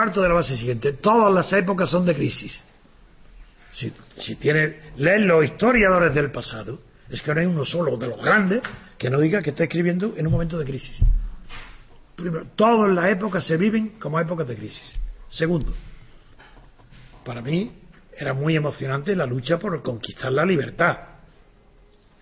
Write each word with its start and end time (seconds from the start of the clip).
parto 0.00 0.22
de 0.22 0.28
la 0.28 0.34
base 0.34 0.56
siguiente. 0.56 0.94
Todas 0.94 1.30
las 1.30 1.52
épocas 1.52 1.90
son 1.90 2.06
de 2.06 2.14
crisis. 2.14 2.64
Si, 3.74 3.92
si 4.16 4.36
tiene, 4.36 4.92
leen 4.96 5.28
los 5.28 5.44
historiadores 5.44 6.14
del 6.14 6.30
pasado, 6.30 6.80
es 7.10 7.20
que 7.20 7.34
no 7.34 7.40
hay 7.40 7.46
uno 7.46 7.66
solo 7.66 7.98
de 7.98 8.06
los 8.06 8.22
grandes 8.22 8.62
que 8.96 9.10
no 9.10 9.20
diga 9.20 9.42
que 9.42 9.50
está 9.50 9.64
escribiendo 9.64 10.14
en 10.16 10.26
un 10.26 10.32
momento 10.32 10.58
de 10.58 10.64
crisis. 10.64 11.00
Primero, 12.16 12.46
todas 12.56 12.90
las 12.90 13.10
épocas 13.10 13.44
se 13.44 13.58
viven 13.58 13.98
como 14.00 14.18
épocas 14.18 14.48
de 14.48 14.56
crisis. 14.56 14.94
Segundo, 15.28 15.74
para 17.22 17.42
mí 17.42 17.70
era 18.16 18.32
muy 18.32 18.56
emocionante 18.56 19.14
la 19.14 19.26
lucha 19.26 19.58
por 19.58 19.82
conquistar 19.82 20.32
la 20.32 20.46
libertad. 20.46 20.96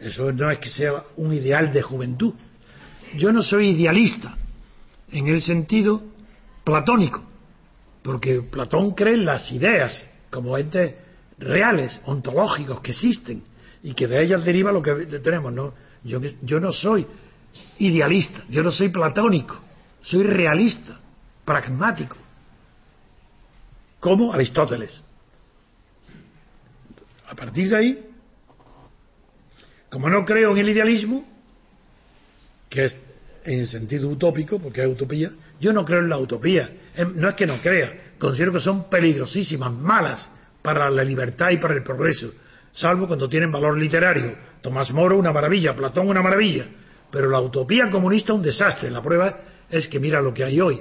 Eso 0.01 0.33
no 0.33 0.51
es 0.51 0.59
que 0.59 0.71
sea 0.71 1.05
un 1.17 1.33
ideal 1.33 1.73
de 1.73 1.83
juventud. 1.83 2.35
Yo 3.17 3.33
no 3.33 3.45
soy 3.45 3.69
idealista 3.69 4.37
en 5.13 5.29
el 5.29 5.41
sentido 5.43 6.03
platónico, 6.65 7.28
porque 8.03 8.43
Platón 8.43 8.93
cree 8.93 9.15
en 9.15 9.25
las 9.25 9.51
ideas 9.53 10.05
como 10.31 10.57
entes 10.57 10.95
reales, 11.39 12.01
ontológicos, 12.05 12.81
que 12.81 12.93
existen 12.93 13.43
y 13.83 13.95
que 13.95 14.07
de 14.07 14.23
ellas 14.23 14.45
deriva 14.45 14.73
lo 14.73 14.83
que 14.83 14.93
tenemos. 15.21 15.53
No, 15.53 15.75
yo, 16.05 16.61
no 16.61 16.73
soy 16.73 17.07
idealista, 17.79 18.45
yo 18.49 18.63
no 18.63 18.71
soy 18.71 18.89
platónico, 18.89 19.59
soy 20.03 20.23
realista, 20.23 20.99
pragmático, 21.45 22.17
como 24.01 24.33
Aristóteles. 24.33 25.03
A 27.29 27.35
partir 27.35 27.69
de 27.69 27.77
ahí, 27.77 28.07
como 29.91 30.09
no 30.09 30.25
creo 30.25 30.53
en 30.53 30.59
el 30.59 30.69
idealismo, 30.69 31.27
que 32.69 32.85
es 32.85 32.97
en 33.45 33.67
sentido 33.67 34.09
utópico, 34.09 34.59
porque 34.59 34.83
es 34.83 34.89
utopía, 34.89 35.31
yo 35.61 35.73
no 35.73 35.85
creo 35.85 36.01
en 36.01 36.09
la 36.09 36.19
utopía. 36.19 36.71
No 37.15 37.29
es 37.29 37.35
que 37.35 37.47
no 37.47 37.61
crea, 37.61 38.15
considero 38.19 38.53
que 38.53 38.61
son 38.61 38.89
peligrosísimas, 38.89 39.73
malas 39.73 40.29
para 40.63 40.91
la 40.91 41.05
libertad 41.05 41.51
y 41.51 41.59
para 41.59 41.75
el 41.75 41.83
progreso, 41.83 42.33
salvo 42.73 43.07
cuando 43.07 43.29
tienen 43.29 43.51
valor 43.51 43.77
literario. 43.77 44.37
Tomás 44.61 44.91
Moro, 44.93 45.17
una 45.17 45.33
maravilla, 45.33 45.75
Platón, 45.75 46.09
una 46.09 46.23
maravilla, 46.23 46.67
pero 47.11 47.31
la 47.31 47.41
utopía 47.41 47.91
comunista, 47.91 48.33
un 48.33 48.43
desastre. 48.43 48.91
La 48.91 49.03
prueba 49.03 49.39
es 49.71 49.89
que 49.89 50.01
mira 50.01 50.21
lo 50.21 50.35
que 50.35 50.45
hay 50.45 50.61
hoy, 50.61 50.81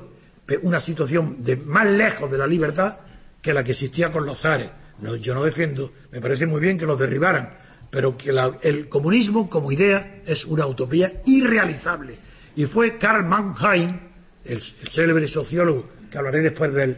una 0.64 0.82
situación 0.82 1.44
de 1.44 1.56
más 1.56 1.86
lejos 1.88 2.30
de 2.32 2.38
la 2.38 2.48
libertad 2.48 2.98
que 3.42 3.54
la 3.54 3.64
que 3.64 3.72
existía 3.72 4.12
con 4.12 4.26
los 4.26 4.40
zares. 4.42 4.72
No, 5.00 5.16
yo 5.16 5.36
no 5.36 5.44
defiendo, 5.44 5.92
me 6.12 6.20
parece 6.20 6.48
muy 6.48 6.60
bien 6.60 6.78
que 6.78 6.86
los 6.86 7.00
derribaran, 7.00 7.54
pero 7.92 8.18
que 8.18 8.32
el 8.64 8.90
comunismo 8.90 9.50
como 9.50 9.72
idea 9.72 10.22
es 10.26 10.44
una 10.46 10.66
utopía 10.66 11.22
irrealizable. 11.26 12.18
Y 12.56 12.66
fue 12.66 12.98
Karl 12.98 13.24
Mannheim, 13.26 14.00
el, 14.48 14.62
célebre 14.92 15.28
sociólogo 15.28 15.90
que 16.10 16.18
hablaré 16.18 16.42
después 16.42 16.74
de 16.74 16.84
él, 16.84 16.98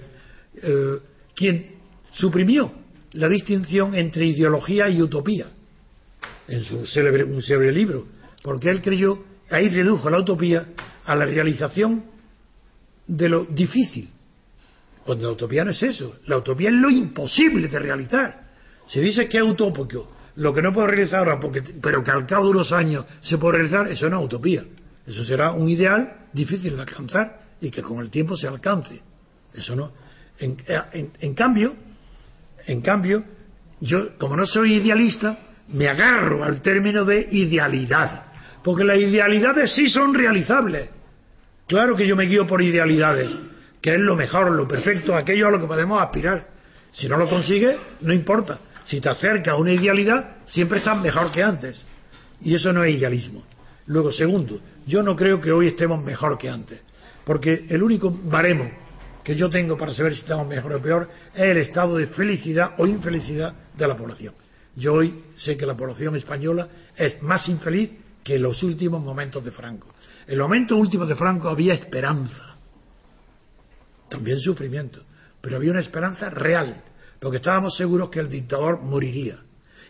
eh, 0.62 1.00
quien 1.36 1.72
suprimió 2.12 2.72
la 3.14 3.28
distinción 3.28 3.96
entre 3.96 4.26
ideología 4.26 4.90
y 4.90 5.02
utopía 5.02 5.48
en 6.48 6.64
su 6.64 6.86
célebre, 6.86 7.24
un 7.24 7.42
célebre 7.42 7.72
libro, 7.72 8.08
porque 8.44 8.70
él 8.70 8.82
creyó, 8.82 9.24
ahí 9.50 9.70
redujo 9.70 10.10
la 10.10 10.20
utopía 10.20 10.68
a 11.06 11.16
la 11.16 11.26
realización 11.26 12.06
de 13.08 13.30
lo 13.30 13.46
difícil. 13.46 14.10
Cuando 15.06 15.26
la 15.28 15.34
utopía 15.34 15.64
no 15.64 15.72
es 15.72 15.82
eso, 15.82 16.18
la 16.26 16.38
utopía 16.38 16.70
es 16.70 16.76
lo 16.76 16.90
imposible 16.90 17.68
de 17.68 17.80
realizar. 17.80 18.50
Se 18.88 19.02
dice 19.02 19.28
que 19.28 19.38
es 19.38 19.44
utópico, 19.44 20.12
lo 20.36 20.54
que 20.54 20.62
no 20.62 20.74
puedo 20.74 20.88
realizar 20.88 21.20
ahora, 21.20 21.40
porque, 21.40 21.62
pero 21.82 22.04
que 22.04 22.12
al 22.12 22.26
cabo 22.26 22.46
de 22.46 22.52
unos 22.52 22.72
años 22.72 23.06
se 23.22 23.38
puede 23.38 23.58
realizar, 23.58 23.88
eso 23.88 24.10
no 24.10 24.20
es 24.20 24.26
utopía. 24.26 24.64
Eso 25.06 25.24
será 25.24 25.52
un 25.52 25.68
ideal 25.68 26.28
difícil 26.34 26.76
de 26.76 26.82
alcanzar 26.82 27.39
y 27.62 27.72
que 27.72 27.82
con 27.82 28.00
el 28.00 28.10
tiempo 28.10 28.36
se 28.36 28.48
alcance. 28.48 29.02
Eso 29.54 29.76
no. 29.76 29.92
En, 30.40 31.34
cambio, 31.34 31.76
en 32.66 32.82
cambio, 32.82 33.24
yo, 33.82 34.18
como 34.18 34.38
no 34.38 34.46
soy 34.46 34.76
idealista, 34.76 35.38
me 35.68 35.88
agarro 35.88 36.44
al 36.44 36.62
término 36.62 37.04
de 37.04 37.28
idealidad. 37.32 38.26
Porque 38.64 38.84
las 38.84 38.98
idealidades 38.98 39.74
sí 39.74 39.90
son 39.90 40.14
realizables. 40.14 40.90
Claro 41.68 41.96
que 41.96 42.08
yo 42.08 42.16
me 42.16 42.26
guío 42.26 42.48
por 42.48 42.62
idealidades, 42.62 43.36
que 43.82 43.92
es 43.92 44.00
lo 44.00 44.16
mejor, 44.16 44.52
lo 44.52 44.68
perfecto, 44.68 45.16
aquello 45.16 45.48
a 45.48 45.52
lo 45.52 45.60
que 45.60 45.68
podemos 45.68 46.02
aspirar. 46.02 46.48
Si 46.92 47.08
no 47.08 47.18
lo 47.18 47.30
consigues, 47.30 47.78
no 48.02 48.14
importa. 48.14 48.60
Si 48.86 49.00
te 49.00 49.10
acercas 49.10 49.54
a 49.54 49.58
una 49.58 49.74
idealidad, 49.74 50.38
siempre 50.46 50.80
estás 50.80 51.00
mejor 51.00 51.32
que 51.32 51.44
antes. 51.44 51.86
Y 52.42 52.56
eso 52.56 52.74
no 52.74 52.84
es 52.84 52.96
idealismo. 52.96 53.44
Luego, 53.86 54.12
segundo, 54.12 54.60
yo 54.88 55.04
no 55.04 55.16
creo 55.16 55.40
que 55.42 55.52
hoy 55.52 55.68
estemos 55.68 56.04
mejor 56.04 56.38
que 56.38 56.50
antes, 56.50 56.82
porque 57.30 57.68
el 57.70 57.84
único 57.84 58.10
baremo 58.10 58.72
que 59.24 59.36
yo 59.36 59.52
tengo 59.52 59.78
para 59.78 59.94
saber 59.94 60.16
si 60.16 60.22
estamos 60.22 60.48
mejor 60.48 60.74
o 60.74 60.82
peor 60.82 61.08
es 61.36 61.44
el 61.44 61.58
estado 61.58 61.96
de 61.96 62.08
felicidad 62.08 62.72
o 62.80 62.88
infelicidad 62.88 63.54
de 63.78 63.88
la 63.88 63.96
población. 63.96 64.34
Yo 64.76 64.94
hoy 64.94 65.26
sé 65.36 65.56
que 65.56 65.68
la 65.68 65.78
población 65.78 66.16
española 66.16 66.68
es 66.98 67.22
más 67.22 67.48
infeliz 67.48 67.92
que 68.24 68.38
en 68.38 68.42
los 68.42 68.64
últimos 68.64 69.04
momentos 69.04 69.46
de 69.46 69.52
Franco. 69.52 69.94
En 70.26 70.40
los 70.40 70.48
momentos 70.48 70.76
últimos 70.76 71.08
de 71.08 71.16
Franco 71.16 71.50
había 71.50 71.76
esperanza, 71.76 72.56
también 74.10 74.40
sufrimiento, 74.40 75.04
pero 75.40 75.58
había 75.58 75.70
una 75.70 75.82
esperanza 75.82 76.32
real, 76.32 76.84
porque 77.20 77.38
estábamos 77.38 77.78
seguros 77.78 78.10
que 78.10 78.22
el 78.22 78.30
dictador 78.32 78.82
moriría. 78.82 79.38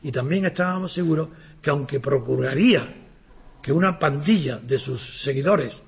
Y 0.01 0.11
también 0.11 0.44
estábamos 0.45 0.94
seguros 0.94 1.29
que 1.61 1.69
aunque 1.69 2.01
procuraría 2.01 2.95
que 3.61 3.72
una 3.72 3.97
pandilla 3.97 4.57
de 4.57 4.78
sus 4.78 5.23
seguidores 5.23 5.83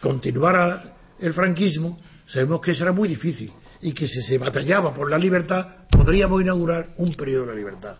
continuara 0.00 0.94
el 1.18 1.32
franquismo, 1.32 1.98
sabemos 2.26 2.60
que 2.60 2.72
eso 2.72 2.84
era 2.84 2.92
muy 2.92 3.08
difícil 3.08 3.52
y 3.80 3.92
que 3.92 4.06
si 4.06 4.22
se 4.22 4.38
batallaba 4.38 4.94
por 4.94 5.10
la 5.10 5.18
libertad 5.18 5.66
podríamos 5.90 6.42
inaugurar 6.42 6.86
un 6.98 7.14
periodo 7.14 7.46
de 7.46 7.56
libertad. 7.56 7.96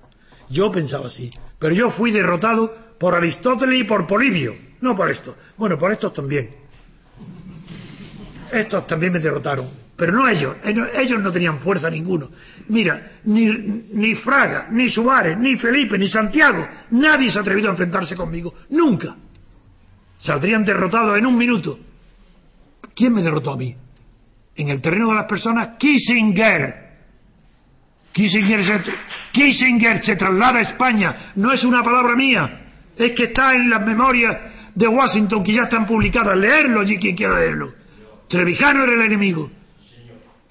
Yo 0.48 0.70
pensaba 0.70 1.06
así, 1.06 1.30
pero 1.58 1.74
yo 1.74 1.90
fui 1.90 2.10
derrotado 2.10 2.74
por 2.98 3.14
Aristóteles 3.14 3.80
y 3.80 3.84
por 3.84 4.06
Polibio, 4.06 4.54
no 4.80 4.96
por 4.96 5.10
esto. 5.10 5.36
Bueno, 5.56 5.78
por 5.78 5.92
estos 5.92 6.12
también. 6.12 6.50
Estos 8.52 8.86
también 8.86 9.12
me 9.12 9.18
derrotaron, 9.18 9.70
pero 9.96 10.12
no 10.12 10.28
ellos. 10.28 10.56
Ellos 10.62 11.20
no 11.20 11.32
tenían 11.32 11.60
fuerza 11.60 11.90
ninguno. 11.90 12.30
Mira, 12.68 13.18
ni, 13.24 13.46
ni 13.92 14.14
Fraga, 14.14 14.68
ni 14.70 14.88
Suárez, 14.88 15.36
ni 15.38 15.56
Felipe, 15.56 15.98
ni 15.98 16.08
Santiago, 16.08 16.66
nadie 16.90 17.30
se 17.30 17.38
ha 17.38 17.42
atrevido 17.42 17.68
a 17.68 17.72
enfrentarse 17.72 18.14
conmigo. 18.14 18.54
Nunca. 18.70 19.16
Saldrían 20.18 20.64
derrotados 20.64 21.18
en 21.18 21.26
un 21.26 21.36
minuto. 21.36 21.78
¿Quién 22.96 23.12
me 23.12 23.22
derrotó 23.22 23.52
a 23.52 23.56
mí? 23.58 23.76
En 24.56 24.70
el 24.70 24.80
terreno 24.80 25.10
de 25.10 25.16
las 25.16 25.26
personas, 25.26 25.76
Kissinger. 25.78 26.86
Kissinger 28.10 28.64
se, 28.64 28.80
Kissinger 29.32 30.02
se 30.02 30.16
traslada 30.16 30.60
a 30.60 30.62
España. 30.62 31.32
No 31.34 31.52
es 31.52 31.62
una 31.62 31.84
palabra 31.84 32.16
mía. 32.16 32.62
Es 32.96 33.12
que 33.12 33.24
está 33.24 33.54
en 33.54 33.68
las 33.68 33.84
memorias 33.84 34.38
de 34.74 34.88
Washington 34.88 35.44
que 35.44 35.52
ya 35.52 35.64
están 35.64 35.86
publicadas. 35.86 36.38
Leerlo 36.38 36.80
allí 36.80 36.96
quien 36.96 37.14
quiera 37.14 37.38
leerlo. 37.38 37.74
Trevijano 38.28 38.84
era 38.84 38.94
el 38.94 39.02
enemigo. 39.02 39.50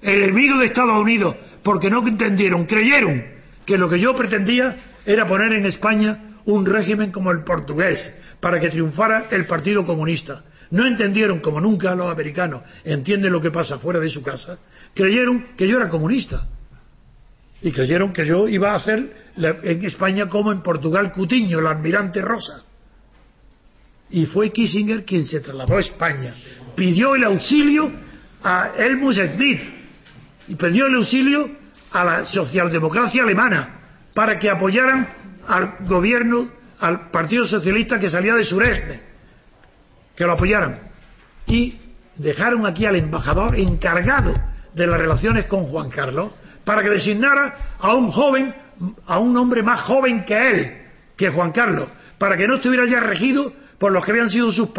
El 0.00 0.22
enemigo 0.22 0.58
de 0.58 0.66
Estados 0.66 1.00
Unidos. 1.00 1.34
Porque 1.64 1.90
no 1.90 2.06
entendieron, 2.06 2.64
creyeron 2.66 3.24
que 3.66 3.76
lo 3.76 3.88
que 3.90 3.98
yo 3.98 4.14
pretendía 4.14 4.76
era 5.04 5.26
poner 5.26 5.52
en 5.52 5.66
España 5.66 6.36
un 6.44 6.64
régimen 6.64 7.10
como 7.10 7.32
el 7.32 7.42
portugués, 7.42 8.14
para 8.38 8.60
que 8.60 8.68
triunfara 8.68 9.26
el 9.32 9.46
Partido 9.46 9.84
Comunista. 9.84 10.44
No 10.70 10.86
entendieron, 10.86 11.40
como 11.40 11.60
nunca 11.60 11.94
los 11.94 12.10
americanos 12.10 12.62
entienden 12.84 13.32
lo 13.32 13.40
que 13.40 13.50
pasa 13.50 13.78
fuera 13.78 14.00
de 14.00 14.10
su 14.10 14.22
casa, 14.22 14.58
creyeron 14.94 15.54
que 15.56 15.68
yo 15.68 15.76
era 15.76 15.88
comunista. 15.88 16.46
Y 17.62 17.72
creyeron 17.72 18.12
que 18.12 18.26
yo 18.26 18.48
iba 18.48 18.72
a 18.72 18.76
hacer 18.76 19.30
en 19.36 19.84
España 19.84 20.28
como 20.28 20.52
en 20.52 20.62
Portugal 20.62 21.12
Cutiño, 21.12 21.58
el 21.58 21.66
almirante 21.66 22.20
Rosa. 22.20 22.62
Y 24.10 24.26
fue 24.26 24.50
Kissinger 24.50 25.04
quien 25.04 25.24
se 25.24 25.40
trasladó 25.40 25.76
a 25.76 25.80
España. 25.80 26.34
Pidió 26.74 27.14
el 27.14 27.24
auxilio 27.24 27.90
a 28.42 28.72
Helmut 28.76 29.14
Schmidt 29.14 29.60
y 30.48 30.54
pidió 30.54 30.86
el 30.86 30.96
auxilio 30.96 31.50
a 31.90 32.04
la 32.04 32.24
socialdemocracia 32.24 33.22
alemana 33.22 33.80
para 34.14 34.38
que 34.38 34.50
apoyaran 34.50 35.08
al 35.48 35.86
gobierno, 35.86 36.48
al 36.78 37.10
Partido 37.10 37.46
Socialista 37.46 37.98
que 37.98 38.10
salía 38.10 38.34
de 38.34 38.44
sureste, 38.44 39.02
que 40.16 40.24
lo 40.24 40.32
apoyaran. 40.32 40.80
Y 41.46 41.78
dejaron 42.16 42.66
aquí 42.66 42.86
al 42.86 42.96
embajador 42.96 43.58
encargado 43.58 44.32
de 44.74 44.86
las 44.86 44.98
relaciones 44.98 45.46
con 45.46 45.64
Juan 45.66 45.90
Carlos 45.90 46.32
para 46.64 46.82
que 46.82 46.90
designara 46.90 47.76
a 47.78 47.94
un 47.94 48.10
joven, 48.10 48.54
a 49.06 49.18
un 49.18 49.36
hombre 49.36 49.62
más 49.62 49.82
joven 49.82 50.24
que 50.24 50.50
él, 50.50 50.82
que 51.16 51.30
Juan 51.30 51.52
Carlos, 51.52 51.88
para 52.18 52.36
que 52.36 52.46
no 52.46 52.56
estuviera 52.56 52.86
ya 52.86 53.00
regido 53.00 53.52
por 53.78 53.92
los 53.92 54.04
que 54.04 54.10
habían 54.10 54.30
sido 54.30 54.50
sus 54.52 54.70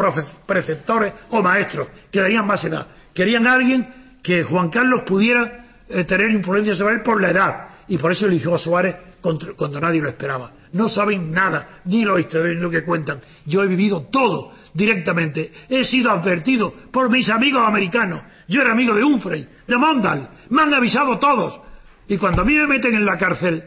preceptores 0.46 1.14
o 1.30 1.42
maestros, 1.42 1.88
que 2.10 2.20
tenían 2.20 2.46
más 2.46 2.62
edad. 2.64 2.86
Querían 3.14 3.46
a 3.46 3.54
alguien 3.54 3.88
que 4.22 4.42
Juan 4.44 4.68
Carlos 4.70 5.02
pudiera 5.06 5.64
eh, 5.88 6.04
tener 6.04 6.30
influencia 6.30 6.74
sobre 6.74 6.96
él 6.96 7.02
por 7.02 7.20
la 7.20 7.30
edad, 7.30 7.68
y 7.86 7.96
por 7.96 8.12
eso 8.12 8.26
eligió 8.26 8.54
a 8.54 8.58
Suárez 8.58 8.96
cuando 9.20 9.80
nadie 9.80 10.00
lo 10.00 10.08
esperaba. 10.08 10.52
No 10.72 10.88
saben 10.88 11.32
nada, 11.32 11.80
ni 11.84 12.04
lo 12.04 12.18
lo 12.18 12.70
que 12.70 12.82
cuentan. 12.82 13.20
Yo 13.46 13.62
he 13.62 13.66
vivido 13.66 14.08
todo 14.10 14.54
directamente. 14.74 15.52
He 15.68 15.84
sido 15.84 16.10
advertido 16.10 16.72
por 16.92 17.10
mis 17.10 17.28
amigos 17.30 17.62
americanos. 17.66 18.22
Yo 18.46 18.60
era 18.60 18.72
amigo 18.72 18.94
de 18.94 19.02
Humphrey, 19.02 19.48
de 19.66 19.76
Mondal. 19.76 20.30
Me 20.50 20.62
han 20.62 20.74
avisado 20.74 21.18
todos. 21.18 21.60
Y 22.06 22.16
cuando 22.16 22.42
a 22.42 22.44
mí 22.44 22.54
me 22.54 22.66
meten 22.66 22.94
en 22.94 23.04
la 23.04 23.18
cárcel, 23.18 23.64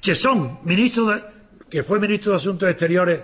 Chesson, 0.00 0.60
ministro 0.64 1.06
de, 1.06 1.22
que 1.70 1.82
fue 1.82 1.98
ministro 1.98 2.32
de 2.32 2.38
Asuntos 2.38 2.68
Exteriores 2.68 3.20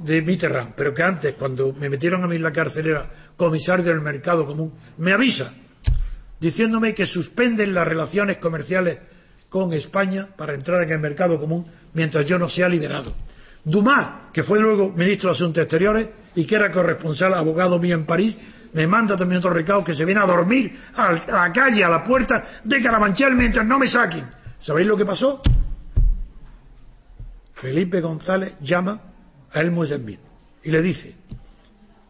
de 0.00 0.22
Mitterrand, 0.22 0.74
pero 0.76 0.94
que 0.94 1.02
antes, 1.02 1.34
cuando 1.34 1.72
me 1.72 1.88
metieron 1.88 2.22
a 2.22 2.28
mí 2.28 2.36
en 2.36 2.42
la 2.42 2.52
cárcel, 2.52 2.86
era 2.86 3.10
comisario 3.36 3.86
del 3.86 4.00
mercado 4.00 4.46
común, 4.46 4.74
me 4.98 5.12
avisa 5.12 5.52
diciéndome 6.40 6.94
que 6.94 7.06
suspenden 7.06 7.74
las 7.74 7.86
relaciones 7.86 8.38
comerciales 8.38 8.98
con 9.48 9.72
España 9.72 10.28
para 10.36 10.54
entrar 10.54 10.82
en 10.82 10.92
el 10.92 10.98
mercado 10.98 11.38
común 11.38 11.66
mientras 11.94 12.26
yo 12.26 12.38
no 12.38 12.48
sea 12.48 12.68
liberado. 12.68 13.14
Dumas, 13.64 14.30
que 14.32 14.42
fue 14.42 14.60
luego 14.60 14.90
ministro 14.90 15.30
de 15.30 15.36
Asuntos 15.36 15.62
Exteriores 15.62 16.08
y 16.34 16.46
que 16.46 16.54
era 16.54 16.70
corresponsal, 16.70 17.34
abogado 17.34 17.78
mío 17.78 17.94
en 17.94 18.06
París, 18.06 18.36
me 18.72 18.86
manda 18.86 19.16
también 19.16 19.38
otro 19.38 19.50
recado 19.50 19.82
que 19.82 19.94
se 19.94 20.04
viene 20.04 20.20
a 20.20 20.26
dormir 20.26 20.78
a 20.94 21.12
la 21.12 21.52
calle, 21.52 21.82
a 21.82 21.88
la 21.88 22.04
puerta 22.04 22.60
de 22.64 22.82
Carabanchel 22.82 23.34
mientras 23.34 23.66
no 23.66 23.78
me 23.78 23.88
saquen. 23.88 24.26
¿Sabéis 24.58 24.86
lo 24.86 24.96
que 24.96 25.04
pasó? 25.04 25.40
Felipe 27.54 28.00
González 28.00 28.54
llama 28.60 29.00
a 29.52 29.60
Elmo 29.60 29.84
Smith 29.84 30.20
y 30.62 30.70
le 30.70 30.82
dice, 30.82 31.16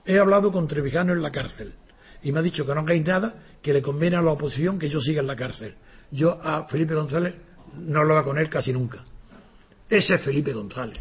he 0.05 0.19
hablado 0.19 0.53
con 0.53 0.67
Trevijano 0.67 1.13
en 1.13 1.23
la 1.23 1.31
cárcel 1.31 1.75
y 2.23 2.33
me 2.33 2.41
ha 2.41 2.43
dicho 2.43 2.67
que 2.67 2.75
no 2.75 2.81
hagáis 2.81 3.07
nada 3.07 3.35
que 3.63 3.73
le 3.73 3.83
conviene 3.83 4.17
a 4.17 4.23
la 4.23 4.33
oposición 4.33 4.79
que 4.79 4.89
yo 4.89 5.01
siga 5.01 5.21
en 5.21 5.27
la 5.27 5.37
cárcel. 5.37 5.75
Yo 6.11 6.41
a 6.43 6.67
Felipe 6.67 6.95
González 6.95 7.35
no 7.77 8.05
lo 8.05 8.17
hago 8.17 8.31
con 8.31 8.39
él 8.39 8.49
casi 8.49 8.73
nunca. 8.73 9.05
Ese 9.89 10.15
es 10.15 10.21
Felipe 10.21 10.53
González. 10.53 10.99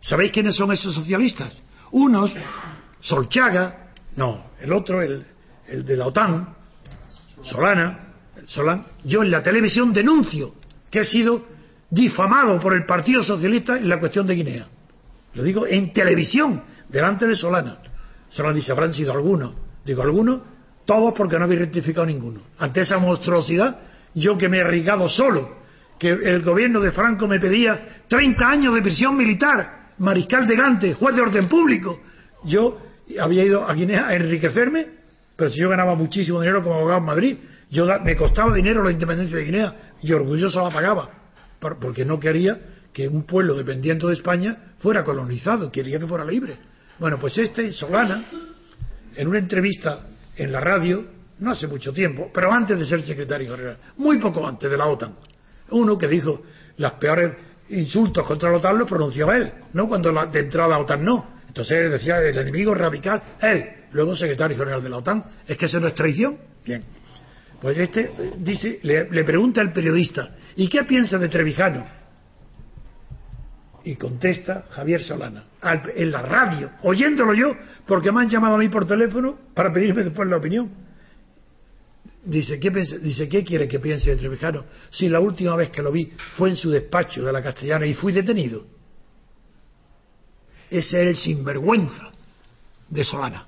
¿Sabéis 0.00 0.32
quiénes 0.32 0.56
son 0.56 0.72
esos 0.72 0.94
socialistas? 0.94 1.60
Unos, 1.92 2.34
Solchaga, 3.00 3.92
no, 4.16 4.50
el 4.60 4.72
otro, 4.72 5.02
el, 5.02 5.24
de 5.84 5.96
la 5.96 6.06
OTAN, 6.06 6.54
Solana, 7.42 8.14
Solán. 8.46 8.86
Yo 9.04 9.22
en 9.22 9.30
la 9.30 9.42
televisión 9.42 9.92
denuncio 9.92 10.54
que 10.90 11.00
he 11.00 11.04
sido 11.04 11.44
difamado 11.90 12.58
por 12.60 12.74
el 12.74 12.84
Partido 12.84 13.22
Socialista 13.22 13.76
en 13.76 13.88
la 13.88 13.98
cuestión 13.98 14.26
de 14.26 14.34
Guinea. 14.34 14.68
Lo 15.34 15.42
digo 15.42 15.66
en 15.66 15.92
televisión, 15.92 16.62
delante 16.88 17.26
de 17.26 17.36
Solana. 17.36 17.78
Solana 18.30 18.54
dice, 18.54 18.72
habrán 18.72 18.92
sido 18.92 19.12
algunos. 19.12 19.65
Digo, 19.86 20.02
algunos, 20.02 20.42
todos 20.84 21.14
porque 21.14 21.38
no 21.38 21.44
habéis 21.44 21.60
rectificado 21.60 22.04
ninguno. 22.04 22.40
Ante 22.58 22.80
esa 22.80 22.98
monstruosidad, 22.98 23.78
yo 24.14 24.36
que 24.36 24.48
me 24.48 24.58
he 24.58 24.60
arriesgado 24.62 25.08
solo, 25.08 25.58
que 25.98 26.08
el 26.08 26.42
gobierno 26.42 26.80
de 26.80 26.90
Franco 26.90 27.28
me 27.28 27.38
pedía 27.38 28.02
30 28.08 28.48
años 28.48 28.74
de 28.74 28.82
prisión 28.82 29.16
militar, 29.16 29.92
mariscal 29.98 30.46
de 30.46 30.56
Gante, 30.56 30.94
juez 30.94 31.14
de 31.14 31.22
orden 31.22 31.48
público, 31.48 32.00
yo 32.44 32.80
había 33.20 33.44
ido 33.44 33.66
a 33.66 33.72
Guinea 33.74 34.08
a 34.08 34.14
enriquecerme, 34.14 34.86
pero 35.36 35.50
si 35.50 35.60
yo 35.60 35.68
ganaba 35.68 35.94
muchísimo 35.94 36.40
dinero 36.40 36.62
como 36.62 36.74
abogado 36.74 36.98
en 36.98 37.06
Madrid, 37.06 37.36
yo 37.70 37.86
me 38.02 38.16
costaba 38.16 38.52
dinero 38.52 38.82
la 38.82 38.90
independencia 38.90 39.36
de 39.36 39.44
Guinea 39.44 39.74
y 40.02 40.12
orgulloso 40.12 40.62
la 40.62 40.70
pagaba, 40.70 41.10
porque 41.60 42.04
no 42.04 42.18
quería 42.18 42.58
que 42.92 43.06
un 43.06 43.24
pueblo 43.24 43.54
dependiente 43.54 44.06
de 44.06 44.14
España 44.14 44.74
fuera 44.78 45.04
colonizado, 45.04 45.70
quería 45.70 45.98
que 45.98 46.06
fuera 46.06 46.24
libre. 46.24 46.58
Bueno, 46.98 47.18
pues 47.18 47.36
este, 47.38 47.72
Solana, 47.72 48.24
en 49.16 49.28
una 49.28 49.38
entrevista 49.38 50.06
en 50.36 50.52
la 50.52 50.60
radio, 50.60 51.04
no 51.38 51.50
hace 51.50 51.66
mucho 51.66 51.92
tiempo, 51.92 52.30
pero 52.32 52.52
antes 52.52 52.78
de 52.78 52.86
ser 52.86 53.02
secretario 53.02 53.50
general, 53.50 53.78
muy 53.98 54.18
poco 54.18 54.46
antes 54.46 54.70
de 54.70 54.76
la 54.76 54.86
OTAN, 54.86 55.14
uno 55.70 55.98
que 55.98 56.08
dijo 56.08 56.42
las 56.76 56.92
peores 56.92 57.32
insultos 57.70 58.26
contra 58.26 58.50
la 58.50 58.58
OTAN 58.58 58.78
los 58.78 58.88
pronunciaba 58.88 59.36
él, 59.36 59.52
no 59.72 59.88
cuando 59.88 60.12
la, 60.12 60.26
de 60.26 60.40
entrada 60.40 60.74
a 60.74 60.78
la 60.78 60.84
OTAN 60.84 61.04
no. 61.04 61.36
Entonces 61.48 61.78
él 61.78 61.90
decía 61.90 62.18
el 62.20 62.36
enemigo 62.36 62.74
radical, 62.74 63.22
él, 63.40 63.66
luego 63.92 64.14
secretario 64.14 64.56
general 64.56 64.82
de 64.82 64.90
la 64.90 64.98
OTAN. 64.98 65.24
¿Es 65.46 65.56
que 65.56 65.66
eso 65.66 65.80
no 65.80 65.88
es 65.88 65.94
traición? 65.94 66.38
Bien. 66.64 66.82
Pues 67.60 67.78
este 67.78 68.10
dice, 68.38 68.80
le, 68.82 69.10
le 69.10 69.24
pregunta 69.24 69.62
al 69.62 69.72
periodista, 69.72 70.36
¿y 70.56 70.68
qué 70.68 70.84
piensa 70.84 71.18
de 71.18 71.28
Trevijano? 71.28 71.86
Y 73.86 73.94
contesta 73.94 74.64
Javier 74.70 75.00
Solana, 75.00 75.44
en 75.94 76.10
la 76.10 76.20
radio, 76.20 76.72
oyéndolo 76.82 77.34
yo, 77.34 77.54
porque 77.86 78.10
me 78.10 78.22
han 78.22 78.28
llamado 78.28 78.56
a 78.56 78.58
mí 78.58 78.68
por 78.68 78.84
teléfono 78.84 79.38
para 79.54 79.72
pedirme 79.72 80.02
después 80.02 80.28
la 80.28 80.38
opinión. 80.38 80.68
Dice, 82.24 82.58
¿qué, 82.58 82.70
dice, 82.70 83.28
¿qué 83.28 83.44
quiere 83.44 83.68
que 83.68 83.78
piense 83.78 84.10
de 84.10 84.16
Trevijano? 84.16 84.64
Si 84.90 85.08
la 85.08 85.20
última 85.20 85.54
vez 85.54 85.70
que 85.70 85.82
lo 85.82 85.92
vi 85.92 86.12
fue 86.36 86.50
en 86.50 86.56
su 86.56 86.68
despacho 86.68 87.22
de 87.22 87.32
la 87.32 87.40
castellana 87.40 87.86
y 87.86 87.94
fui 87.94 88.12
detenido. 88.12 88.66
Ese 90.68 91.02
es 91.02 91.06
el 91.06 91.16
sinvergüenza 91.16 92.10
de 92.88 93.04
Solana. 93.04 93.46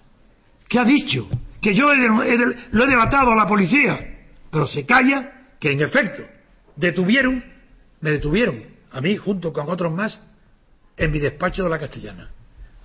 ¿Qué 0.68 0.78
ha 0.78 0.84
dicho? 0.84 1.28
Que 1.60 1.74
yo 1.74 1.92
lo 1.92 2.22
he 2.22 2.86
delatado 2.86 3.32
a 3.32 3.34
la 3.34 3.48
policía. 3.48 4.20
Pero 4.52 4.68
se 4.68 4.86
calla 4.86 5.48
que 5.58 5.72
en 5.72 5.82
efecto 5.82 6.22
detuvieron, 6.76 7.42
me 8.00 8.12
detuvieron 8.12 8.62
a 8.92 9.00
mí 9.00 9.16
junto 9.16 9.52
con 9.52 9.68
otros 9.68 9.92
más 9.92 10.27
en 10.98 11.12
mi 11.12 11.18
despacho 11.18 11.64
de 11.64 11.70
la 11.70 11.78
Castellana. 11.78 12.28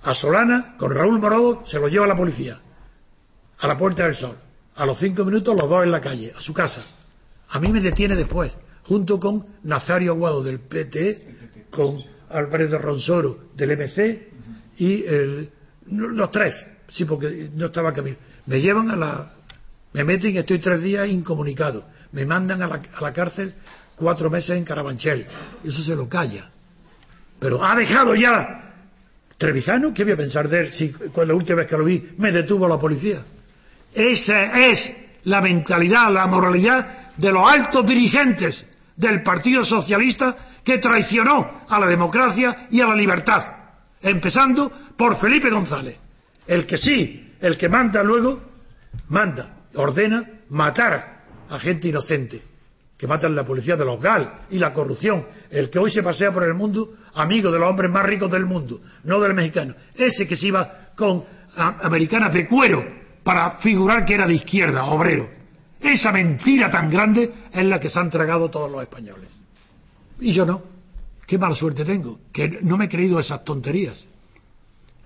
A 0.02 0.14
Solana, 0.14 0.76
con 0.78 0.94
Raúl 0.94 1.18
Morodo, 1.18 1.64
se 1.66 1.78
lo 1.78 1.88
lleva 1.88 2.06
la 2.06 2.16
policía 2.16 2.60
a 3.58 3.66
la 3.66 3.78
Puerta 3.78 4.04
del 4.04 4.14
Sol. 4.14 4.36
A 4.76 4.86
los 4.86 4.98
cinco 4.98 5.24
minutos, 5.24 5.56
los 5.58 5.68
dos 5.68 5.84
en 5.84 5.90
la 5.90 6.00
calle, 6.00 6.32
a 6.36 6.40
su 6.40 6.52
casa. 6.52 6.84
A 7.48 7.60
mí 7.60 7.68
me 7.68 7.80
detiene 7.80 8.16
después, 8.16 8.56
junto 8.84 9.18
con 9.20 9.46
Nazario 9.62 10.12
Aguado 10.12 10.42
del 10.42 10.60
PT, 10.60 11.68
con 11.70 12.02
Alfredo 12.30 12.78
Ronsoro 12.78 13.48
del 13.54 13.76
MC 13.76 14.28
y 14.78 15.04
los 15.86 16.30
tres, 16.30 16.54
sí, 16.88 17.04
porque 17.04 17.50
no 17.54 17.66
estaba 17.66 17.92
Camilo. 17.92 18.16
Me 18.46 18.60
llevan 18.60 18.90
a 18.90 18.96
la. 18.96 19.32
Me 19.92 20.02
meten 20.02 20.34
y 20.34 20.38
estoy 20.38 20.58
tres 20.58 20.82
días 20.82 21.08
incomunicado. 21.08 21.84
Me 22.12 22.26
mandan 22.26 22.62
a 22.62 22.66
la, 22.66 22.82
a 22.94 23.00
la 23.00 23.12
cárcel 23.12 23.54
cuatro 23.94 24.28
meses 24.28 24.50
en 24.50 24.64
Carabanchel. 24.64 25.26
Eso 25.62 25.82
se 25.84 25.94
lo 25.94 26.08
calla. 26.08 26.50
Pero 27.44 27.62
ha 27.62 27.76
dejado 27.76 28.14
ya. 28.14 28.72
Trevijano, 29.36 29.92
¿qué 29.92 30.02
voy 30.02 30.14
a 30.14 30.16
pensar 30.16 30.48
de 30.48 30.60
él 30.60 30.72
si 30.72 30.94
la 31.14 31.34
última 31.34 31.56
vez 31.58 31.66
que 31.66 31.76
lo 31.76 31.84
vi 31.84 32.02
me 32.16 32.32
detuvo 32.32 32.66
la 32.66 32.78
policía? 32.80 33.22
Esa 33.92 34.66
es 34.66 34.90
la 35.24 35.42
mentalidad, 35.42 36.10
la 36.10 36.26
moralidad 36.26 37.12
de 37.18 37.30
los 37.30 37.46
altos 37.46 37.84
dirigentes 37.84 38.66
del 38.96 39.22
Partido 39.22 39.62
Socialista 39.62 40.38
que 40.64 40.78
traicionó 40.78 41.64
a 41.68 41.78
la 41.78 41.86
democracia 41.86 42.66
y 42.70 42.80
a 42.80 42.86
la 42.86 42.94
libertad, 42.94 43.44
empezando 44.00 44.72
por 44.96 45.20
Felipe 45.20 45.50
González, 45.50 45.98
el 46.46 46.64
que 46.64 46.78
sí, 46.78 47.34
el 47.42 47.58
que 47.58 47.68
manda 47.68 48.02
luego, 48.02 48.40
manda, 49.08 49.66
ordena 49.74 50.24
matar 50.48 51.24
a 51.50 51.58
gente 51.58 51.88
inocente 51.88 52.53
que 52.96 53.06
matan 53.06 53.34
la 53.34 53.44
policía 53.44 53.76
de 53.76 53.84
los 53.84 54.00
GAL 54.00 54.46
y 54.50 54.58
la 54.58 54.72
corrupción, 54.72 55.26
el 55.50 55.70
que 55.70 55.78
hoy 55.78 55.90
se 55.90 56.02
pasea 56.02 56.32
por 56.32 56.44
el 56.44 56.54
mundo, 56.54 56.94
amigo 57.14 57.50
de 57.50 57.58
los 57.58 57.68
hombres 57.68 57.90
más 57.90 58.06
ricos 58.06 58.30
del 58.30 58.46
mundo, 58.46 58.80
no 59.02 59.20
del 59.20 59.34
mexicano, 59.34 59.74
ese 59.94 60.26
que 60.26 60.36
se 60.36 60.46
iba 60.46 60.90
con 60.96 61.24
americanas 61.56 62.32
de 62.32 62.46
cuero 62.46 62.84
para 63.22 63.58
figurar 63.58 64.04
que 64.04 64.14
era 64.14 64.26
de 64.26 64.34
izquierda, 64.34 64.84
obrero, 64.84 65.28
Esa 65.80 66.12
mentira 66.12 66.70
tan 66.70 66.90
grande 66.90 67.30
es 67.52 67.64
la 67.64 67.78
que 67.78 67.90
se 67.90 67.98
han 67.98 68.10
tragado 68.10 68.48
todos 68.48 68.70
los 68.70 68.82
españoles. 68.82 69.28
Y 70.20 70.32
yo 70.32 70.46
no. 70.46 70.62
Qué 71.26 71.36
mala 71.38 71.54
suerte 71.54 71.84
tengo, 71.84 72.20
que 72.32 72.60
no 72.62 72.76
me 72.76 72.86
he 72.86 72.88
creído 72.88 73.18
esas 73.18 73.44
tonterías. 73.44 74.02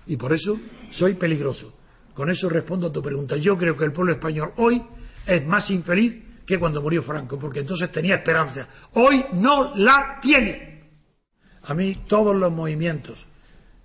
Y 0.05 0.15
por 0.15 0.33
eso 0.33 0.57
soy 0.91 1.15
peligroso. 1.15 1.73
Con 2.13 2.29
eso 2.29 2.49
respondo 2.49 2.87
a 2.87 2.91
tu 2.91 3.01
pregunta. 3.01 3.35
Yo 3.37 3.57
creo 3.57 3.75
que 3.75 3.85
el 3.85 3.93
pueblo 3.93 4.13
español 4.13 4.51
hoy 4.57 4.81
es 5.25 5.45
más 5.45 5.69
infeliz 5.69 6.28
que 6.49 6.57
cuando 6.57 6.81
murió 6.81 7.03
Franco, 7.03 7.37
porque 7.37 7.59
entonces 7.59 7.91
tenía 7.91 8.15
esperanza. 8.15 8.67
Hoy 8.93 9.23
no 9.33 9.75
la 9.75 10.17
tiene. 10.19 10.81
A 11.61 11.75
mí 11.75 12.05
todos 12.07 12.35
los 12.35 12.51
movimientos 12.51 13.23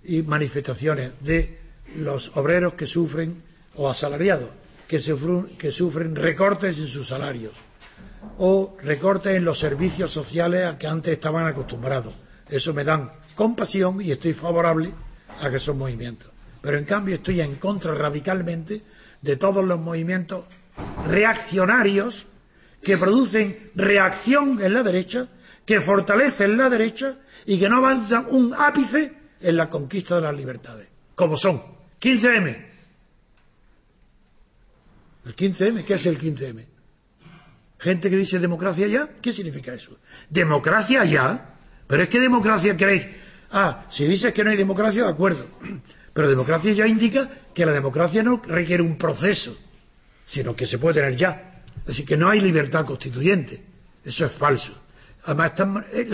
y 0.03 0.23
manifestaciones 0.23 1.11
de 1.21 1.59
los 1.97 2.31
obreros 2.33 2.73
que 2.73 2.87
sufren 2.87 3.37
o 3.75 3.87
asalariados 3.87 4.49
que 4.87 4.99
sufren, 4.99 5.57
que 5.59 5.69
sufren 5.69 6.15
recortes 6.15 6.79
en 6.79 6.87
sus 6.87 7.07
salarios 7.07 7.53
o 8.39 8.75
recortes 8.81 9.37
en 9.37 9.45
los 9.45 9.59
servicios 9.59 10.11
sociales 10.11 10.65
a 10.65 10.75
que 10.79 10.87
antes 10.87 11.13
estaban 11.13 11.45
acostumbrados. 11.45 12.15
Eso 12.49 12.73
me 12.73 12.83
dan 12.83 13.11
compasión 13.35 14.01
y 14.01 14.11
estoy 14.11 14.33
favorable 14.33 14.89
a 15.39 15.51
que 15.51 15.57
esos 15.57 15.75
movimientos. 15.75 16.31
Pero 16.63 16.79
en 16.79 16.85
cambio 16.85 17.13
estoy 17.13 17.41
en 17.41 17.57
contra 17.57 17.93
radicalmente 17.93 18.81
de 19.21 19.37
todos 19.37 19.63
los 19.63 19.79
movimientos 19.79 20.45
reaccionarios 21.07 22.25
que 22.85 22.97
producen 22.97 23.71
reacción 23.73 24.61
en 24.61 24.71
la 24.71 24.83
derecha, 24.83 25.27
que 25.65 25.81
fortalecen 25.81 26.55
la 26.55 26.69
derecha 26.69 27.17
y 27.47 27.59
que 27.59 27.67
no 27.67 27.77
avanzan 27.77 28.27
un 28.29 28.53
ápice 28.53 29.11
en 29.41 29.57
la 29.57 29.69
conquista 29.71 30.15
de 30.15 30.21
las 30.21 30.35
libertades, 30.35 30.87
como 31.15 31.35
son 31.35 31.63
15M. 31.99 32.65
¿El 35.25 35.35
15M? 35.35 35.83
¿Qué 35.83 35.95
es 35.95 36.05
el 36.05 36.19
15M? 36.19 36.65
Gente 37.79 38.09
que 38.09 38.17
dice 38.17 38.37
democracia 38.37 38.87
ya, 38.87 39.09
¿qué 39.19 39.33
significa 39.33 39.73
eso? 39.73 39.97
¿Democracia 40.29 41.03
ya? 41.05 41.55
Pero 41.87 42.03
es 42.03 42.09
que 42.09 42.19
democracia 42.19 42.77
queréis. 42.77 43.07
Ah, 43.49 43.87
si 43.89 44.05
dices 44.05 44.31
que 44.31 44.43
no 44.43 44.51
hay 44.51 44.57
democracia, 44.57 45.05
de 45.05 45.09
acuerdo. 45.09 45.47
Pero 46.13 46.29
democracia 46.29 46.71
ya 46.71 46.85
indica 46.85 47.29
que 47.53 47.65
la 47.65 47.71
democracia 47.71 48.21
no 48.21 48.41
requiere 48.45 48.83
un 48.83 48.95
proceso, 48.95 49.57
sino 50.25 50.55
que 50.55 50.67
se 50.67 50.77
puede 50.77 51.01
tener 51.01 51.15
ya. 51.15 51.54
Así 51.87 52.03
que 52.03 52.17
no 52.17 52.29
hay 52.29 52.41
libertad 52.41 52.85
constituyente. 52.85 53.63
Eso 54.03 54.25
es 54.25 54.33
falso. 54.33 54.73
Además, 55.23 55.53
eh, 55.93 56.07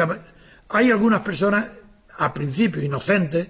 hay 0.70 0.92
algunas 0.92 1.22
personas, 1.22 1.70
a 2.18 2.34
principio 2.34 2.82
inocentes, 2.82 3.50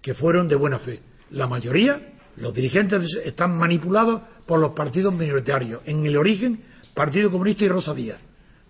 que 0.00 0.14
fueron 0.14 0.48
de 0.48 0.56
buena 0.56 0.78
fe. 0.78 1.00
La 1.30 1.46
mayoría, 1.46 2.14
los 2.36 2.54
dirigentes, 2.54 3.02
están 3.24 3.56
manipulados 3.56 4.22
por 4.46 4.58
los 4.58 4.72
partidos 4.72 5.14
minoritarios. 5.14 5.82
En 5.84 6.04
el 6.04 6.16
origen, 6.16 6.62
Partido 6.94 7.30
Comunista 7.30 7.64
y 7.64 7.68
Rosa 7.68 7.94
Díaz. 7.94 8.18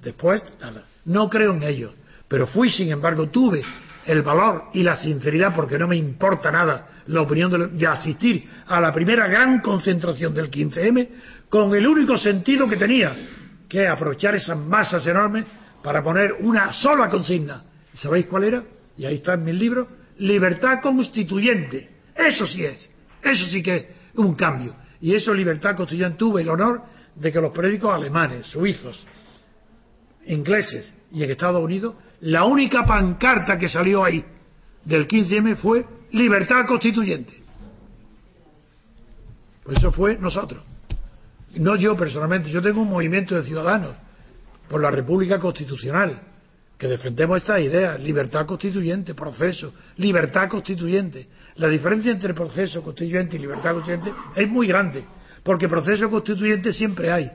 Después, 0.03 0.43
nada. 0.61 0.85
No 1.05 1.29
creo 1.29 1.55
en 1.55 1.63
ellos. 1.63 1.93
Pero 2.29 2.47
fui, 2.47 2.71
sin 2.71 2.91
embargo, 2.91 3.29
tuve 3.29 3.63
el 4.07 4.23
valor 4.23 4.65
y 4.73 4.83
la 4.83 4.97
sinceridad, 4.97 5.55
porque 5.55 5.79
no 5.79 5.87
me 5.87 5.97
importa 5.97 6.51
nada 6.51 6.89
la 7.07 7.21
opinión 7.23 7.71
de, 7.73 7.87
asistir 7.87 8.49
a 8.67 8.81
la 8.81 8.93
primera 8.93 9.27
gran 9.27 9.61
concentración 9.61 10.33
del 10.35 10.51
15M, 10.51 11.09
con 11.49 11.75
el 11.75 11.87
único 11.87 12.17
sentido 12.17 12.69
que 12.69 12.77
tenía, 12.77 13.17
que 13.69 13.87
aprovechar 13.87 14.35
esas 14.35 14.57
masas 14.57 15.07
enormes 15.07 15.45
para 15.83 16.03
poner 16.03 16.35
una 16.41 16.73
sola 16.73 17.09
consigna. 17.09 17.65
¿Sabéis 17.95 18.27
cuál 18.27 18.45
era? 18.45 18.63
Y 18.97 19.05
ahí 19.05 19.17
está 19.17 19.35
en 19.35 19.45
mis 19.45 19.55
libros, 19.55 19.89
libertad 20.19 20.81
constituyente. 20.81 21.89
Eso 22.15 22.47
sí 22.47 22.65
es, 22.65 22.89
eso 23.23 23.47
sí 23.47 23.63
que 23.63 23.77
es 23.77 23.87
un 24.17 24.35
cambio. 24.35 24.75
Y 25.01 25.15
eso, 25.15 25.33
libertad 25.33 25.77
constituyente, 25.77 26.19
tuve 26.19 26.43
el 26.43 26.49
honor 26.49 26.83
de 27.15 27.33
que 27.33 27.41
los 27.41 27.53
periódicos 27.53 27.95
alemanes, 27.95 28.47
suizos, 28.47 29.05
ingleses 30.27 30.95
y 31.13 31.23
en 31.23 31.31
Estados 31.31 31.63
Unidos 31.63 31.95
la 32.21 32.45
única 32.45 32.85
pancarta 32.85 33.59
que 33.59 33.69
salió 33.69 34.05
ahí 34.05 34.25
del 34.85 35.07
15M 35.07 35.57
fue 35.57 35.85
libertad 36.13 36.67
constituyente. 36.67 37.33
Pues 39.63 39.79
eso 39.79 39.93
fue 39.93 40.19
nosotros. 40.19 40.63
No 41.57 41.77
yo 41.77 41.97
personalmente, 41.97 42.51
yo 42.51 42.63
tengo 42.63 42.83
un 42.83 42.91
movimiento 42.91 43.35
de 43.35 43.43
ciudadanos 43.43 43.97
por 44.69 44.81
la 44.81 44.91
República 44.91 45.39
Constitucional 45.39 46.23
que 46.79 46.89
defendemos 46.89 47.39
estas 47.39 47.61
ideas, 47.61 48.01
libertad 48.01 48.47
constituyente, 48.47 49.15
proceso, 49.15 49.75
libertad 49.99 50.49
constituyente. 50.49 51.29
La 51.57 51.69
diferencia 51.69 52.11
entre 52.11 52.33
proceso 52.33 52.83
constituyente 52.83 53.37
y 53.37 53.41
libertad 53.41 53.75
constituyente 53.75 54.15
es 54.35 54.49
muy 54.49 54.67
grande, 54.67 55.05
porque 55.43 55.69
proceso 55.69 56.09
constituyente 56.09 56.73
siempre 56.73 57.13
hay, 57.13 57.31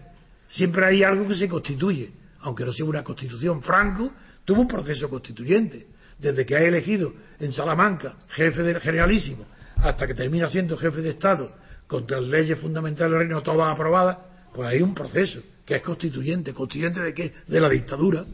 siempre 0.48 0.84
hay 0.88 1.04
algo 1.04 1.28
que 1.28 1.36
se 1.36 1.48
constituye, 1.48 2.12
aunque 2.40 2.66
no 2.66 2.74
sea 2.74 2.86
una 2.86 3.04
constitución. 3.04 3.62
Franco 3.62 4.12
Tuvo 4.46 4.62
un 4.62 4.68
proceso 4.68 5.10
constituyente. 5.10 5.88
Desde 6.18 6.46
que 6.46 6.56
ha 6.56 6.62
elegido 6.62 7.14
en 7.40 7.52
Salamanca 7.52 8.16
jefe 8.30 8.64
del 8.64 8.80
generalísimo 8.80 9.46
hasta 9.76 10.08
que 10.08 10.14
termina 10.14 10.48
siendo 10.48 10.78
jefe 10.78 11.02
de 11.02 11.10
Estado 11.10 11.52
contra 11.88 12.22
las 12.22 12.30
leyes 12.30 12.58
fundamentales 12.60 13.12
del 13.12 13.20
reino, 13.20 13.42
todas 13.42 13.74
aprobadas, 13.74 14.18
pues 14.54 14.70
hay 14.70 14.82
un 14.82 14.94
proceso 14.96 15.42
que 15.66 15.76
es 15.76 15.82
constituyente. 15.82 16.54
¿Constituyente 16.54 17.02
de 17.02 17.14
qué? 17.14 17.34
De 17.48 17.60
la 17.60 17.68
dictadura. 17.68 18.26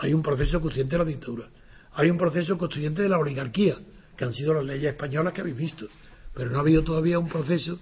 Hay 0.00 0.12
un 0.12 0.22
proceso 0.22 0.60
constituyente 0.60 0.96
de 0.96 1.04
la 1.04 1.08
dictadura. 1.08 1.46
Hay 1.94 2.10
un 2.10 2.18
proceso 2.18 2.58
constituyente 2.58 3.02
de 3.02 3.08
la 3.08 3.18
oligarquía, 3.18 3.76
que 4.16 4.24
han 4.24 4.32
sido 4.32 4.54
las 4.54 4.64
leyes 4.64 4.90
españolas 4.92 5.32
que 5.32 5.42
habéis 5.42 5.56
visto. 5.56 5.86
Pero 6.34 6.50
no 6.50 6.58
ha 6.58 6.60
habido 6.60 6.82
todavía 6.82 7.18
un 7.18 7.28
proceso 7.28 7.78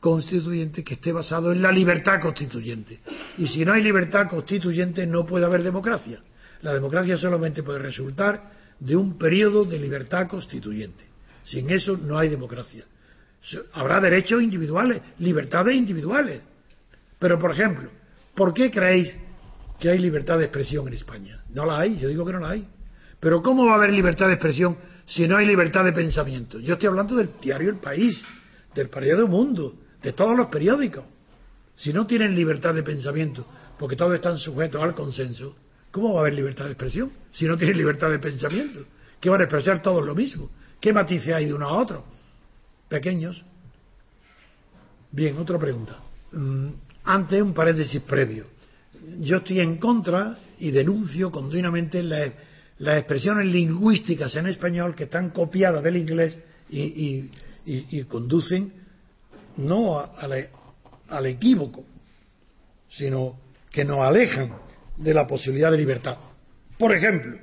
constituyente 0.00 0.82
que 0.82 0.94
esté 0.94 1.12
basado 1.12 1.52
en 1.52 1.62
la 1.62 1.70
libertad 1.70 2.20
constituyente. 2.20 3.00
Y 3.38 3.46
si 3.46 3.64
no 3.64 3.72
hay 3.72 3.82
libertad 3.82 4.28
constituyente 4.28 5.06
no 5.06 5.26
puede 5.26 5.44
haber 5.44 5.62
democracia. 5.62 6.20
La 6.62 6.74
democracia 6.74 7.16
solamente 7.16 7.62
puede 7.62 7.78
resultar 7.78 8.52
de 8.78 8.96
un 8.96 9.18
periodo 9.18 9.64
de 9.64 9.78
libertad 9.78 10.26
constituyente. 10.28 11.04
Sin 11.44 11.70
eso 11.70 11.96
no 11.96 12.18
hay 12.18 12.28
democracia. 12.28 12.84
Habrá 13.72 14.00
derechos 14.00 14.42
individuales, 14.42 15.00
libertades 15.18 15.74
individuales. 15.74 16.42
Pero, 17.18 17.38
por 17.38 17.52
ejemplo, 17.52 17.90
¿por 18.34 18.52
qué 18.52 18.70
creéis 18.70 19.14
que 19.78 19.90
hay 19.90 19.98
libertad 19.98 20.38
de 20.38 20.44
expresión 20.44 20.86
en 20.88 20.94
España? 20.94 21.42
No 21.50 21.64
la 21.64 21.80
hay, 21.80 21.98
yo 21.98 22.08
digo 22.08 22.24
que 22.24 22.32
no 22.32 22.40
la 22.40 22.50
hay. 22.50 22.68
Pero 23.18 23.42
¿cómo 23.42 23.66
va 23.66 23.72
a 23.72 23.74
haber 23.76 23.92
libertad 23.92 24.26
de 24.28 24.34
expresión 24.34 24.76
si 25.06 25.26
no 25.26 25.36
hay 25.36 25.46
libertad 25.46 25.84
de 25.84 25.92
pensamiento? 25.92 26.58
Yo 26.58 26.74
estoy 26.74 26.88
hablando 26.88 27.16
del 27.16 27.30
diario 27.40 27.70
El 27.70 27.78
País, 27.78 28.22
del 28.74 28.88
periódico 28.88 29.28
Mundo, 29.28 29.74
de 30.02 30.12
todos 30.12 30.36
los 30.36 30.48
periódicos. 30.48 31.04
Si 31.76 31.92
no 31.92 32.06
tienen 32.06 32.34
libertad 32.34 32.74
de 32.74 32.82
pensamiento, 32.82 33.46
porque 33.78 33.96
todos 33.96 34.14
están 34.14 34.38
sujetos 34.38 34.82
al 34.82 34.94
consenso, 34.94 35.54
¿cómo 35.90 36.14
va 36.14 36.20
a 36.20 36.22
haber 36.22 36.34
libertad 36.34 36.64
de 36.64 36.72
expresión 36.72 37.12
si 37.32 37.46
no 37.46 37.56
tienen 37.56 37.76
libertad 37.76 38.10
de 38.10 38.18
pensamiento? 38.18 38.84
¿Qué 39.20 39.28
van 39.28 39.40
a 39.40 39.44
expresar 39.44 39.82
todos 39.82 40.04
lo 40.04 40.14
mismo? 40.14 40.50
¿Qué 40.80 40.92
matices 40.92 41.34
hay 41.34 41.46
de 41.46 41.54
uno 41.54 41.68
a 41.68 41.72
otro? 41.74 42.04
Pequeños. 42.88 43.44
Bien, 45.12 45.36
otra 45.38 45.58
pregunta. 45.58 45.98
Mm, 46.32 46.68
antes 47.04 47.42
un 47.42 47.52
paréntesis 47.52 48.00
previo. 48.02 48.46
Yo 49.20 49.38
estoy 49.38 49.60
en 49.60 49.78
contra 49.78 50.38
y 50.58 50.70
denuncio 50.70 51.30
continuamente 51.30 52.02
las, 52.02 52.32
expresiones 52.78 53.46
lingüísticas 53.46 54.34
en 54.36 54.46
español 54.46 54.94
que 54.94 55.04
están 55.04 55.30
copiadas 55.30 55.82
del 55.82 55.96
inglés 55.96 56.38
y 56.70 58.04
conducen 58.04 58.80
no 59.56 60.10
al 61.08 61.26
equívoco, 61.26 61.84
sino 62.90 63.36
que 63.70 63.84
nos 63.84 63.98
alejan 63.98 64.52
de 65.00 65.14
la 65.14 65.26
posibilidad 65.26 65.70
de 65.70 65.78
libertad. 65.78 66.16
Por 66.78 66.92
ejemplo, 66.94 67.38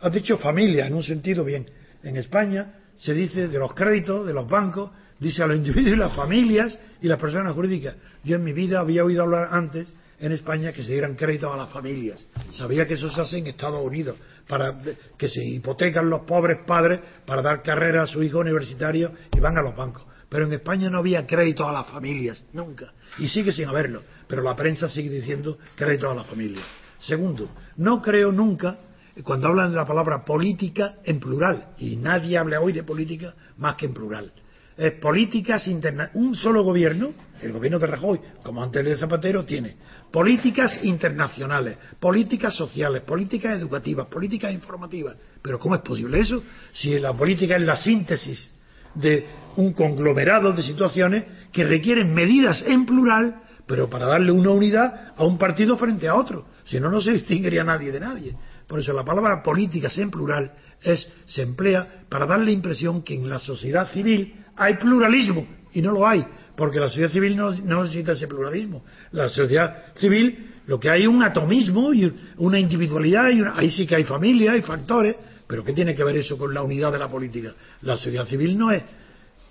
has 0.00 0.12
dicho 0.12 0.38
familia 0.38 0.86
en 0.86 0.94
un 0.94 1.02
sentido 1.02 1.44
bien. 1.44 1.66
En 2.02 2.16
España 2.16 2.74
se 2.96 3.14
dice 3.14 3.48
de 3.48 3.58
los 3.58 3.74
créditos, 3.74 4.26
de 4.26 4.32
los 4.32 4.48
bancos, 4.48 4.90
dice 5.18 5.42
a 5.42 5.46
los 5.46 5.56
individuos 5.56 5.94
y 5.94 5.96
las 5.96 6.14
familias 6.14 6.78
y 7.00 7.08
las 7.08 7.18
personas 7.18 7.54
jurídicas. 7.54 7.94
Yo 8.24 8.36
en 8.36 8.44
mi 8.44 8.52
vida 8.52 8.80
había 8.80 9.04
oído 9.04 9.22
hablar 9.22 9.48
antes 9.50 9.92
en 10.18 10.32
España 10.32 10.72
que 10.72 10.82
se 10.84 10.92
dieran 10.92 11.16
créditos 11.16 11.52
a 11.52 11.56
las 11.56 11.70
familias. 11.70 12.24
Sabía 12.52 12.86
que 12.86 12.94
eso 12.94 13.10
se 13.10 13.20
hace 13.20 13.38
en 13.38 13.48
Estados 13.48 13.84
Unidos, 13.84 14.16
para 14.46 14.80
que 15.18 15.28
se 15.28 15.44
hipotecan 15.44 16.08
los 16.08 16.20
pobres 16.20 16.58
padres 16.66 17.00
para 17.26 17.42
dar 17.42 17.62
carrera 17.62 18.04
a 18.04 18.06
su 18.06 18.22
hijo 18.22 18.38
universitario 18.38 19.12
y 19.34 19.40
van 19.40 19.58
a 19.58 19.62
los 19.62 19.74
bancos. 19.74 20.04
Pero 20.28 20.46
en 20.46 20.52
España 20.52 20.88
no 20.88 20.98
había 20.98 21.26
crédito 21.26 21.68
a 21.68 21.72
las 21.72 21.86
familias, 21.88 22.44
nunca. 22.52 22.92
Y 23.18 23.28
sigue 23.28 23.52
sin 23.52 23.66
haberlo. 23.66 24.02
Pero 24.26 24.42
la 24.42 24.56
prensa 24.56 24.88
sigue 24.88 25.10
diciendo 25.10 25.58
crédito 25.74 26.10
a 26.10 26.14
las 26.14 26.26
familias. 26.26 26.64
Segundo, 27.02 27.48
no 27.76 28.00
creo 28.00 28.30
nunca, 28.30 28.78
cuando 29.24 29.48
hablan 29.48 29.70
de 29.70 29.76
la 29.76 29.86
palabra 29.86 30.24
política, 30.24 30.96
en 31.04 31.18
plural. 31.18 31.74
Y 31.78 31.96
nadie 31.96 32.38
habla 32.38 32.60
hoy 32.60 32.72
de 32.72 32.84
política 32.84 33.34
más 33.58 33.74
que 33.76 33.86
en 33.86 33.94
plural. 33.94 34.32
Es 34.76 34.92
políticas 34.92 35.66
internacionales. 35.66 36.16
Un 36.16 36.34
solo 36.34 36.62
gobierno, 36.62 37.12
el 37.42 37.52
gobierno 37.52 37.78
de 37.78 37.86
Rajoy, 37.86 38.20
como 38.42 38.62
antes 38.62 38.84
de 38.84 38.96
Zapatero, 38.96 39.44
tiene 39.44 39.76
políticas 40.10 40.78
internacionales, 40.82 41.76
políticas 41.98 42.54
sociales, 42.54 43.02
políticas 43.02 43.58
educativas, 43.58 44.06
políticas 44.06 44.52
informativas. 44.52 45.16
Pero 45.42 45.58
¿cómo 45.58 45.74
es 45.74 45.82
posible 45.82 46.20
eso? 46.20 46.42
Si 46.72 46.98
la 46.98 47.12
política 47.12 47.56
es 47.56 47.62
la 47.62 47.76
síntesis 47.76 48.50
de 48.94 49.26
un 49.56 49.72
conglomerado 49.72 50.52
de 50.52 50.62
situaciones 50.62 51.24
que 51.52 51.64
requieren 51.64 52.14
medidas 52.14 52.62
en 52.66 52.86
plural 52.86 53.42
pero 53.66 53.88
para 53.88 54.06
darle 54.06 54.32
una 54.32 54.50
unidad 54.50 55.12
a 55.16 55.24
un 55.24 55.38
partido 55.38 55.76
frente 55.78 56.08
a 56.08 56.14
otro. 56.14 56.46
Si 56.72 56.80
no, 56.80 56.90
no 56.90 57.02
se 57.02 57.12
distinguiría 57.12 57.62
nadie 57.62 57.92
de 57.92 58.00
nadie. 58.00 58.34
Por 58.66 58.80
eso 58.80 58.94
la 58.94 59.04
palabra 59.04 59.42
políticas 59.42 59.98
en 59.98 60.10
plural 60.10 60.52
es, 60.80 61.06
se 61.26 61.42
emplea 61.42 62.04
para 62.08 62.24
dar 62.24 62.40
la 62.40 62.50
impresión 62.50 63.02
que 63.02 63.14
en 63.14 63.28
la 63.28 63.38
sociedad 63.38 63.92
civil 63.92 64.36
hay 64.56 64.76
pluralismo 64.78 65.46
y 65.74 65.82
no 65.82 65.92
lo 65.92 66.08
hay, 66.08 66.24
porque 66.56 66.80
la 66.80 66.88
sociedad 66.88 67.10
civil 67.10 67.36
no, 67.36 67.50
necesita 67.82 68.12
ese 68.12 68.26
pluralismo. 68.26 68.86
La 69.10 69.28
sociedad 69.28 69.84
civil 69.96 70.50
lo 70.66 70.80
que 70.80 70.88
hay 70.88 71.02
es 71.02 71.08
un 71.08 71.22
atomismo 71.22 71.92
y 71.92 72.10
una 72.38 72.58
individualidad, 72.58 73.28
y 73.28 73.42
ahí 73.54 73.70
sí 73.70 73.86
que 73.86 73.96
hay 73.96 74.04
familia, 74.04 74.52
hay 74.52 74.62
factores, 74.62 75.14
pero 75.46 75.62
¿qué 75.62 75.74
tiene 75.74 75.94
que 75.94 76.02
ver 76.02 76.16
eso 76.16 76.38
con 76.38 76.54
la 76.54 76.62
unidad 76.62 76.90
de 76.90 77.00
la 77.00 77.10
política? 77.10 77.52
La 77.82 77.98
sociedad 77.98 78.24
civil 78.24 78.56
no 78.56 78.70
es 78.70 78.82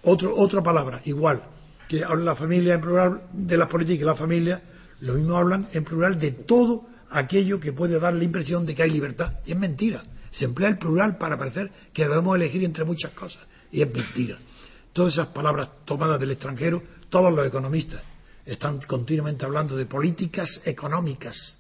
otro, 0.01 0.35
otra 0.35 0.63
palabra, 0.63 1.01
igual, 1.05 1.43
que 1.87 2.03
habla 2.03 2.23
la 2.23 2.35
familia 2.35 2.73
en 2.73 2.81
plural 2.81 3.21
de 3.31 3.57
las 3.57 3.69
políticas 3.69 4.01
y 4.01 4.05
la 4.05 4.15
familia, 4.15 4.59
lo 5.01 5.13
mismo 5.13 5.37
hablan 5.37 5.67
en 5.71 5.83
plural 5.83 6.19
de 6.19 6.31
todo 6.31 6.89
aquello 7.11 7.59
que 7.59 7.73
puede 7.73 7.99
dar 7.99 8.13
la 8.13 8.23
impresión 8.23 8.65
de 8.65 8.73
que 8.73 8.83
hay 8.83 8.89
libertad. 8.89 9.33
Y 9.45 9.51
es 9.51 9.57
mentira. 9.57 10.03
Se 10.31 10.45
emplea 10.45 10.69
el 10.69 10.77
plural 10.77 11.17
para 11.17 11.37
parecer 11.37 11.69
que 11.93 12.07
debemos 12.07 12.35
elegir 12.35 12.63
entre 12.63 12.85
muchas 12.85 13.11
cosas. 13.11 13.43
Y 13.71 13.81
es 13.81 13.93
mentira. 13.93 14.37
Todas 14.93 15.13
esas 15.13 15.27
palabras 15.27 15.69
tomadas 15.85 16.19
del 16.19 16.31
extranjero, 16.31 16.81
todos 17.09 17.33
los 17.33 17.45
economistas 17.45 18.01
están 18.45 18.81
continuamente 18.81 19.45
hablando 19.45 19.75
de 19.75 19.85
políticas 19.85 20.61
económicas. 20.65 21.57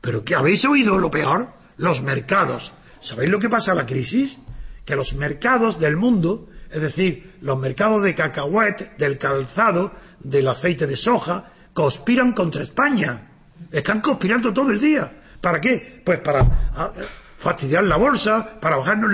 Pero 0.00 0.24
¿qué 0.24 0.34
habéis 0.34 0.64
oído 0.64 0.98
lo 0.98 1.10
peor? 1.10 1.48
Los 1.76 2.02
mercados. 2.02 2.72
¿Sabéis 3.00 3.30
lo 3.30 3.38
que 3.38 3.48
pasa 3.48 3.72
a 3.72 3.74
la 3.74 3.86
crisis? 3.86 4.38
Que 4.84 4.96
los 4.96 5.14
mercados 5.14 5.78
del 5.78 5.96
mundo, 5.96 6.48
es 6.70 6.80
decir, 6.80 7.34
los 7.40 7.58
mercados 7.58 8.02
de 8.02 8.14
cacahuete, 8.14 8.92
del 8.98 9.18
calzado, 9.18 9.92
del 10.20 10.48
aceite 10.48 10.86
de 10.86 10.96
soja, 10.96 11.52
conspiran 11.72 12.32
contra 12.32 12.62
España. 12.62 13.33
Están 13.70 14.00
conspirando 14.00 14.52
todo 14.52 14.70
el 14.70 14.80
día. 14.80 15.10
¿Para 15.40 15.60
qué? 15.60 16.02
Pues 16.04 16.20
para 16.20 16.40
ah, 16.74 16.92
fastidiar 17.38 17.84
la 17.84 17.96
bolsa, 17.96 18.58
para 18.60 18.76
bajarnos 18.76 19.10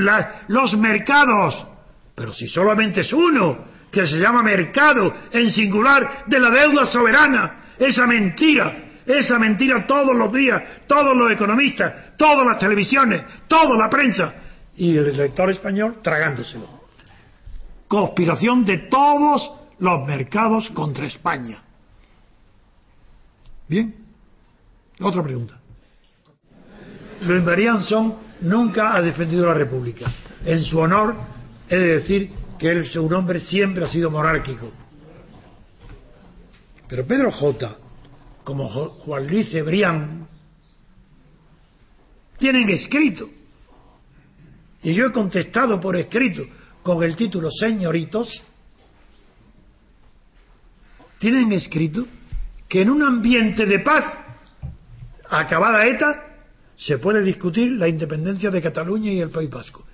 los 0.48 0.76
mercados. 0.76 1.66
Pero 2.14 2.32
si 2.32 2.48
solamente 2.48 3.00
es 3.00 3.12
uno, 3.12 3.64
que 3.90 4.06
se 4.06 4.18
llama 4.18 4.42
mercado 4.42 5.12
en 5.32 5.50
singular 5.52 6.24
de 6.26 6.38
la 6.38 6.50
deuda 6.50 6.86
soberana, 6.86 7.72
esa 7.78 8.06
mentira, 8.06 8.84
esa 9.06 9.38
mentira 9.38 9.86
todos 9.86 10.14
los 10.14 10.32
días, 10.32 10.62
todos 10.86 11.16
los 11.16 11.30
economistas, 11.32 12.16
todas 12.16 12.46
las 12.46 12.58
televisiones, 12.58 13.24
toda 13.48 13.76
la 13.76 13.90
prensa 13.90 14.34
y 14.76 14.96
el 14.96 15.16
lector 15.16 15.50
español 15.50 15.98
tragándoselo. 16.02 16.80
Conspiración 17.88 18.64
de 18.64 18.78
todos 18.78 19.52
los 19.78 20.06
mercados 20.06 20.70
contra 20.70 21.06
España. 21.06 21.62
Bien. 23.66 23.99
Otra 25.00 25.22
pregunta. 25.22 25.58
Luis 27.22 27.42
Marianson 27.42 28.16
nunca 28.42 28.94
ha 28.94 29.02
defendido 29.02 29.46
la 29.46 29.54
República. 29.54 30.12
En 30.44 30.62
su 30.64 30.78
honor, 30.78 31.14
he 31.68 31.76
de 31.76 31.98
decir 31.98 32.30
que 32.58 32.68
él, 32.68 32.86
su 32.90 33.08
nombre 33.08 33.40
siempre 33.40 33.84
ha 33.84 33.88
sido 33.88 34.10
monárquico. 34.10 34.70
Pero 36.88 37.06
Pedro 37.06 37.30
J., 37.30 37.76
como 38.44 38.68
Juan 38.68 39.26
Luis 39.26 39.50
Cebrián, 39.50 40.26
tienen 42.36 42.68
escrito, 42.70 43.28
y 44.82 44.94
yo 44.94 45.06
he 45.06 45.12
contestado 45.12 45.78
por 45.78 45.96
escrito 45.96 46.42
con 46.82 47.02
el 47.02 47.16
título 47.16 47.50
Señoritos, 47.50 48.42
tienen 51.18 51.52
escrito 51.52 52.06
que 52.66 52.80
en 52.80 52.90
un 52.90 53.02
ambiente 53.02 53.66
de 53.66 53.78
paz 53.80 54.29
acabada 55.30 55.86
ETA, 55.86 56.24
se 56.76 56.98
puede 56.98 57.22
discutir 57.22 57.72
la 57.72 57.88
independencia 57.88 58.50
de 58.50 58.60
Cataluña 58.60 59.12
y 59.12 59.20
el 59.20 59.30
País 59.30 59.50
Vasco. 59.50 59.84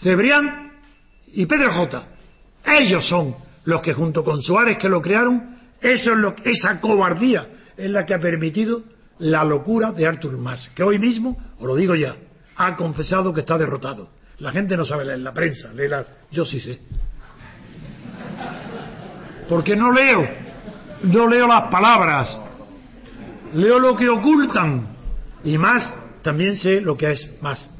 Cebrián 0.00 0.72
y 1.32 1.46
Pedro 1.46 1.72
J. 1.72 2.02
Ellos 2.64 3.08
son 3.08 3.34
los 3.64 3.80
que 3.80 3.94
junto 3.94 4.22
con 4.22 4.42
Suárez 4.42 4.78
que 4.78 4.88
lo 4.88 5.00
crearon, 5.00 5.58
esa 5.80 6.80
cobardía 6.80 7.48
es 7.76 7.90
la 7.90 8.04
que 8.04 8.14
ha 8.14 8.18
permitido 8.18 8.82
la 9.18 9.44
locura 9.44 9.92
de 9.92 10.06
Artur 10.06 10.36
Mas, 10.38 10.68
que 10.74 10.82
hoy 10.82 10.98
mismo, 10.98 11.36
os 11.58 11.66
lo 11.66 11.76
digo 11.76 11.94
ya, 11.94 12.16
ha 12.56 12.76
confesado 12.76 13.32
que 13.32 13.40
está 13.40 13.56
derrotado. 13.56 14.10
La 14.38 14.52
gente 14.52 14.76
no 14.76 14.84
sabe 14.84 15.04
leer 15.04 15.20
la 15.20 15.32
prensa, 15.32 15.72
lee 15.72 15.88
yo 16.30 16.44
sí 16.44 16.60
sé. 16.60 16.80
Porque 19.48 19.74
no 19.74 19.92
leo, 19.92 20.28
no 21.04 21.28
leo 21.28 21.46
las 21.46 21.68
palabras, 21.68 22.40
leo 23.54 23.78
lo 23.78 23.96
que 23.96 24.08
ocultan. 24.08 24.96
Y 25.44 25.58
más 25.58 25.94
también 26.22 26.56
sé 26.56 26.80
lo 26.80 26.96
que 26.96 27.12
es 27.12 27.30
más. 27.40 27.70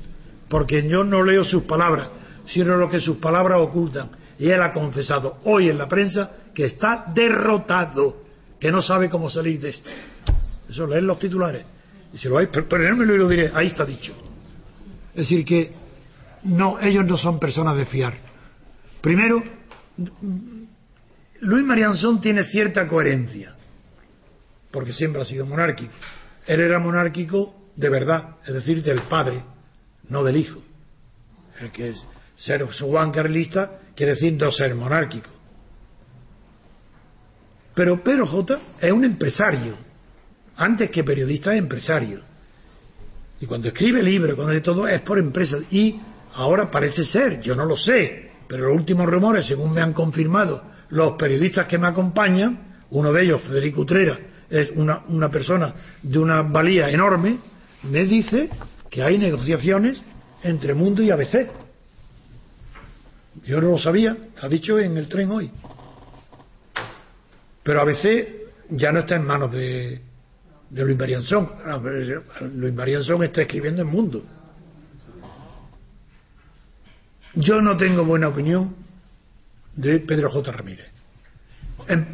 Porque 0.49 0.89
yo 0.89 1.05
no 1.05 1.23
leo 1.23 1.45
sus 1.45 1.65
palabras 1.65 2.09
sino 2.49 2.77
lo 2.77 2.89
que 2.89 3.01
sus 3.01 3.19
palabras 3.19 3.59
ocultan. 3.61 4.11
Y 4.39 4.49
él 4.49 4.63
ha 4.63 4.73
confesado 4.73 5.39
hoy 5.45 5.69
en 5.69 5.79
la 5.79 5.89
prensa 5.89 6.31
que 6.55 6.67
está 6.67 7.05
derrotado 7.15 8.25
que 8.59 8.73
no 8.73 8.83
sabe 8.83 9.09
cómo 9.09 9.31
salir 9.31 9.61
de 9.61 9.71
esto. 9.71 9.89
Eso 10.69 10.87
leen 10.87 11.07
los 11.07 11.19
titulares. 11.19 11.65
Y 12.13 12.19
si 12.19 12.29
lo 12.29 12.39
hay 12.39 12.47
ponérmelo 12.47 13.15
y 13.15 13.19
lo 13.19 13.29
diré 13.29 13.51
ahí 13.55 13.69
está 13.69 13.85
dicho. 13.85 14.15
Es 15.11 15.29
decir 15.29 15.45
que 15.45 15.73
no 16.45 16.79
ellos 16.81 17.05
no 17.05 17.17
son 17.17 17.39
personas 17.39 17.77
de 17.77 17.85
fiar. 17.85 18.17
Primero 19.01 19.43
Luis 21.41 21.65
Marianzón 21.65 22.21
tiene 22.21 22.45
cierta 22.45 22.87
coherencia 22.87 23.55
porque 24.71 24.93
siempre 24.93 25.23
ha 25.23 25.25
sido 25.25 25.47
monárquico. 25.47 25.93
Él 26.47 26.61
era 26.61 26.79
monárquico 26.79 27.55
de 27.77 27.89
verdad, 27.89 28.37
es 28.47 28.55
decir, 28.55 28.83
del 28.83 29.03
padre, 29.03 29.43
no 30.09 30.25
del 30.25 30.37
hijo. 30.37 30.61
El 31.61 31.71
que 31.71 31.91
es 31.91 32.03
ser 32.37 32.65
Juan 32.65 33.13
Carlista 33.13 33.81
quiere 33.95 34.15
decir 34.15 34.35
no 34.35 34.51
ser 34.51 34.75
monárquico. 34.75 35.29
Pero 37.75 38.03
Pedro 38.03 38.27
J 38.27 38.61
es 38.81 38.93
un 38.93 39.05
empresario, 39.05 39.77
antes 40.57 40.91
que 40.91 41.05
periodista 41.05 41.53
es 41.53 41.59
empresario. 41.61 42.21
Y 43.41 43.47
cuando 43.47 43.69
escribe 43.69 44.03
libros, 44.03 44.35
cuando 44.35 44.53
hace 44.53 44.61
todo, 44.61 44.89
es 44.89 45.01
por 45.03 45.19
empresa. 45.19 45.59
Y 45.71 46.01
ahora 46.35 46.71
parece 46.71 47.05
ser, 47.05 47.41
yo 47.41 47.55
no 47.55 47.65
lo 47.65 47.77
sé, 47.77 48.33
pero 48.49 48.69
los 48.69 48.77
últimos 48.77 49.07
rumores, 49.07 49.47
según 49.47 49.73
me 49.73 49.81
han 49.81 49.93
confirmado 49.93 50.65
los 50.91 51.13
periodistas 51.13 51.67
que 51.67 51.79
me 51.79 51.87
acompañan, 51.87 52.81
uno 52.91 53.13
de 53.13 53.23
ellos, 53.23 53.43
Federico 53.43 53.83
Utrera, 53.83 54.19
es 54.51 54.71
una, 54.75 55.05
una 55.09 55.31
persona 55.31 55.75
de 56.03 56.19
una 56.19 56.43
valía 56.43 56.91
enorme, 56.91 57.39
me 57.85 58.05
dice 58.05 58.51
que 58.91 59.03
hay 59.03 59.19
negociaciones 59.19 60.01
entre 60.43 60.75
Mundo 60.75 61.03
y 61.03 61.11
ABC. 61.11 61.51
Yo 63.45 63.61
no 63.61 63.71
lo 63.71 63.79
sabía, 63.79 64.17
ha 64.41 64.49
dicho 64.49 64.79
en 64.79 64.97
el 64.97 65.09
tren 65.09 65.31
hoy. 65.31 65.51
Pero 67.63 67.81
ABC 67.83 68.29
ya 68.71 68.93
no 68.93 69.01
está 69.01 69.17
en 69.17 69.25
manos 69.25 69.53
de, 69.53 70.01
de 70.71 70.85
Luis 70.85 70.99
Marianzón. 70.99 71.51
Luis 72.55 72.75
Marianzón 72.75 73.25
está 73.25 73.43
escribiendo 73.43 73.83
en 73.83 73.89
Mundo. 73.89 74.25
Yo 77.35 77.61
no 77.61 77.77
tengo 77.77 78.05
buena 78.05 78.29
opinión 78.29 78.75
de 79.77 80.01
Pedro 80.01 80.31
J. 80.31 80.51
Ramírez. 80.51 80.87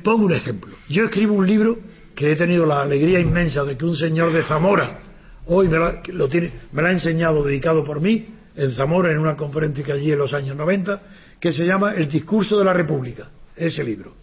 Pongo 0.03 0.27
un 0.27 0.35
ejemplo. 0.35 0.75
Yo 0.88 1.05
escribo 1.05 1.35
un 1.35 1.47
libro 1.47 1.79
que 2.14 2.33
he 2.33 2.37
tenido 2.37 2.64
la 2.64 2.83
alegría 2.83 3.20
inmensa 3.20 3.64
de 3.64 3.77
que 3.77 3.85
un 3.85 3.96
señor 3.96 4.33
de 4.33 4.44
Zamora, 4.44 4.98
hoy 5.46 5.68
me, 5.68 5.79
lo 6.12 6.29
tiene, 6.29 6.53
me 6.72 6.83
ha 6.83 6.90
enseñado 6.92 7.42
dedicado 7.42 7.85
por 7.85 8.00
mí, 8.00 8.29
en 8.57 8.74
Zamora, 8.74 9.11
en 9.11 9.18
una 9.18 9.37
conferencia 9.37 9.85
que 9.85 9.92
allí 9.92 10.12
en 10.12 10.18
los 10.18 10.33
años 10.33 10.57
90, 10.57 11.03
que 11.40 11.53
se 11.53 11.64
llama 11.64 11.92
El 11.92 12.09
discurso 12.09 12.59
de 12.59 12.64
la 12.64 12.72
República, 12.72 13.29
ese 13.57 13.83
libro. 13.83 14.14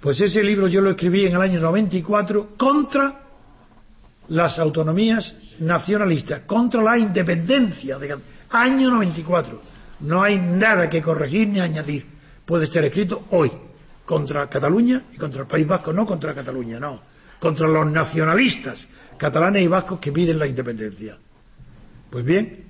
Pues 0.00 0.20
ese 0.20 0.42
libro 0.42 0.68
yo 0.68 0.80
lo 0.80 0.90
escribí 0.90 1.24
en 1.24 1.34
el 1.34 1.40
año 1.40 1.60
94 1.60 2.50
contra 2.56 3.20
las 4.28 4.58
autonomías 4.58 5.34
nacionalistas, 5.60 6.42
contra 6.42 6.82
la 6.82 6.98
independencia. 6.98 7.98
De, 7.98 8.16
año 8.50 8.90
94. 8.90 9.60
No 10.00 10.22
hay 10.22 10.38
nada 10.38 10.88
que 10.88 11.02
corregir 11.02 11.48
ni 11.48 11.60
añadir. 11.60 12.06
Puede 12.44 12.66
estar 12.66 12.84
escrito 12.84 13.26
hoy 13.30 13.50
contra 14.08 14.48
Cataluña 14.48 15.02
y 15.12 15.18
contra 15.18 15.42
el 15.42 15.46
País 15.46 15.66
Vasco, 15.66 15.92
no 15.92 16.06
contra 16.06 16.34
Cataluña, 16.34 16.80
no, 16.80 17.02
contra 17.38 17.68
los 17.68 17.86
nacionalistas 17.92 18.88
catalanes 19.18 19.62
y 19.62 19.66
vascos 19.66 20.00
que 20.00 20.10
piden 20.10 20.38
la 20.38 20.46
independencia. 20.46 21.18
Pues 22.08 22.24
bien, 22.24 22.64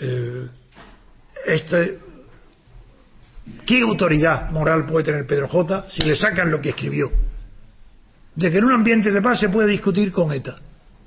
eh, 0.00 0.46
¿qué 3.66 3.82
autoridad 3.82 4.50
moral 4.50 4.86
puede 4.86 5.04
tener 5.04 5.26
Pedro 5.26 5.48
J 5.48 5.84
si 5.88 6.02
le 6.02 6.16
sacan 6.16 6.50
lo 6.50 6.62
que 6.62 6.70
escribió? 6.70 7.10
De 8.34 8.50
que 8.50 8.56
en 8.56 8.64
un 8.64 8.72
ambiente 8.72 9.10
de 9.10 9.20
paz 9.20 9.40
se 9.40 9.50
puede 9.50 9.68
discutir 9.68 10.10
con 10.10 10.32
ETA 10.32 10.56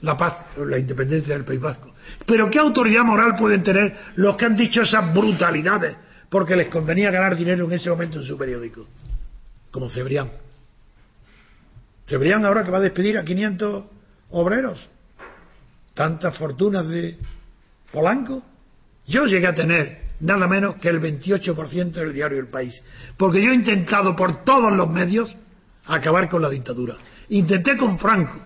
la 0.02 0.16
paz, 0.16 0.36
la 0.58 0.78
independencia 0.78 1.34
del 1.34 1.46
País 1.46 1.62
Vasco. 1.62 1.96
Pero 2.28 2.48
¿qué 2.52 2.60
autoridad 2.60 3.04
moral 3.04 3.36
pueden 3.36 3.64
tener 3.64 3.96
los 4.16 4.38
que 4.38 4.46
han 4.46 4.56
dicho 4.56 4.84
esas 4.84 5.12
brutalidades 5.12 5.96
porque 6.30 6.56
les 6.56 6.68
convenía 6.68 7.10
ganar 7.10 7.36
dinero 7.36 7.66
en 7.66 7.72
ese 7.72 7.90
momento 7.90 8.20
en 8.20 8.26
su 8.26 8.38
periódico? 8.38 8.88
Como 9.72 9.90
Cebrián. 9.90 10.32
Verían 12.18 12.46
ahora 12.46 12.64
que 12.64 12.72
va 12.72 12.80
a 12.80 12.82
despedir 12.82 13.18
a 13.18 13.24
500 13.24 13.84
obreros. 14.32 14.90
Tantas 15.94 16.38
fortunas 16.38 16.88
de 16.88 17.18
Polanco. 17.92 18.44
Yo 19.08 19.26
llegué 19.26 19.48
a 19.48 19.56
tener 19.56 20.02
nada 20.20 20.48
menos 20.48 20.76
que 20.76 20.90
el 20.90 21.02
28% 21.02 21.92
del 21.92 22.14
diario 22.14 22.40
El 22.40 22.48
País. 22.48 22.82
Porque 23.18 23.42
yo 23.42 23.52
he 23.52 23.56
intentado 23.56 24.16
por 24.16 24.44
todos 24.44 24.72
los 24.74 24.90
medios 24.90 25.36
acabar 25.86 26.30
con 26.30 26.42
la 26.42 26.50
dictadura. 26.50 26.98
Intenté 27.30 27.78
con 27.78 27.98
Franco. 28.00 28.40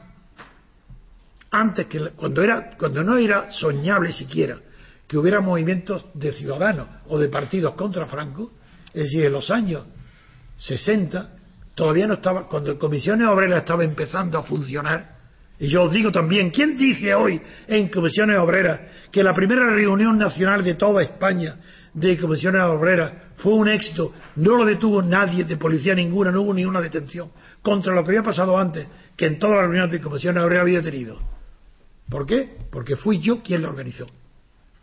Antes 1.51 1.87
que 1.87 2.09
cuando 2.11 2.43
era 2.43 2.71
cuando 2.77 3.03
no 3.03 3.17
era 3.17 3.51
soñable 3.51 4.11
siquiera 4.11 4.57
que 5.07 5.17
hubiera 5.17 5.39
movimientos 5.39 6.05
de 6.13 6.31
ciudadanos 6.31 6.87
o 7.07 7.19
de 7.19 7.29
partidos 7.29 7.75
contra 7.75 8.07
Franco, 8.07 8.51
es 8.87 9.03
decir, 9.03 9.25
en 9.25 9.31
los 9.31 9.51
años 9.51 9.83
60 10.57 11.29
todavía 11.75 12.07
no 12.07 12.15
estaba 12.15 12.47
cuando 12.47 12.77
Comisiones 12.79 13.27
Obreras 13.27 13.59
estaba 13.59 13.83
empezando 13.83 14.37
a 14.37 14.43
funcionar 14.43 15.15
y 15.57 15.67
yo 15.69 15.83
os 15.83 15.93
digo 15.93 16.11
también, 16.11 16.49
¿quién 16.49 16.77
dice 16.77 17.13
hoy 17.15 17.41
en 17.67 17.87
Comisiones 17.87 18.37
Obreras 18.37 18.81
que 19.11 19.23
la 19.23 19.33
primera 19.33 19.69
reunión 19.69 20.17
nacional 20.17 20.63
de 20.63 20.73
toda 20.73 21.03
España 21.03 21.57
de 21.93 22.17
Comisiones 22.17 22.61
Obreras 22.63 23.13
fue 23.37 23.53
un 23.53 23.69
éxito? 23.69 24.11
No 24.35 24.57
lo 24.57 24.65
detuvo 24.65 25.01
nadie 25.01 25.45
de 25.45 25.55
policía 25.55 25.95
ninguna, 25.95 26.31
no 26.31 26.41
hubo 26.41 26.53
ni 26.53 26.65
una 26.65 26.81
detención 26.81 27.31
contra 27.61 27.93
lo 27.93 28.03
que 28.03 28.09
había 28.09 28.23
pasado 28.23 28.57
antes, 28.57 28.87
que 29.15 29.27
en 29.27 29.39
todas 29.39 29.55
las 29.55 29.63
reuniones 29.63 29.91
de 29.91 30.01
Comisiones 30.01 30.43
Obreras 30.43 30.63
había 30.63 30.81
tenido. 30.81 31.19
¿Por 32.09 32.25
qué? 32.25 32.57
Porque 32.69 32.97
fui 32.97 33.19
yo 33.19 33.41
quien 33.41 33.61
la 33.61 33.69
organizó. 33.69 34.05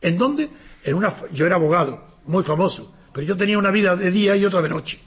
¿En 0.01 0.17
dónde? 0.17 0.49
En 0.83 0.95
una, 0.95 1.15
yo 1.33 1.47
era 1.47 1.57
abogado, 1.57 2.03
muy 2.25 2.45
famoso, 2.45 2.95
pero 3.13 3.27
yo 3.27 3.37
tenía 3.37 3.59
una 3.59 3.71
vida 3.71 3.95
de 3.95 4.11
día 4.11 4.35
y 4.37 4.45
otra 4.47 4.63
de 4.63 4.71
noche. 4.71 4.99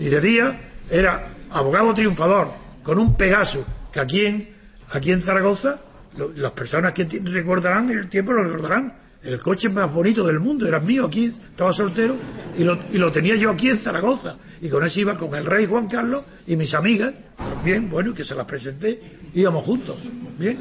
Y 0.00 0.08
de 0.08 0.20
día 0.20 0.60
era 0.90 1.28
abogado 1.50 1.92
triunfador, 1.92 2.48
con 2.82 2.98
un 2.98 3.16
Pegaso, 3.16 3.64
que 3.92 4.00
aquí 4.00 4.24
en, 4.24 4.48
aquí 4.90 5.12
en 5.12 5.22
Zaragoza, 5.22 5.80
las 6.36 6.52
personas 6.52 6.92
que 6.92 7.04
recordarán 7.04 7.90
el 7.90 8.08
tiempo 8.08 8.32
lo 8.32 8.44
recordarán, 8.44 8.94
el 9.22 9.38
coche 9.42 9.68
más 9.68 9.92
bonito 9.92 10.26
del 10.26 10.40
mundo, 10.40 10.66
era 10.66 10.80
mío 10.80 11.04
aquí, 11.04 11.34
estaba 11.50 11.74
soltero, 11.74 12.16
y 12.56 12.64
lo, 12.64 12.78
y 12.90 12.96
lo 12.96 13.12
tenía 13.12 13.36
yo 13.36 13.50
aquí 13.50 13.68
en 13.68 13.80
Zaragoza. 13.80 14.36
Y 14.62 14.70
con 14.70 14.84
eso 14.84 15.00
iba 15.00 15.18
con 15.18 15.34
el 15.34 15.44
rey 15.44 15.66
Juan 15.66 15.86
Carlos 15.86 16.24
y 16.46 16.56
mis 16.56 16.72
amigas, 16.72 17.14
bien, 17.62 17.90
bueno, 17.90 18.14
que 18.14 18.24
se 18.24 18.34
las 18.34 18.46
presenté, 18.46 19.18
íbamos 19.34 19.64
juntos, 19.64 20.02
bien. 20.38 20.58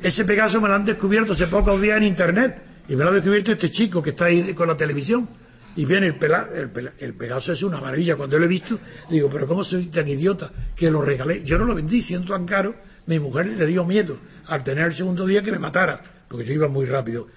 Ese 0.00 0.24
Pegaso 0.24 0.58
me 0.58 0.68
lo 0.68 0.74
han 0.74 0.86
descubierto 0.86 1.34
hace 1.34 1.48
pocos 1.48 1.80
días 1.82 1.98
en 1.98 2.04
internet, 2.04 2.62
y 2.88 2.96
me 2.96 3.04
lo 3.04 3.10
ha 3.10 3.14
descubierto 3.14 3.52
este 3.52 3.70
chico 3.70 4.02
que 4.02 4.10
está 4.10 4.24
ahí 4.24 4.54
con 4.54 4.68
la 4.68 4.76
televisión 4.76 5.28
y 5.74 5.84
viene 5.86 6.08
el, 6.08 6.16
pela, 6.16 6.48
el, 6.54 7.14
Pegaso 7.14 7.52
es 7.52 7.62
una 7.62 7.80
maravilla. 7.80 8.16
Cuando 8.16 8.38
lo 8.38 8.44
he 8.44 8.48
visto, 8.48 8.78
digo, 9.08 9.30
pero 9.30 9.46
¿cómo 9.46 9.64
soy 9.64 9.86
tan 9.86 10.06
idiota 10.06 10.50
que 10.76 10.90
lo 10.90 11.00
regalé? 11.00 11.42
Yo 11.44 11.58
no 11.58 11.64
lo 11.64 11.74
vendí, 11.74 12.02
siendo 12.02 12.32
tan 12.32 12.44
caro, 12.44 12.74
mi 13.06 13.18
mujer 13.18 13.46
le 13.46 13.66
dio 13.66 13.84
miedo 13.84 14.18
al 14.46 14.62
tener 14.62 14.86
el 14.86 14.94
segundo 14.94 15.26
día 15.26 15.42
que 15.42 15.50
me 15.50 15.58
matara, 15.58 16.02
porque 16.28 16.44
yo 16.44 16.52
iba 16.52 16.68
muy 16.68 16.84
rápido. 16.84 17.28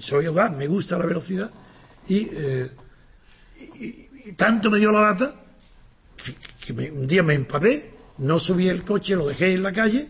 Soy 0.00 0.26
audaz, 0.26 0.56
me 0.56 0.68
gusta 0.68 0.98
la 0.98 1.06
velocidad, 1.06 1.50
y, 2.08 2.28
eh, 2.30 2.70
y, 3.80 4.32
tanto 4.36 4.70
me 4.70 4.78
dio 4.78 4.92
la 4.92 5.00
lata 5.00 5.34
que 6.64 6.72
un 6.72 7.06
día 7.06 7.22
me 7.22 7.34
empadé, 7.34 7.90
no 8.18 8.38
subí 8.38 8.68
el 8.68 8.84
coche, 8.84 9.16
lo 9.16 9.26
dejé 9.26 9.54
en 9.54 9.62
la 9.62 9.72
calle, 9.72 10.08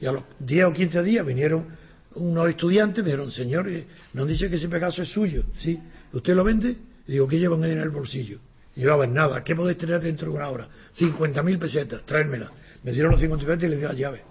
y 0.00 0.06
a 0.06 0.12
los 0.12 0.24
10 0.40 0.64
o 0.66 0.72
15 0.72 1.02
días 1.02 1.24
vinieron 1.24 1.66
unos 2.14 2.48
estudiantes, 2.48 3.02
me 3.02 3.10
dijeron, 3.10 3.32
señor, 3.32 3.68
eh, 3.68 3.86
nos 4.12 4.28
dice 4.28 4.50
que 4.50 4.56
ese 4.56 4.68
Pegaso 4.68 5.02
es 5.02 5.08
suyo, 5.08 5.44
¿sí? 5.58 5.78
¿Usted 6.12 6.34
lo 6.34 6.44
vende? 6.44 6.76
Digo, 7.06 7.26
¿qué 7.26 7.38
llevan 7.38 7.64
en 7.64 7.78
el 7.78 7.90
bolsillo? 7.90 8.38
Y 8.74 8.80
llevaban 8.80 9.12
nada, 9.12 9.42
¿qué 9.44 9.54
podéis 9.54 9.78
tener 9.78 10.00
dentro 10.00 10.30
de 10.30 10.36
una 10.36 10.48
hora? 10.48 10.68
50.000 10.96 11.58
pesetas, 11.58 12.02
tráemela. 12.06 12.50
Me 12.82 12.92
dieron 12.92 13.12
los 13.12 13.20
50 13.20 13.44
pesetas 13.44 13.64
y 13.64 13.68
les 13.68 13.80
di 13.80 13.86
la 13.86 13.92
llave. 13.92 14.22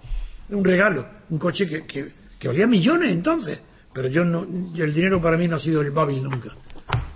Un 0.50 0.64
regalo, 0.64 1.08
un 1.30 1.38
coche 1.38 1.86
que 1.86 2.48
valía 2.48 2.68
millones 2.68 3.12
entonces. 3.12 3.60
Pero 3.94 4.08
yo 4.08 4.24
no, 4.24 4.44
el 4.76 4.94
dinero 4.94 5.22
para 5.22 5.38
mí 5.38 5.48
no 5.48 5.58
ha 5.58 5.60
sido 5.60 5.82
el 5.82 5.92
babil 5.92 6.24
nunca. 6.24 6.50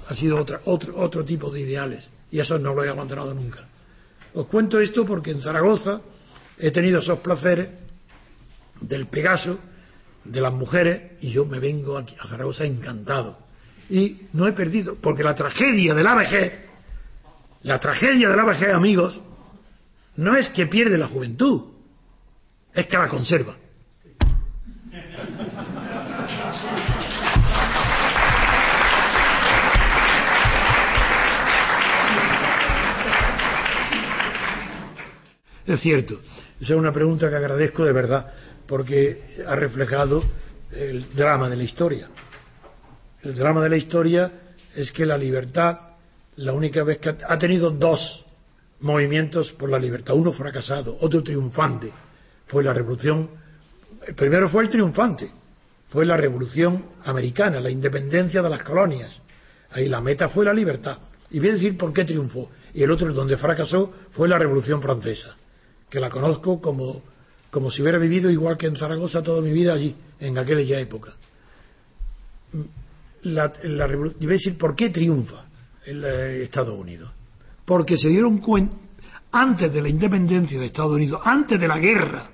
Ha 0.07 0.15
sido 0.15 0.39
otra, 0.39 0.61
otro, 0.65 0.97
otro 0.97 1.23
tipo 1.23 1.49
de 1.49 1.61
ideales. 1.61 2.09
Y 2.31 2.39
eso 2.39 2.59
no 2.59 2.73
lo 2.73 2.83
he 2.83 2.89
abandonado 2.89 3.33
nunca. 3.33 3.65
Os 4.33 4.47
cuento 4.47 4.79
esto 4.79 5.05
porque 5.05 5.31
en 5.31 5.41
Zaragoza 5.41 6.01
he 6.57 6.71
tenido 6.71 6.99
esos 6.99 7.19
placeres 7.19 7.69
del 8.81 9.07
Pegaso, 9.07 9.57
de 10.25 10.41
las 10.41 10.53
mujeres, 10.53 11.13
y 11.21 11.29
yo 11.29 11.45
me 11.45 11.59
vengo 11.59 11.97
aquí 11.97 12.15
a 12.19 12.27
Zaragoza 12.27 12.65
encantado 12.65 13.44
y 13.89 14.27
no 14.33 14.47
he 14.47 14.53
perdido, 14.53 14.95
porque 15.01 15.23
la 15.23 15.35
tragedia 15.35 15.93
de 15.93 16.03
la 16.03 16.15
vejez, 16.15 16.61
la 17.63 17.79
tragedia 17.79 18.29
de 18.29 18.35
la 18.35 18.45
vejez, 18.45 18.73
amigos, 18.73 19.19
no 20.15 20.35
es 20.35 20.49
que 20.49 20.67
pierde 20.67 20.97
la 20.97 21.07
juventud, 21.07 21.63
es 22.73 22.87
que 22.87 22.97
la 22.97 23.07
conserva. 23.07 23.55
Es 35.65 35.81
cierto, 35.81 36.21
esa 36.61 36.73
es 36.73 36.79
una 36.79 36.93
pregunta 36.93 37.29
que 37.29 37.35
agradezco 37.35 37.83
de 37.83 37.91
verdad, 37.91 38.31
porque 38.67 39.43
ha 39.47 39.55
reflejado 39.55 40.23
el 40.71 41.13
drama 41.15 41.49
de 41.49 41.55
la 41.55 41.63
historia 41.63 42.07
el 43.25 43.35
drama 43.35 43.61
de 43.63 43.69
la 43.69 43.77
historia 43.77 44.31
es 44.75 44.91
que 44.91 45.05
la 45.05 45.17
libertad, 45.17 45.79
la 46.37 46.53
única 46.53 46.83
vez 46.83 46.99
que 46.99 47.09
ha 47.09 47.39
tenido 47.39 47.71
dos 47.71 48.23
movimientos 48.81 49.51
por 49.53 49.69
la 49.69 49.79
libertad, 49.79 50.15
uno 50.15 50.31
fracasado, 50.31 50.95
otro 51.01 51.23
triunfante, 51.23 51.91
fue 52.45 52.63
la 52.63 52.71
revolución, 52.71 53.29
el 54.05 54.13
primero 54.13 54.47
fue 54.47 54.63
el 54.63 54.69
triunfante, 54.69 55.31
fue 55.89 56.05
la 56.05 56.17
revolución 56.17 56.85
americana, 57.03 57.59
la 57.59 57.71
independencia 57.71 58.43
de 58.43 58.49
las 58.49 58.61
colonias, 58.61 59.19
ahí 59.71 59.89
la 59.89 60.01
meta 60.01 60.29
fue 60.29 60.45
la 60.45 60.53
libertad, 60.53 60.99
y 61.31 61.39
voy 61.39 61.49
a 61.49 61.53
decir 61.53 61.77
por 61.77 61.91
qué 61.93 62.05
triunfó, 62.05 62.51
y 62.75 62.83
el 62.83 62.91
otro 62.91 63.11
donde 63.11 63.37
fracasó 63.37 63.91
fue 64.11 64.27
la 64.27 64.37
revolución 64.37 64.83
francesa, 64.83 65.35
que 65.89 65.99
la 65.99 66.11
conozco 66.11 66.61
como, 66.61 67.01
como 67.49 67.71
si 67.71 67.81
hubiera 67.81 67.97
vivido 67.97 68.29
igual 68.29 68.55
que 68.55 68.67
en 68.67 68.75
Zaragoza 68.75 69.23
toda 69.23 69.41
mi 69.41 69.51
vida 69.51 69.73
allí, 69.73 69.95
en 70.19 70.37
aquella 70.37 70.79
época 70.79 71.13
la, 73.25 73.51
la 73.63 73.87
revolución, 73.87 74.29
decir 74.29 74.57
por 74.57 74.75
qué 74.75 74.89
triunfa 74.89 75.45
el 75.85 76.03
eh, 76.03 76.43
Estados 76.43 76.77
Unidos. 76.77 77.11
Porque 77.65 77.97
se 77.97 78.09
dieron 78.09 78.37
cuenta, 78.37 78.77
antes 79.31 79.73
de 79.73 79.81
la 79.81 79.89
independencia 79.89 80.59
de 80.59 80.67
Estados 80.67 80.93
Unidos, 80.93 81.21
antes 81.23 81.59
de 81.59 81.67
la 81.67 81.79
guerra 81.79 82.29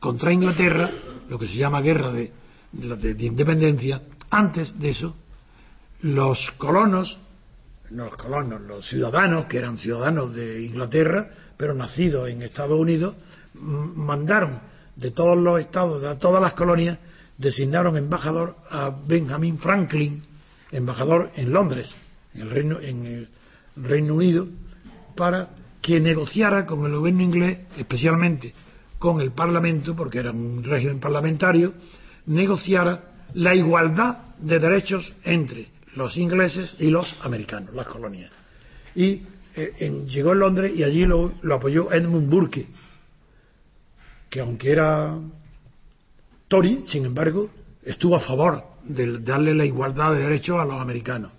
contra 0.00 0.32
Inglaterra, 0.32 0.90
lo 1.28 1.38
que 1.38 1.46
se 1.46 1.54
llama 1.54 1.80
guerra 1.80 2.12
de, 2.12 2.32
de, 2.72 3.24
independencia, 3.24 4.02
antes 4.30 4.78
de 4.78 4.90
eso, 4.90 5.14
los 6.00 6.38
colonos, 6.58 7.18
no 7.90 8.06
los 8.06 8.16
colonos, 8.16 8.60
los 8.62 8.88
ciudadanos, 8.88 9.46
que 9.46 9.58
eran 9.58 9.78
ciudadanos 9.78 10.34
de 10.34 10.62
Inglaterra, 10.64 11.28
pero 11.56 11.74
nacidos 11.74 12.28
en 12.28 12.42
Estados 12.42 12.78
Unidos, 12.78 13.14
mandaron 13.54 14.60
de 14.96 15.12
todos 15.12 15.38
los 15.38 15.60
estados, 15.60 16.02
de 16.02 16.16
todas 16.16 16.42
las 16.42 16.54
colonias, 16.54 16.98
designaron 17.38 17.96
embajador 17.96 18.56
a 18.68 18.90
Benjamin 18.90 19.58
Franklin, 19.58 20.22
embajador 20.72 21.30
en 21.36 21.52
Londres, 21.52 21.90
en 22.34 22.40
el 22.42 22.50
Reino, 22.50 22.80
en 22.80 23.06
el 23.06 23.28
Reino 23.76 24.14
Unido, 24.14 24.48
para 25.14 25.50
que 25.80 26.00
negociara 26.00 26.66
con 26.66 26.84
el 26.86 26.96
gobierno 26.96 27.22
inglés, 27.22 27.60
especialmente 27.76 28.54
con 28.98 29.20
el 29.20 29.32
Parlamento, 29.32 29.94
porque 29.94 30.18
era 30.18 30.30
un 30.30 30.62
régimen 30.64 31.00
parlamentario, 31.00 31.74
negociara 32.26 33.04
la 33.34 33.54
igualdad 33.54 34.18
de 34.38 34.58
derechos 34.58 35.12
entre 35.24 35.68
los 35.96 36.16
ingleses 36.16 36.76
y 36.78 36.90
los 36.90 37.14
americanos, 37.22 37.74
las 37.74 37.86
colonias. 37.86 38.30
Y 38.94 39.22
eh, 39.54 40.04
llegó 40.06 40.32
a 40.32 40.34
Londres 40.34 40.72
y 40.74 40.82
allí 40.82 41.04
lo, 41.04 41.34
apoyó 41.52 41.92
Edmund 41.92 42.30
Burke, 42.30 42.66
que 44.30 44.40
aunque 44.40 44.70
era 44.70 45.18
Tory, 46.48 46.82
sin 46.86 47.04
embargo, 47.04 47.50
estuvo 47.82 48.16
a 48.16 48.20
favor 48.20 48.71
de 48.84 49.18
darle 49.18 49.54
la 49.54 49.64
igualdad 49.64 50.12
de 50.12 50.22
derechos 50.22 50.60
a 50.60 50.64
los 50.64 50.80
americanos. 50.80 51.32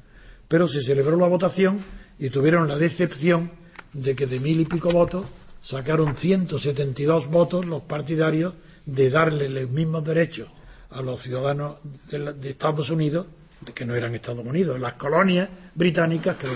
Pero 0.47 0.67
se 0.67 0.81
celebró 0.81 1.17
la 1.17 1.27
votación 1.27 1.83
y 2.19 2.29
tuvieron 2.29 2.67
la 2.67 2.77
decepción 2.77 3.51
de 3.93 4.15
que 4.15 4.27
de 4.27 4.39
mil 4.39 4.59
y 4.59 4.65
pico 4.65 4.91
votos 4.91 5.25
sacaron 5.61 6.15
172 6.15 7.29
votos 7.29 7.65
los 7.65 7.83
partidarios 7.83 8.53
de 8.85 9.09
darle 9.09 9.49
los 9.49 9.69
mismos 9.69 10.03
derechos 10.03 10.49
a 10.89 11.01
los 11.01 11.21
ciudadanos 11.21 11.77
de, 12.09 12.49
Estados 12.49 12.89
Unidos, 12.89 13.27
que 13.73 13.85
no 13.85 13.95
eran 13.95 14.13
Estados 14.13 14.45
Unidos, 14.45 14.79
las 14.79 14.93
colonias 14.93 15.49
británicas 15.73 16.37
que 16.37 16.47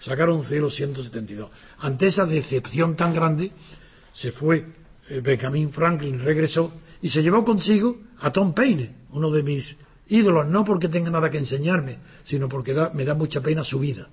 sacaron 0.00 0.44
172. 0.44 1.50
Ante 1.80 2.06
esa 2.06 2.24
decepción 2.24 2.96
tan 2.96 3.14
grande, 3.14 3.50
se 4.14 4.32
fue 4.32 4.64
eh, 5.08 5.20
Benjamin 5.20 5.72
Franklin, 5.72 6.20
regresó 6.24 6.72
y 7.02 7.10
se 7.10 7.22
llevó 7.22 7.44
consigo 7.44 7.98
a 8.20 8.30
Tom 8.30 8.54
Paine, 8.54 8.94
uno 9.10 9.30
de 9.30 9.42
mis 9.42 9.76
ídolos, 10.12 10.46
no 10.46 10.64
porque 10.64 10.88
tenga 10.88 11.10
nada 11.10 11.30
que 11.30 11.38
enseñarme, 11.38 11.98
sino 12.24 12.48
porque 12.48 12.74
me 12.94 13.04
da 13.04 13.14
mucha 13.14 13.40
pena 13.40 13.64
su 13.64 13.78
vida. 13.78 14.08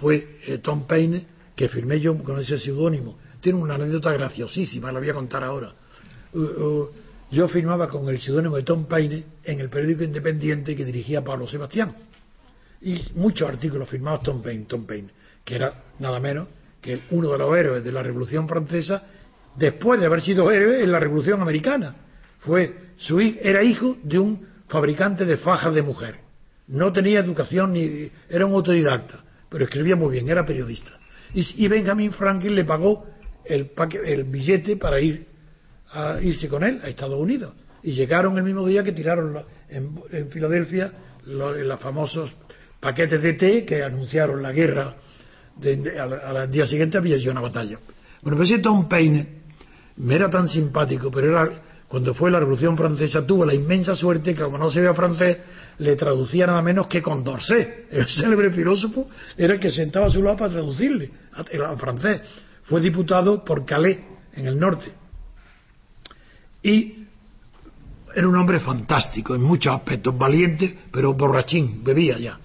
Fue 0.00 0.38
eh, 0.46 0.58
Tom 0.58 0.86
Paine, 0.86 1.26
que 1.54 1.68
firmé 1.68 2.00
yo 2.00 2.16
con 2.22 2.38
ese 2.40 2.58
seudónimo 2.58 3.16
tiene 3.40 3.58
una 3.58 3.74
anécdota 3.74 4.12
graciosísima, 4.12 4.92
la 4.92 4.98
voy 4.98 5.10
a 5.10 5.14
contar 5.14 5.44
ahora. 5.44 5.72
Uh, 6.32 6.40
uh, 6.40 6.90
yo 7.30 7.48
firmaba 7.48 7.88
con 7.88 8.08
el 8.08 8.20
seudónimo 8.20 8.56
de 8.56 8.62
Tom 8.62 8.86
Paine 8.86 9.24
en 9.44 9.60
el 9.60 9.68
periódico 9.68 10.02
independiente 10.02 10.74
que 10.74 10.84
dirigía 10.84 11.22
Pablo 11.22 11.46
Sebastián. 11.46 11.94
Y 12.80 13.08
muchos 13.14 13.48
artículos 13.48 13.88
firmados 13.88 14.22
Tom 14.22 14.42
Paine, 14.42 14.64
Tom 14.64 14.86
Paine, 14.86 15.10
que 15.44 15.56
era 15.56 15.84
nada 15.98 16.20
menos 16.20 16.48
que 16.80 17.02
uno 17.10 17.32
de 17.32 17.38
los 17.38 17.56
héroes 17.56 17.84
de 17.84 17.92
la 17.92 18.02
Revolución 18.02 18.48
Francesa 18.48 19.02
después 19.56 20.00
de 20.00 20.06
haber 20.06 20.20
sido 20.22 20.50
héroe 20.50 20.82
en 20.82 20.92
la 20.92 21.00
Revolución 21.00 21.42
Americana. 21.42 21.96
Fue, 22.40 22.92
su, 22.98 23.18
era 23.20 23.62
hijo 23.62 23.96
de 24.02 24.18
un 24.18 24.46
fabricante 24.68 25.24
de 25.24 25.36
fajas 25.38 25.74
de 25.74 25.82
mujer. 25.82 26.16
No 26.68 26.92
tenía 26.92 27.20
educación 27.20 27.72
ni 27.72 28.10
era 28.28 28.46
un 28.46 28.52
autodidacta, 28.52 29.24
pero 29.48 29.64
escribía 29.64 29.96
muy 29.96 30.12
bien, 30.12 30.28
era 30.28 30.44
periodista. 30.44 30.90
Y, 31.34 31.68
Benjamin 31.68 32.12
Franklin 32.12 32.54
le 32.54 32.64
pagó 32.64 33.06
el, 33.44 33.70
el 34.04 34.24
billete 34.24 34.76
para 34.76 35.00
ir 35.00 35.26
a 35.92 36.18
irse 36.20 36.48
con 36.48 36.64
él 36.64 36.80
a 36.82 36.88
Estados 36.88 37.18
Unidos. 37.18 37.52
Y 37.82 37.92
llegaron 37.92 38.36
el 38.38 38.44
mismo 38.44 38.66
día 38.66 38.82
que 38.82 38.92
tiraron 38.92 39.44
en, 39.68 40.30
Filadelfia 40.30 40.92
los, 41.26 41.80
famosos 41.80 42.34
paquetes 42.80 43.22
de 43.22 43.34
té 43.34 43.64
que 43.64 43.82
anunciaron 43.82 44.42
la 44.42 44.52
guerra. 44.52 44.94
al 45.62 46.50
día 46.50 46.66
siguiente 46.66 46.98
había 46.98 47.16
hecho 47.16 47.30
una 47.30 47.40
batalla. 47.40 47.78
Bueno, 48.22 48.36
pues 48.36 48.50
ese 48.50 48.60
Tom 48.60 48.88
Paine 48.88 49.38
me 49.96 50.14
era 50.14 50.30
tan 50.30 50.48
simpático, 50.48 51.10
pero 51.10 51.30
era 51.30 51.62
cuando 51.88 52.12
fue 52.12 52.30
la 52.30 52.38
Revolución 52.38 52.76
Francesa 52.76 53.26
tuvo 53.26 53.46
la 53.46 53.54
inmensa 53.54 53.96
suerte 53.96 54.34
que 54.34 54.42
como 54.42 54.58
no 54.58 54.70
se 54.70 54.80
veía 54.80 54.94
francés 54.94 55.38
le 55.78 55.96
traducía 55.96 56.46
nada 56.46 56.60
menos 56.60 56.86
que 56.86 57.00
con 57.00 57.24
Condorcet, 57.24 57.86
el 57.90 58.06
célebre 58.06 58.50
filósofo, 58.50 59.08
era 59.36 59.54
el 59.54 59.60
que 59.60 59.70
sentaba 59.70 60.06
a 60.06 60.10
su 60.10 60.22
lado 60.22 60.36
para 60.36 60.52
traducirle 60.52 61.10
al 61.32 61.78
francés. 61.78 62.20
Fue 62.64 62.80
diputado 62.80 63.42
por 63.44 63.64
Calais, 63.64 63.98
en 64.34 64.46
el 64.46 64.58
norte. 64.58 64.92
Y 66.62 67.06
era 68.14 68.28
un 68.28 68.36
hombre 68.36 68.60
fantástico 68.60 69.34
en 69.34 69.42
muchos 69.42 69.74
aspectos, 69.74 70.16
valiente, 70.16 70.78
pero 70.90 71.14
borrachín, 71.14 71.82
bebía 71.82 72.18
ya. 72.18 72.38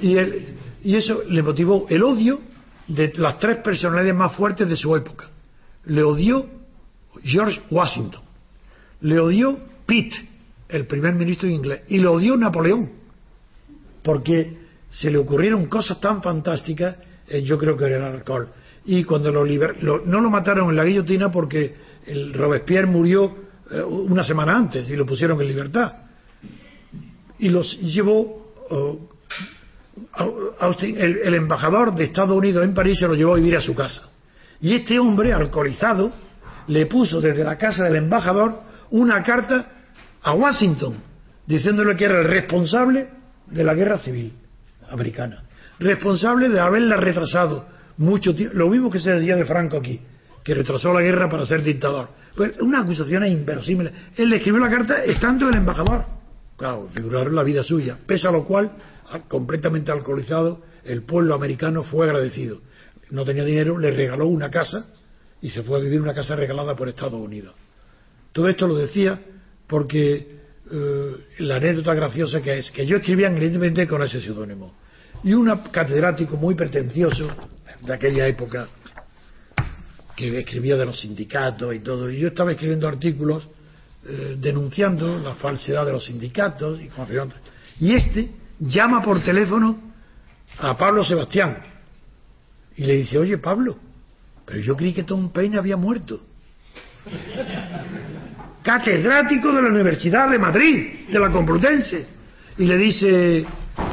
Y 0.00 0.94
eso 0.94 1.22
le 1.28 1.42
motivó 1.42 1.86
el 1.88 2.02
odio 2.02 2.40
de 2.86 3.12
las 3.16 3.38
tres 3.38 3.58
personalidades 3.58 4.14
más 4.14 4.32
fuertes 4.34 4.68
de 4.68 4.76
su 4.76 4.94
época. 4.94 5.30
Le 5.86 6.02
odió 6.02 6.46
George 7.22 7.62
Washington, 7.70 8.20
le 9.04 9.20
odió 9.20 9.58
Pitt, 9.84 10.14
el 10.68 10.86
primer 10.86 11.14
ministro 11.14 11.48
inglés, 11.48 11.82
y 11.88 11.98
le 11.98 12.06
odió 12.06 12.36
Napoleón, 12.36 12.90
porque 14.02 14.56
se 14.88 15.10
le 15.10 15.18
ocurrieron 15.18 15.66
cosas 15.66 16.00
tan 16.00 16.22
fantásticas, 16.22 16.96
eh, 17.28 17.42
yo 17.42 17.58
creo 17.58 17.76
que 17.76 17.84
era 17.84 17.96
el 17.96 18.14
alcohol. 18.14 18.48
Y 18.86 19.04
cuando 19.04 19.30
lo, 19.30 19.44
no 19.44 20.20
lo 20.20 20.30
mataron 20.30 20.70
en 20.70 20.76
la 20.76 20.84
guillotina 20.84 21.30
porque 21.30 21.74
el 22.06 22.32
Robespierre 22.32 22.86
murió 22.86 23.34
eh, 23.70 23.82
una 23.82 24.24
semana 24.24 24.56
antes 24.56 24.88
y 24.88 24.96
lo 24.96 25.04
pusieron 25.04 25.40
en 25.40 25.48
libertad. 25.48 25.92
Y 27.38 27.50
los 27.50 27.78
llevó, 27.80 28.54
oh, 28.70 28.98
el, 30.80 31.34
embajador 31.34 31.94
de 31.94 32.04
Estados 32.04 32.36
Unidos 32.36 32.64
en 32.64 32.72
París 32.72 32.98
se 32.98 33.08
lo 33.08 33.14
llevó 33.14 33.34
a 33.34 33.36
vivir 33.36 33.56
a 33.56 33.60
su 33.60 33.74
casa. 33.74 34.10
Y 34.62 34.74
este 34.74 34.98
hombre, 34.98 35.34
alcoholizado, 35.34 36.10
le 36.68 36.86
puso 36.86 37.20
desde 37.20 37.44
la 37.44 37.58
casa 37.58 37.84
del 37.84 37.96
embajador 37.96 38.64
una 38.90 39.22
carta 39.22 39.66
a 40.22 40.32
Washington, 40.34 40.94
diciéndole 41.46 41.96
que 41.96 42.04
era 42.04 42.20
el 42.20 42.24
responsable 42.24 43.08
de 43.46 43.64
la 43.64 43.74
guerra 43.74 43.98
civil 43.98 44.32
americana, 44.88 45.44
responsable 45.78 46.48
de 46.48 46.60
haberla 46.60 46.96
retrasado 46.96 47.66
mucho 47.98 48.34
tiempo, 48.34 48.56
lo 48.56 48.68
mismo 48.68 48.90
que 48.90 49.00
se 49.00 49.10
decía 49.10 49.36
de 49.36 49.44
Franco 49.44 49.76
aquí, 49.76 50.00
que 50.42 50.54
retrasó 50.54 50.92
la 50.92 51.00
guerra 51.00 51.28
para 51.28 51.46
ser 51.46 51.62
dictador. 51.62 52.08
Pues 52.36 52.60
una 52.60 52.80
acusación 52.80 53.26
inverosímil. 53.26 53.90
Él 54.16 54.28
le 54.28 54.36
escribió 54.36 54.60
la 54.60 54.70
carta 54.70 55.02
estando 55.04 55.48
el 55.48 55.56
embajador. 55.56 56.04
Claro, 56.56 56.88
figuraron 56.92 57.34
la 57.34 57.42
vida 57.42 57.62
suya. 57.62 57.98
Pese 58.06 58.28
a 58.28 58.30
lo 58.30 58.44
cual, 58.44 58.72
completamente 59.28 59.90
alcoholizado, 59.90 60.62
el 60.84 61.02
pueblo 61.02 61.34
americano 61.34 61.82
fue 61.82 62.06
agradecido. 62.06 62.60
No 63.10 63.24
tenía 63.24 63.44
dinero, 63.44 63.78
le 63.78 63.90
regaló 63.90 64.26
una 64.26 64.50
casa 64.50 64.86
y 65.40 65.50
se 65.50 65.62
fue 65.62 65.78
a 65.78 65.82
vivir 65.82 66.00
una 66.00 66.14
casa 66.14 66.36
regalada 66.36 66.74
por 66.74 66.88
Estados 66.88 67.14
Unidos. 67.14 67.54
Todo 68.34 68.48
esto 68.48 68.66
lo 68.66 68.74
decía 68.74 69.20
porque 69.68 70.40
eh, 70.70 71.16
la 71.38 71.56
anécdota 71.56 71.94
graciosa 71.94 72.42
que 72.42 72.58
es 72.58 72.70
que 72.72 72.84
yo 72.84 72.96
escribía 72.96 73.28
en 73.28 73.86
con 73.86 74.02
ese 74.02 74.20
seudónimo. 74.20 74.74
Y 75.22 75.32
un 75.32 75.48
catedrático 75.70 76.36
muy 76.36 76.56
pretencioso 76.56 77.28
de 77.80 77.94
aquella 77.94 78.26
época, 78.26 78.66
que 80.16 80.40
escribía 80.40 80.76
de 80.76 80.84
los 80.84 81.00
sindicatos 81.00 81.74
y 81.74 81.78
todo. 81.78 82.10
Y 82.10 82.18
yo 82.18 82.28
estaba 82.28 82.50
escribiendo 82.50 82.88
artículos 82.88 83.48
eh, 84.04 84.36
denunciando 84.36 85.18
la 85.20 85.36
falsedad 85.36 85.86
de 85.86 85.92
los 85.92 86.04
sindicatos 86.04 86.80
y 86.80 86.90
Y 87.78 87.94
este 87.94 88.30
llama 88.58 89.00
por 89.00 89.22
teléfono 89.22 89.94
a 90.58 90.76
Pablo 90.76 91.04
Sebastián 91.04 91.56
y 92.76 92.84
le 92.84 92.94
dice, 92.94 93.16
oye 93.16 93.38
Pablo, 93.38 93.78
pero 94.44 94.58
yo 94.60 94.76
creí 94.76 94.92
que 94.92 95.04
Tom 95.04 95.30
Paine 95.30 95.56
había 95.56 95.76
muerto. 95.76 96.20
Catedrático 98.64 99.52
de 99.52 99.60
la 99.60 99.68
Universidad 99.68 100.30
de 100.30 100.38
Madrid, 100.38 101.06
de 101.10 101.20
la 101.20 101.30
Complutense. 101.30 102.06
Y 102.56 102.64
le 102.64 102.78
dice 102.78 103.44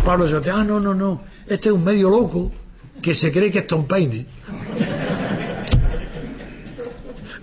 Pablo 0.06 0.28
Sebastián, 0.28 0.60
ah, 0.60 0.64
no, 0.64 0.80
no, 0.80 0.96
no, 0.96 1.24
este 1.46 1.68
es 1.68 1.76
un 1.76 1.84
medio 1.84 2.10
loco 2.10 2.54
que 3.02 3.14
se 3.14 3.34
cree 3.34 3.52
que 3.52 3.60
es 3.60 3.68
Tom 3.68 3.86
Paine. 3.86 4.26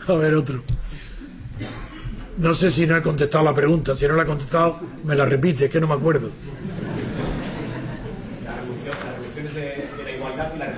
A 0.08 0.14
ver, 0.14 0.34
otro. 0.34 0.62
No 2.38 2.54
sé 2.54 2.70
si 2.70 2.86
no 2.86 2.96
he 2.96 3.02
contestado 3.02 3.44
la 3.44 3.54
pregunta. 3.54 3.94
Si 3.94 4.06
no 4.06 4.14
la 4.14 4.22
he 4.22 4.26
contestado, 4.26 4.80
me 5.04 5.14
la 5.14 5.26
repite, 5.26 5.66
es 5.66 5.70
que 5.70 5.80
no 5.80 5.86
me 5.86 5.94
acuerdo. 5.94 6.30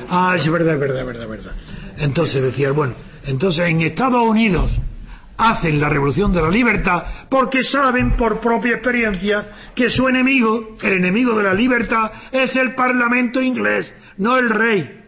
Ah, 0.08 0.34
es 0.36 0.50
verdad, 0.50 0.74
es 0.74 0.80
verdad, 0.80 1.00
es 1.00 1.06
verdad, 1.06 1.22
es 1.22 1.30
verdad. 1.30 1.52
Entonces 1.98 2.42
decía, 2.42 2.72
bueno, 2.72 2.94
entonces 3.24 3.68
en 3.68 3.82
Estados 3.82 4.24
Unidos 4.24 4.72
hacen 5.40 5.80
la 5.80 5.88
revolución 5.88 6.32
de 6.32 6.42
la 6.42 6.50
libertad 6.50 7.02
porque 7.30 7.62
saben 7.62 8.12
por 8.12 8.40
propia 8.40 8.74
experiencia 8.74 9.48
que 9.74 9.88
su 9.88 10.06
enemigo, 10.06 10.76
el 10.82 10.92
enemigo 10.92 11.34
de 11.36 11.44
la 11.44 11.54
libertad, 11.54 12.10
es 12.30 12.54
el 12.56 12.74
Parlamento 12.74 13.40
inglés, 13.40 13.92
no 14.18 14.36
el 14.36 14.50
rey. 14.50 15.00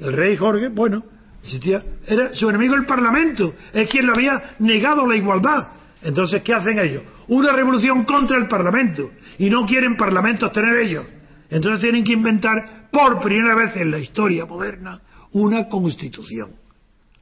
El 0.00 0.12
rey 0.12 0.36
Jorge, 0.36 0.68
bueno, 0.68 1.04
existía, 1.42 1.82
era 2.06 2.34
su 2.34 2.48
enemigo 2.48 2.74
el 2.74 2.86
Parlamento, 2.86 3.54
es 3.72 3.88
quien 3.88 4.06
le 4.06 4.12
había 4.12 4.54
negado 4.58 5.06
la 5.06 5.16
igualdad. 5.16 5.68
Entonces, 6.02 6.42
¿qué 6.42 6.54
hacen 6.54 6.78
ellos? 6.78 7.02
Una 7.28 7.52
revolución 7.52 8.04
contra 8.04 8.38
el 8.38 8.48
Parlamento. 8.48 9.10
Y 9.38 9.50
no 9.50 9.66
quieren 9.66 9.96
parlamentos 9.96 10.50
tener 10.52 10.76
ellos. 10.80 11.06
Entonces 11.50 11.80
tienen 11.80 12.04
que 12.04 12.12
inventar 12.12 12.88
por 12.90 13.20
primera 13.20 13.54
vez 13.54 13.76
en 13.76 13.90
la 13.90 13.98
historia 13.98 14.46
moderna 14.46 15.00
una 15.32 15.68
constitución. 15.68 16.50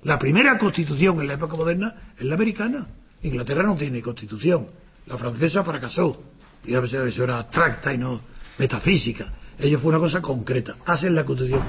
La 0.03 0.19
primera 0.19 0.57
constitución 0.59 1.21
en 1.21 1.27
la 1.27 1.35
época 1.35 1.57
moderna 1.57 1.95
es 2.17 2.25
la 2.25 2.35
americana. 2.35 2.87
Inglaterra 3.23 3.65
no 3.65 3.77
tiene 3.77 4.01
constitución. 4.01 4.67
La 5.07 5.19
francesa 5.19 5.65
fracasó. 5.65 6.23
Y 6.65 6.75
eso 6.75 7.25
era 7.25 7.39
abstracta 7.41 7.93
y 7.93 7.99
no 7.99 8.21
metafísica. 8.59 9.33
Ellos 9.59 9.81
fue 9.81 9.91
una 9.91 9.99
cosa 9.99 10.21
concreta. 10.21 10.77
Hacen 10.87 11.15
la 11.15 11.25
constitución. 11.25 11.63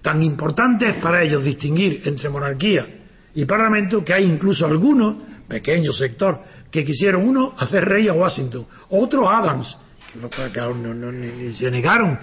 Tan 0.00 0.22
importante 0.22 0.88
es 0.88 0.94
para 0.96 1.22
ellos 1.22 1.44
distinguir 1.44 2.02
entre 2.04 2.28
monarquía 2.28 2.98
y 3.34 3.44
parlamento 3.44 4.04
que 4.04 4.14
hay 4.14 4.24
incluso 4.24 4.66
algunos, 4.66 5.14
pequeño 5.46 5.92
sector, 5.92 6.42
que 6.70 6.84
quisieron 6.84 7.28
uno 7.28 7.54
hacer 7.56 7.84
rey 7.84 8.08
a 8.08 8.12
Washington, 8.12 8.66
otro 8.90 9.28
Adams, 9.28 9.76
que 10.12 11.52
se 11.52 11.70
negaron, 11.70 12.18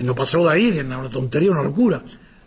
no 0.00 0.14
pasó 0.14 0.44
de 0.44 0.52
ahí, 0.52 0.70
de 0.70 0.80
una 0.80 1.08
tontería, 1.08 1.50
una 1.50 1.62
locura. 1.62 2.02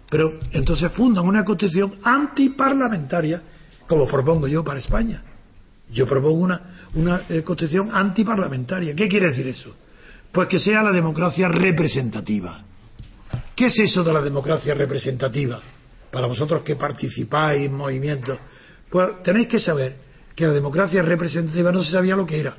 Pero 0.10 0.40
entonces 0.52 0.92
fundan 0.94 1.26
una 1.26 1.44
constitución 1.44 1.96
antiparlamentaria, 2.04 3.42
como 3.88 4.08
propongo 4.08 4.48
yo 4.48 4.64
para 4.64 4.80
España. 4.80 5.24
Yo 5.92 6.06
propongo 6.06 6.40
una, 6.40 6.62
una 6.96 7.24
eh, 7.30 7.44
constitución 7.44 7.90
antiparlamentaria. 7.94 8.96
¿Qué 8.96 9.08
quiere 9.08 9.30
decir 9.30 9.48
eso? 9.48 9.76
Pues 10.32 10.48
que 10.48 10.60
sea 10.60 10.82
la 10.84 10.92
democracia 10.92 11.48
representativa. 11.48 12.64
¿Qué 13.56 13.66
es 13.66 13.80
eso 13.80 14.04
de 14.04 14.14
la 14.14 14.22
democracia 14.22 14.74
representativa? 14.74 15.60
Para 16.12 16.28
vosotros 16.28 16.62
que 16.64 16.76
participáis 16.76 17.66
en 17.66 17.74
movimientos, 17.74 18.38
pues 18.90 19.24
tenéis 19.24 19.48
que 19.48 19.60
saber 19.60 19.98
que 20.36 20.46
la 20.46 20.54
democracia 20.54 21.02
representativa 21.02 21.72
no 21.72 21.84
se 21.84 21.92
sabía 21.92 22.16
lo 22.16 22.26
que 22.26 22.40
era. 22.40 22.58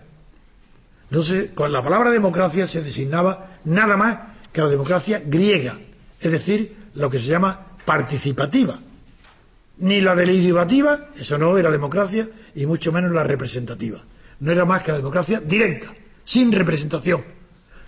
Entonces, 1.10 1.50
con 1.54 1.72
la 1.72 1.82
palabra 1.82 2.10
democracia 2.10 2.66
se 2.66 2.82
designaba 2.82 3.58
nada 3.64 3.96
más 3.96 4.18
que 4.52 4.60
la 4.60 4.68
democracia 4.68 5.22
griega, 5.24 5.78
es 6.20 6.32
decir, 6.32 6.76
lo 6.98 7.08
que 7.08 7.18
se 7.18 7.26
llama 7.26 7.76
participativa. 7.84 8.80
Ni 9.78 10.00
la 10.00 10.14
deliberativa, 10.14 11.10
eso 11.16 11.38
no 11.38 11.56
era 11.56 11.70
democracia, 11.70 12.28
y 12.54 12.66
mucho 12.66 12.92
menos 12.92 13.12
la 13.12 13.22
representativa. 13.22 14.02
No 14.40 14.52
era 14.52 14.64
más 14.64 14.82
que 14.82 14.90
la 14.90 14.98
democracia 14.98 15.40
directa, 15.40 15.92
sin 16.24 16.52
representación. 16.52 17.22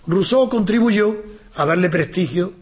Rousseau 0.07 0.49
contribuyó 0.49 1.15
a 1.53 1.65
darle 1.65 1.89
prestigio 1.89 2.53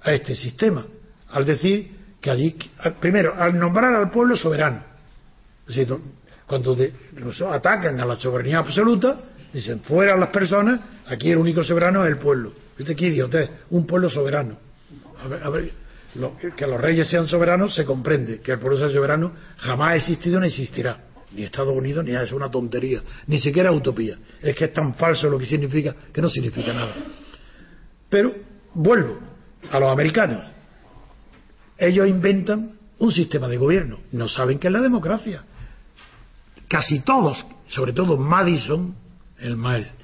a 0.00 0.12
este 0.12 0.34
sistema, 0.34 0.86
al 1.30 1.44
decir 1.44 1.90
que 2.20 2.30
allí, 2.30 2.56
primero, 3.00 3.34
al 3.36 3.58
nombrar 3.58 3.94
al 3.94 4.10
pueblo 4.10 4.36
soberano, 4.36 4.82
es 5.68 5.76
decir, 5.76 5.94
cuando 6.46 6.76
atacan 7.52 8.00
a 8.00 8.06
la 8.06 8.16
soberanía 8.16 8.58
absoluta, 8.58 9.20
dicen, 9.52 9.80
fuera 9.80 10.16
las 10.16 10.30
personas, 10.30 10.80
aquí 11.06 11.30
el 11.30 11.38
único 11.38 11.62
soberano 11.64 12.04
es 12.04 12.10
el 12.12 12.18
pueblo. 12.18 12.52
¿Viste 12.76 12.94
qué 12.94 13.08
idiotez? 13.08 13.50
Un 13.70 13.86
pueblo 13.86 14.08
soberano. 14.08 14.56
A 15.20 15.50
ver, 15.50 15.72
que 16.56 16.66
los 16.66 16.80
reyes 16.80 17.08
sean 17.08 17.26
soberanos 17.26 17.74
se 17.74 17.84
comprende, 17.84 18.40
que 18.40 18.52
el 18.52 18.58
pueblo 18.58 18.78
sea 18.78 18.88
soberano 18.88 19.32
jamás 19.58 19.90
ha 19.90 19.96
existido 19.96 20.40
ni 20.40 20.48
existirá. 20.48 21.04
Ni 21.32 21.42
Estados 21.42 21.76
Unidos 21.76 22.04
ni 22.04 22.12
es 22.12 22.32
una 22.32 22.50
tontería, 22.50 23.02
ni 23.26 23.38
siquiera 23.38 23.70
utopía. 23.70 24.16
Es 24.40 24.56
que 24.56 24.66
es 24.66 24.72
tan 24.72 24.94
falso 24.94 25.28
lo 25.28 25.38
que 25.38 25.44
significa 25.44 25.94
que 26.12 26.22
no 26.22 26.30
significa 26.30 26.72
nada. 26.72 26.94
Pero 28.08 28.34
vuelvo 28.74 29.18
a 29.70 29.78
los 29.78 29.90
americanos. 29.90 30.44
Ellos 31.76 32.08
inventan 32.08 32.72
un 32.98 33.12
sistema 33.12 33.46
de 33.46 33.58
gobierno. 33.58 34.00
No 34.12 34.28
saben 34.28 34.58
qué 34.58 34.68
es 34.68 34.72
la 34.72 34.80
democracia. 34.80 35.44
Casi 36.66 37.00
todos, 37.00 37.46
sobre 37.68 37.92
todo 37.92 38.16
Madison, 38.16 38.94
el 39.38 39.56
maestro, 39.56 39.96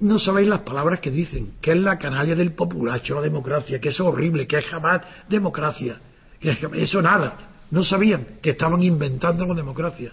no 0.00 0.18
sabéis 0.18 0.48
las 0.48 0.60
palabras 0.60 1.00
que 1.00 1.10
dicen, 1.10 1.54
que 1.60 1.72
es 1.72 1.78
la 1.78 1.98
canalla 1.98 2.34
del 2.34 2.52
populacho, 2.52 3.14
la 3.14 3.20
democracia, 3.20 3.80
que 3.80 3.90
es 3.90 4.00
horrible, 4.00 4.46
que 4.46 4.58
es 4.58 4.66
jamás 4.66 5.02
democracia. 5.28 6.00
eso 6.40 7.02
nada. 7.02 7.36
No 7.70 7.82
sabían 7.82 8.38
que 8.42 8.50
estaban 8.50 8.82
inventando 8.82 9.46
la 9.46 9.54
democracia. 9.54 10.12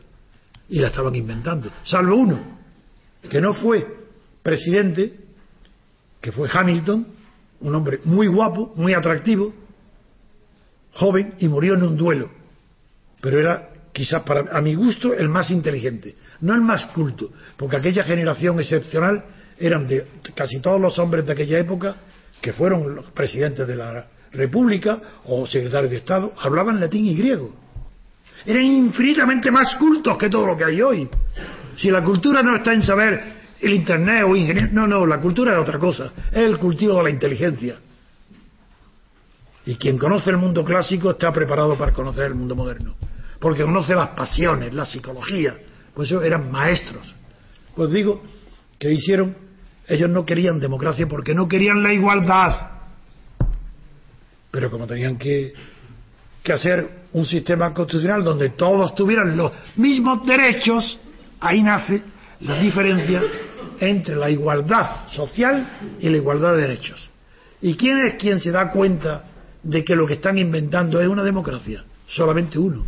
Y 0.70 0.80
la 0.80 0.88
estaban 0.88 1.15
inventando. 1.15 1.70
Salvo 1.84 2.15
uno, 2.15 2.39
que 3.30 3.41
no 3.41 3.54
fue 3.54 3.86
presidente, 4.41 5.20
que 6.22 6.32
fue 6.32 6.50
Hamilton, 6.52 7.08
un 7.60 7.76
hombre 7.76 8.00
muy 8.06 8.28
guapo, 8.28 8.72
muy 8.76 8.94
atractivo, 8.94 9.54
joven, 10.94 11.36
y 11.39 11.48
murió 11.48 11.74
en 11.74 11.84
un 11.84 11.98
duelo. 11.98 12.30
Pero 13.20 13.39
era, 13.39 13.70
quizás 13.91 14.24
para, 14.24 14.58
a 14.58 14.62
mi 14.62 14.76
gusto, 14.76 15.13
el 15.13 15.28
más 15.28 15.52
inteligente. 15.52 16.15
No 16.39 16.54
el 16.54 16.62
más 16.62 16.86
culto, 16.88 17.32
porque 17.58 17.78
aquella 17.78 18.04
generación 18.04 18.60
excepcional 18.60 19.26
eran 19.62 19.88
de 19.88 20.08
casi 20.36 20.60
todos 20.60 20.82
los 20.82 20.97
hombres 21.00 21.26
de 21.26 21.34
aquella 21.34 21.60
época 21.60 21.95
que 22.41 22.54
fueron 22.54 22.95
los 22.95 23.12
presidentes 23.12 23.67
de 23.67 23.76
la 23.76 24.08
República 24.32 25.00
o 25.26 25.45
secretarios 25.45 25.91
de 25.91 25.97
Estado, 25.97 26.34
hablaban 26.38 26.80
latín 26.80 27.06
y 27.06 27.15
griego. 27.15 27.54
Eran 28.45 28.63
infinitamente 28.63 29.52
más 29.52 29.76
cultos 29.76 30.17
que 30.17 30.30
todo 30.30 30.47
lo 30.47 30.58
que 30.58 30.63
hay 30.63 30.82
hoy. 30.82 31.08
Si 31.76 31.91
la 31.91 32.04
cultura 32.04 32.41
no 32.41 32.56
está 32.56 32.74
en 32.74 32.82
saber 32.82 33.41
el 33.62 33.74
Internet 33.74 34.24
o 34.28 34.36
ingeniero, 34.36 34.69
no, 34.71 34.88
no, 34.88 35.06
la 35.06 35.19
cultura 35.19 35.54
es 35.54 35.60
otra 35.60 35.78
cosa, 35.78 36.12
es 36.32 36.38
el 36.38 36.58
cultivo 36.58 36.97
de 36.97 37.04
la 37.04 37.10
inteligencia. 37.12 37.78
Y 39.65 39.76
quien 39.76 40.00
conoce 40.00 40.32
el 40.32 40.38
mundo 40.38 40.65
clásico 40.65 41.12
está 41.12 41.32
preparado 41.32 41.78
para 41.78 41.93
conocer 41.93 42.26
el 42.26 42.34
mundo 42.34 42.56
moderno, 42.56 42.95
porque 43.39 43.62
conoce 43.62 43.93
las 43.93 44.10
pasiones, 44.10 44.74
la 44.74 44.86
psicología, 44.86 45.56
pues 45.93 46.10
eso 46.10 46.24
eran 46.24 46.52
maestros. 46.52 47.13
Pues 47.76 47.91
digo 47.91 48.24
que 48.80 48.91
hicieron 48.91 49.36
ellos 49.88 50.10
no 50.10 50.26
querían 50.26 50.60
democracia 50.60 51.08
porque 51.08 51.34
no 51.34 51.48
querían 51.48 51.84
la 51.84 51.94
igualdad. 51.94 52.72
Pero 54.52 54.70
como 54.70 54.86
tenían 54.86 55.17
que, 55.17 55.54
hacer 56.52 57.02
un 57.13 57.26
sistema 57.26 57.74
constitucional 57.74 58.24
donde 58.24 58.50
todos 58.50 58.94
tuvieran 58.96 59.36
los 59.38 59.52
mismos 59.78 60.26
derechos, 60.26 61.00
ahí 61.39 61.62
nace 61.63 62.04
la 62.41 62.60
diferencia 62.60 63.22
entre 63.80 64.15
la 64.15 64.30
igualdad 64.30 65.08
social 65.10 65.96
y 66.00 66.10
la 66.10 66.17
igualdad 66.17 66.56
de 66.56 66.62
derechos. 66.62 67.10
¿Y 67.62 67.76
quién 67.76 67.98
es 68.08 68.15
quien 68.15 68.39
se 68.39 68.52
da 68.52 68.70
cuenta 68.72 69.26
de 69.63 69.84
que 69.84 69.96
lo 69.96 70.06
que 70.08 70.15
están 70.15 70.38
inventando 70.38 71.00
es 71.00 71.08
una 71.08 71.24
democracia? 71.24 71.84
Solamente 72.08 72.58
uno. 72.58 72.86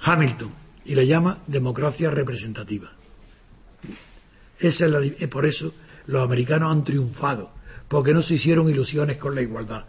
Hamilton. 0.00 0.52
Y 0.84 0.94
le 0.94 1.06
llama 1.06 1.38
democracia 1.46 2.10
representativa. 2.10 2.90
Esa 4.62 4.84
es 4.84 4.90
la, 4.92 5.04
eh, 5.04 5.28
por 5.28 5.44
eso 5.44 5.74
los 6.06 6.24
americanos 6.24 6.70
han 6.70 6.84
triunfado, 6.84 7.50
porque 7.88 8.14
no 8.14 8.22
se 8.22 8.34
hicieron 8.34 8.68
ilusiones 8.68 9.18
con 9.18 9.34
la 9.34 9.42
igualdad. 9.42 9.86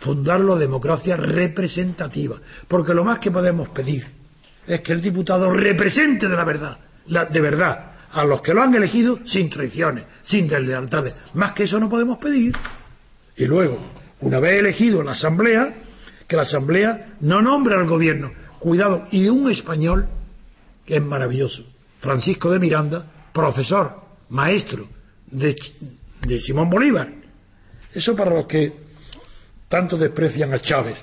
Fundar 0.00 0.40
la 0.40 0.56
democracia 0.56 1.16
representativa, 1.16 2.36
porque 2.66 2.92
lo 2.92 3.04
más 3.04 3.20
que 3.20 3.30
podemos 3.30 3.68
pedir 3.68 4.04
es 4.66 4.80
que 4.80 4.92
el 4.92 5.00
diputado 5.00 5.52
represente 5.52 6.26
de 6.26 6.34
la 6.34 6.44
verdad, 6.44 6.78
de 7.06 7.40
verdad, 7.40 7.92
a 8.10 8.24
los 8.24 8.42
que 8.42 8.52
lo 8.52 8.62
han 8.62 8.74
elegido 8.74 9.20
sin 9.24 9.48
traiciones, 9.48 10.06
sin 10.24 10.48
deslealtades. 10.48 11.14
Más 11.34 11.52
que 11.52 11.64
eso 11.64 11.78
no 11.78 11.88
podemos 11.88 12.18
pedir. 12.18 12.52
Y 13.36 13.44
luego, 13.44 13.78
una 14.20 14.40
vez 14.40 14.58
elegido 14.58 15.04
la 15.04 15.12
Asamblea, 15.12 15.72
que 16.26 16.36
la 16.36 16.42
Asamblea 16.42 17.14
no 17.20 17.40
nombre 17.40 17.76
al 17.76 17.86
gobierno. 17.86 18.32
Cuidado, 18.58 19.06
y 19.12 19.28
un 19.28 19.48
español 19.50 20.08
que 20.84 20.96
es 20.96 21.02
maravilloso, 21.02 21.62
Francisco 22.00 22.50
de 22.50 22.58
Miranda, 22.58 23.06
profesor 23.32 24.05
maestro 24.30 24.88
de, 25.26 25.56
Simón 26.40 26.70
Bolívar. 26.70 27.08
Eso 27.92 28.14
para 28.14 28.34
los 28.34 28.46
que 28.46 28.72
tanto 29.68 29.96
desprecian 29.96 30.52
a 30.52 30.58
Chávez, 30.58 30.98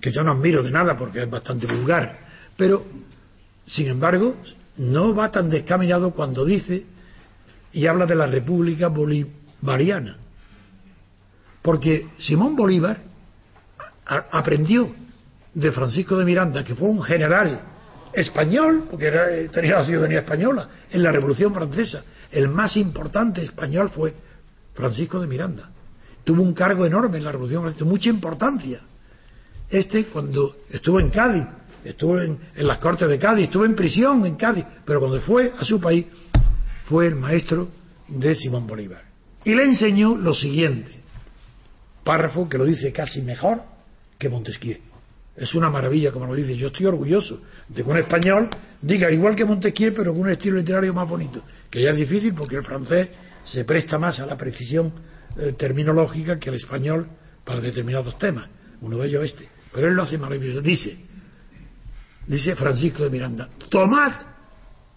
que 0.00 0.12
yo 0.12 0.22
no 0.22 0.32
admiro 0.32 0.62
de 0.62 0.70
nada 0.70 0.96
porque 0.96 1.22
es 1.22 1.30
bastante 1.30 1.66
vulgar, 1.66 2.18
pero 2.56 2.84
sin 3.66 3.88
embargo 3.88 4.36
no 4.76 5.14
va 5.14 5.30
tan 5.30 5.48
descaminado 5.48 6.10
cuando 6.10 6.44
dice 6.44 6.86
y 7.72 7.86
habla 7.86 8.06
de 8.06 8.14
la 8.14 8.26
República 8.26 8.88
Bolivariana. 8.88 10.18
Porque 11.62 12.08
Simón 12.18 12.54
Bolívar 12.54 13.00
aprendió 14.04 14.94
de 15.54 15.72
Francisco 15.72 16.16
de 16.16 16.24
Miranda, 16.24 16.62
que 16.62 16.74
fue 16.74 16.88
un 16.88 17.02
general 17.02 17.60
español, 18.12 18.84
porque 18.90 19.06
era, 19.06 19.26
tenía 19.50 19.76
la 19.76 19.84
ciudadanía 19.84 20.20
española, 20.20 20.68
en 20.90 21.02
la 21.02 21.10
Revolución 21.10 21.54
Francesa, 21.54 22.04
el 22.34 22.48
más 22.48 22.76
importante 22.76 23.42
español 23.42 23.90
fue 23.90 24.14
Francisco 24.74 25.20
de 25.20 25.28
Miranda. 25.28 25.70
Tuvo 26.24 26.42
un 26.42 26.52
cargo 26.52 26.84
enorme 26.84 27.18
en 27.18 27.24
la 27.24 27.32
Revolución 27.32 27.74
mucha 27.84 28.10
importancia. 28.10 28.80
Este, 29.70 30.06
cuando 30.06 30.56
estuvo 30.68 30.98
en 30.98 31.10
Cádiz, 31.10 31.46
estuvo 31.84 32.18
en, 32.20 32.38
las 32.56 32.78
Cortes 32.78 33.08
de 33.08 33.18
Cádiz, 33.18 33.44
estuvo 33.44 33.64
en 33.64 33.76
prisión 33.76 34.26
en 34.26 34.34
Cádiz, 34.34 34.64
pero 34.84 34.98
cuando 34.98 35.20
fue 35.20 35.52
a 35.56 35.64
su 35.64 35.80
país, 35.80 36.06
fue 36.86 37.06
el 37.06 37.14
maestro 37.14 37.68
de 38.08 38.34
Simón 38.34 38.66
Bolívar. 38.66 39.04
Y 39.44 39.54
le 39.54 39.64
enseñó 39.64 40.16
lo 40.16 40.34
siguiente, 40.34 41.02
párrafo 42.02 42.48
que 42.48 42.58
lo 42.58 42.64
dice 42.64 42.92
casi 42.92 43.22
mejor 43.22 43.62
que 44.18 44.28
Montesquieu. 44.28 44.78
Es 45.36 45.54
una 45.54 45.68
maravilla, 45.68 46.12
como 46.12 46.26
lo 46.26 46.34
dice. 46.34 46.56
Yo 46.56 46.68
estoy 46.68 46.86
orgulloso 46.86 47.40
de 47.68 47.82
que 47.82 47.90
un 47.90 47.98
español 47.98 48.48
diga 48.80 49.10
igual 49.10 49.34
que 49.34 49.44
Montesquieu, 49.44 49.92
pero 49.94 50.12
con 50.12 50.22
un 50.22 50.30
estilo 50.30 50.56
literario 50.56 50.94
más 50.94 51.08
bonito. 51.08 51.42
Que 51.70 51.82
ya 51.82 51.90
es 51.90 51.96
difícil 51.96 52.34
porque 52.34 52.56
el 52.56 52.62
francés 52.62 53.08
se 53.44 53.64
presta 53.64 53.98
más 53.98 54.20
a 54.20 54.26
la 54.26 54.36
precisión 54.36 54.92
eh, 55.36 55.54
terminológica 55.58 56.38
que 56.38 56.50
el 56.50 56.56
español 56.56 57.08
para 57.44 57.60
determinados 57.60 58.16
temas. 58.18 58.48
Uno 58.80 58.98
de 58.98 59.08
ellos 59.08 59.24
este. 59.24 59.48
Pero 59.72 59.88
él 59.88 59.94
lo 59.94 60.02
hace 60.02 60.18
maravilloso. 60.18 60.60
Dice, 60.60 60.96
dice 62.26 62.54
Francisco 62.54 63.02
de 63.02 63.10
Miranda, 63.10 63.48
tomad 63.68 64.12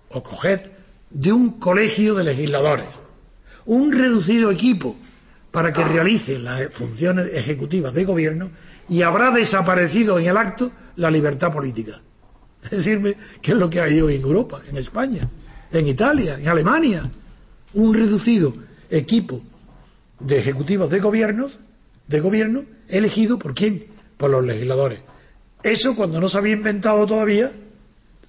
o 0.10 0.22
coged 0.22 0.62
de 1.10 1.32
un 1.32 1.60
colegio 1.60 2.14
de 2.14 2.24
legisladores 2.24 3.08
un 3.68 3.92
reducido 3.92 4.50
equipo 4.50 4.96
para 5.52 5.72
que 5.72 5.84
realice 5.84 6.40
las 6.40 6.74
funciones 6.74 7.28
ejecutivas 7.34 7.94
de 7.94 8.06
gobierno 8.06 8.50
y 8.90 9.02
habrá 9.02 9.32
desaparecido 9.32 10.20
en 10.20 10.28
el 10.28 10.38
acto 10.38 10.72
la 10.96 11.12
libertad 11.12 11.52
política. 11.52 12.00
Decirme 12.70 13.16
qué 13.42 13.52
es 13.52 13.58
lo 13.58 13.70
que 13.70 13.82
hay 13.82 14.00
hoy 14.02 14.16
en 14.16 14.22
Europa, 14.22 14.62
en 14.68 14.78
España, 14.78 15.30
en 15.72 15.88
Italia, 15.88 16.38
en 16.40 16.48
Alemania. 16.48 17.10
Un 17.74 17.94
reducido 17.94 18.54
equipo 18.90 19.42
de 20.20 20.40
ejecutivos 20.40 20.90
de 20.90 21.00
gobiernos, 21.00 21.58
de 22.08 22.20
gobierno, 22.20 22.64
elegido 22.88 23.38
por 23.38 23.54
quién? 23.54 23.86
Por 24.18 24.32
los 24.32 24.44
legisladores. 24.44 25.02
Eso 25.62 25.96
cuando 25.96 26.20
no 26.20 26.30
se 26.30 26.38
había 26.38 26.54
inventado 26.54 27.06
todavía 27.06 27.52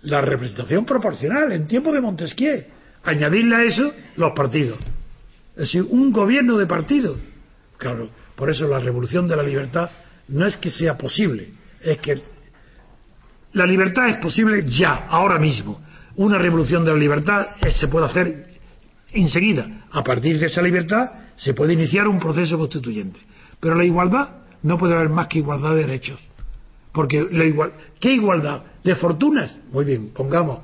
la 0.03 0.21
representación 0.21 0.85
proporcional 0.85 1.53
en 1.53 1.67
tiempo 1.67 1.93
de 1.93 2.01
Montesquieu. 2.01 2.65
Añadirle 3.05 3.57
a 3.57 3.65
eso 3.65 3.93
los 4.17 4.33
partidos. 4.33 4.79
Es 5.53 5.73
decir, 5.73 5.87
un 5.89 6.13
gobierno 6.13 6.57
de 6.59 6.67
partidos. 6.67 7.19
Claro, 7.77 8.11
por 8.35 8.51
eso 8.51 8.69
la 8.69 8.81
revolución 8.81 9.27
de 9.27 9.37
la 9.37 9.43
libertad 9.43 9.91
no 10.29 10.47
es 10.47 10.57
que 10.59 10.71
sea 10.71 10.97
posible, 10.97 11.53
es 11.83 11.99
que 11.99 12.23
la 13.53 13.67
libertad 13.67 14.09
es 14.09 14.17
posible 14.17 14.65
ya, 14.69 15.07
ahora 15.09 15.39
mismo. 15.39 15.81
Una 16.17 16.39
revolución 16.39 16.85
de 16.85 16.93
la 16.93 16.99
libertad 16.99 17.49
se 17.71 17.89
puede 17.89 18.07
hacer 18.07 18.47
enseguida. 19.13 19.87
A 19.91 20.05
partir 20.05 20.39
de 20.39 20.47
esa 20.47 20.61
libertad 20.61 21.13
se 21.37 21.55
puede 21.55 21.73
iniciar 21.73 22.09
un 22.09 22.19
proceso 22.19 22.59
constituyente. 22.59 23.21
Pero 23.61 23.75
la 23.75 23.85
igualdad 23.85 24.37
no 24.63 24.77
puede 24.77 24.95
haber 24.95 25.09
más 25.09 25.29
que 25.29 25.39
igualdad 25.39 25.71
de 25.71 25.87
derechos. 25.87 26.21
Porque 26.93 27.27
la 27.31 27.45
igual, 27.45 27.73
¿qué 28.01 28.13
igualdad? 28.13 28.63
¿De 28.83 28.95
fortunas? 28.97 29.59
Muy 29.71 29.85
bien, 29.85 30.11
pongamos. 30.11 30.61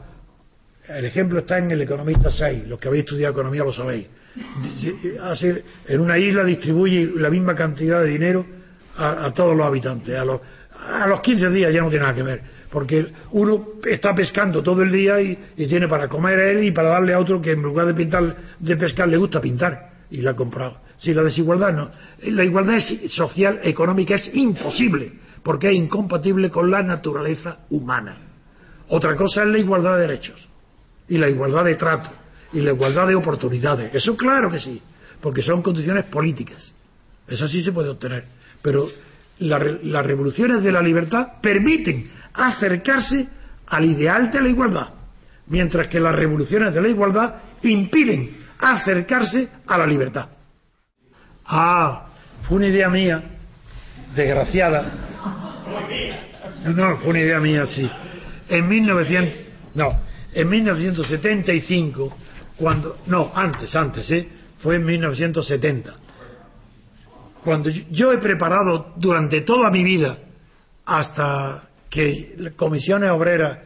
El 0.89 1.05
ejemplo 1.07 1.39
está 1.39 1.59
en 1.59 1.71
el 1.71 1.81
Economista 1.81 2.31
6. 2.31 2.69
Los 2.69 2.79
que 2.79 2.89
habéis 2.89 3.05
estudiado 3.05 3.33
economía 3.33 3.65
lo 3.65 3.73
sabéis. 3.73 4.09
En 5.89 6.01
una 6.01 6.19
isla 6.19 6.45
distribuye 6.45 7.13
la 7.17 7.31
misma 7.31 7.55
cantidad 7.55 8.03
de 8.03 8.11
dinero 8.11 8.45
a, 8.97 9.31
todos 9.33 9.57
los 9.57 9.67
habitantes, 9.67 10.17
a 10.17 10.25
los, 10.25 10.41
a 10.89 11.07
los 11.07 11.21
15 11.21 11.51
días 11.51 11.73
ya 11.73 11.81
no 11.81 11.89
tiene 11.89 12.03
nada 12.03 12.15
que 12.15 12.23
ver, 12.23 12.43
porque 12.71 13.07
uno 13.33 13.67
está 13.85 14.15
pescando 14.15 14.63
todo 14.63 14.83
el 14.83 14.93
día 14.93 15.21
y, 15.21 15.37
tiene 15.57 15.89
para 15.89 16.09
comer 16.09 16.39
a 16.39 16.51
él 16.51 16.65
y 16.65 16.73
para 16.73 16.89
darle 16.91 17.15
a 17.15 17.19
otro 17.19 17.41
que 17.41 17.53
en 17.53 17.63
lugar 17.63 17.87
de 17.87 17.95
pintar, 17.95 18.37
de 18.59 18.77
pescar 18.77 19.09
le 19.09 19.17
gusta 19.17 19.41
pintar 19.41 19.91
y 20.11 20.21
la 20.21 20.33
ha 20.33 20.37
comprado. 20.37 20.79
Si 20.97 21.13
la 21.13 21.23
desigualdad 21.23 21.73
no, 21.73 21.91
la 22.23 22.45
igualdad 22.45 22.79
social, 23.09 23.61
económica 23.63 24.15
es 24.15 24.31
imposible, 24.35 25.13
porque 25.43 25.69
es 25.69 25.75
incompatible 25.75 26.51
con 26.51 26.71
la 26.71 26.83
naturaleza 26.83 27.59
humana. 27.71 28.17
Otra 28.89 29.17
cosa 29.17 29.43
es 29.43 29.49
la 29.49 29.59
igualdad 29.59 29.97
de 29.97 30.03
derechos 30.03 30.49
y 31.09 31.19
la 31.19 31.29
igualdad 31.29 31.65
de 31.65 31.75
trato 31.75 32.11
y 32.53 32.61
la 32.61 32.73
igualdad 32.73 33.09
de 33.09 33.15
oportunidades. 33.15 33.93
Eso 33.95 34.17
claro 34.17 34.51
que 34.51 34.61
sí, 34.61 34.81
porque 35.21 35.43
son 35.43 35.63
condiciones 35.63 36.05
políticas. 36.05 36.73
Eso 37.27 37.49
sí 37.49 37.63
se 37.63 37.73
puede 37.73 37.89
obtener. 37.89 38.25
Pero 38.65 38.89
las 39.41 40.07
revoluciones 40.07 40.63
de 40.63 40.73
la 40.73 40.81
libertad 40.81 41.35
permiten 41.43 42.11
acercarse 42.33 43.29
al 43.67 43.85
ideal 43.85 44.31
de 44.31 44.41
la 44.41 44.49
igualdad, 44.49 44.89
mientras 45.49 45.87
que 45.89 46.01
las 46.01 46.15
revoluciones 46.15 46.73
de 46.73 46.81
la 46.81 46.89
igualdad 46.89 47.35
impiden 47.63 48.39
acercarse 48.59 49.51
a 49.67 49.77
la 49.77 49.87
libertad. 49.87 50.29
Ah, 51.45 52.07
fue 52.49 52.57
una 52.57 52.69
idea 52.69 52.89
mía, 52.89 53.23
desgraciada. 54.17 54.93
No, 56.75 56.97
fue 56.97 57.11
una 57.11 57.21
idea 57.21 57.41
mía, 57.41 57.67
sí. 57.67 57.87
En 58.49 58.67
1900, 58.67 59.41
no, 59.75 60.01
en 60.33 60.49
1975, 60.49 62.17
cuando, 62.57 62.97
no, 63.09 63.31
antes, 63.35 63.77
antes, 63.77 64.11
¿eh? 64.11 64.27
Fue 64.61 64.77
en 64.77 64.87
1970 64.87 66.04
cuando 67.45 67.69
yo 67.69 68.11
he 68.11 68.19
preparado 68.19 68.95
durante 68.97 69.43
toda 69.43 69.71
mi 69.71 69.85
vida, 69.85 70.19
hasta 70.87 71.65
que 71.91 72.53
Comisiones 72.57 73.11
Obreras 73.11 73.59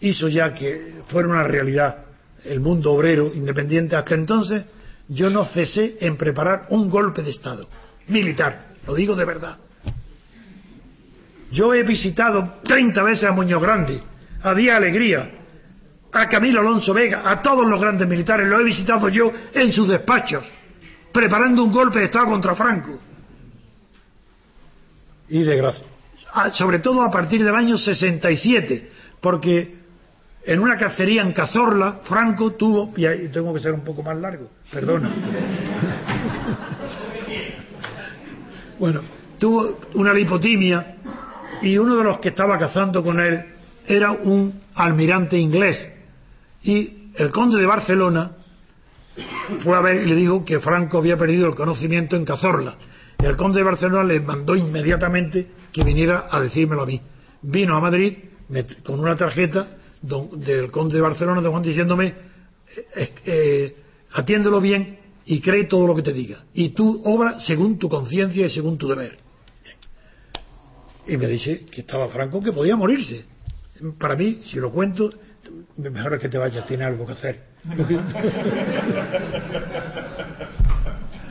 hizo 0.00 0.28
ya 0.28 0.54
que 0.54 1.02
fuera 1.08 1.28
una 1.28 1.42
realidad 1.42 2.04
el 2.44 2.60
mundo 2.60 2.92
obrero 2.92 3.32
independiente, 3.34 3.96
hasta 3.96 4.14
entonces 4.14 4.64
yo 5.08 5.30
no 5.30 5.46
cesé 5.46 5.96
en 6.00 6.16
preparar 6.16 6.66
un 6.70 6.88
golpe 6.88 7.22
de 7.22 7.30
Estado 7.30 7.68
militar, 8.06 8.74
lo 8.86 8.94
digo 8.94 9.16
de 9.16 9.24
verdad. 9.24 9.56
Yo 11.50 11.74
he 11.74 11.82
visitado 11.82 12.60
30 12.62 13.02
veces 13.02 13.24
a 13.24 13.32
Muñoz 13.32 13.62
Grande, 13.62 14.00
a 14.42 14.54
Día 14.54 14.76
Alegría, 14.76 15.30
a 16.12 16.28
Camilo 16.28 16.60
Alonso 16.60 16.94
Vega, 16.94 17.28
a 17.28 17.42
todos 17.42 17.66
los 17.66 17.80
grandes 17.80 18.06
militares, 18.06 18.46
lo 18.46 18.60
he 18.60 18.64
visitado 18.64 19.08
yo 19.08 19.32
en 19.52 19.72
sus 19.72 19.88
despachos, 19.88 20.44
preparando 21.12 21.64
un 21.64 21.72
golpe 21.72 21.98
de 21.98 22.04
Estado 22.06 22.26
contra 22.26 22.54
Franco 22.54 23.00
y 25.34 25.42
de 25.42 25.56
gracia. 25.56 25.84
Ah, 26.32 26.50
sobre 26.52 26.78
todo 26.78 27.02
a 27.02 27.10
partir 27.10 27.44
del 27.44 27.56
año 27.56 27.76
67, 27.76 28.90
porque 29.20 29.74
en 30.44 30.60
una 30.60 30.76
cacería 30.76 31.22
en 31.22 31.32
Cazorla, 31.32 32.02
Franco 32.04 32.52
tuvo, 32.52 32.92
y 32.96 33.04
ahí 33.04 33.28
tengo 33.32 33.52
que 33.52 33.58
ser 33.58 33.72
un 33.72 33.82
poco 33.82 34.04
más 34.04 34.16
largo, 34.16 34.48
perdona. 34.70 35.10
bueno, 38.78 39.00
tuvo 39.40 39.80
una 39.94 40.12
lipotimia 40.12 40.98
y 41.62 41.78
uno 41.78 41.96
de 41.96 42.04
los 42.04 42.20
que 42.20 42.28
estaba 42.28 42.56
cazando 42.56 43.02
con 43.02 43.18
él 43.18 43.44
era 43.88 44.12
un 44.12 44.60
almirante 44.76 45.36
inglés. 45.36 45.90
Y 46.62 47.10
el 47.16 47.32
conde 47.32 47.58
de 47.58 47.66
Barcelona 47.66 48.30
fue 49.64 49.76
a 49.76 49.80
ver 49.80 50.02
y 50.02 50.06
le 50.06 50.14
dijo 50.14 50.44
que 50.44 50.60
Franco 50.60 50.98
había 50.98 51.16
perdido 51.16 51.48
el 51.48 51.56
conocimiento 51.56 52.14
en 52.14 52.24
Cazorla 52.24 52.76
y 53.24 53.26
el 53.26 53.36
conde 53.38 53.60
de 53.60 53.64
Barcelona 53.64 54.04
le 54.04 54.20
mandó 54.20 54.54
inmediatamente 54.54 55.46
que 55.72 55.82
viniera 55.82 56.28
a 56.30 56.42
decírmelo 56.42 56.82
a 56.82 56.86
mí. 56.86 57.00
Vino 57.40 57.74
a 57.74 57.80
Madrid 57.80 58.18
con 58.84 59.00
una 59.00 59.16
tarjeta 59.16 59.78
del 60.02 60.70
conde 60.70 60.96
de 60.96 61.00
Barcelona, 61.00 61.40
don 61.40 61.52
Juan, 61.52 61.62
diciéndome, 61.62 62.14
eh, 62.94 63.14
eh, 63.24 63.76
atiéndelo 64.12 64.60
bien 64.60 64.98
y 65.24 65.40
cree 65.40 65.64
todo 65.64 65.86
lo 65.86 65.94
que 65.94 66.02
te 66.02 66.12
diga. 66.12 66.44
Y 66.52 66.68
tú 66.70 67.00
obra 67.06 67.40
según 67.40 67.78
tu 67.78 67.88
conciencia 67.88 68.44
y 68.44 68.50
según 68.50 68.76
tu 68.76 68.88
deber. 68.88 69.16
Y 71.06 71.16
me 71.16 71.26
dice 71.26 71.64
que 71.64 71.80
estaba 71.80 72.08
Franco, 72.08 72.42
que 72.42 72.52
podía 72.52 72.76
morirse. 72.76 73.24
Para 73.98 74.16
mí, 74.16 74.42
si 74.44 74.58
lo 74.58 74.70
cuento, 74.70 75.08
mejor 75.78 76.12
es 76.12 76.20
que 76.20 76.28
te 76.28 76.36
vayas, 76.36 76.66
tiene 76.66 76.84
algo 76.84 77.06
que 77.06 77.12
hacer. 77.12 77.42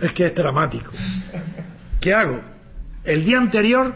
es 0.00 0.12
que 0.12 0.26
es 0.26 0.34
dramático. 0.34 0.90
¿Qué 2.00 2.14
hago? 2.14 2.40
El 3.04 3.24
día 3.24 3.38
anterior, 3.38 3.94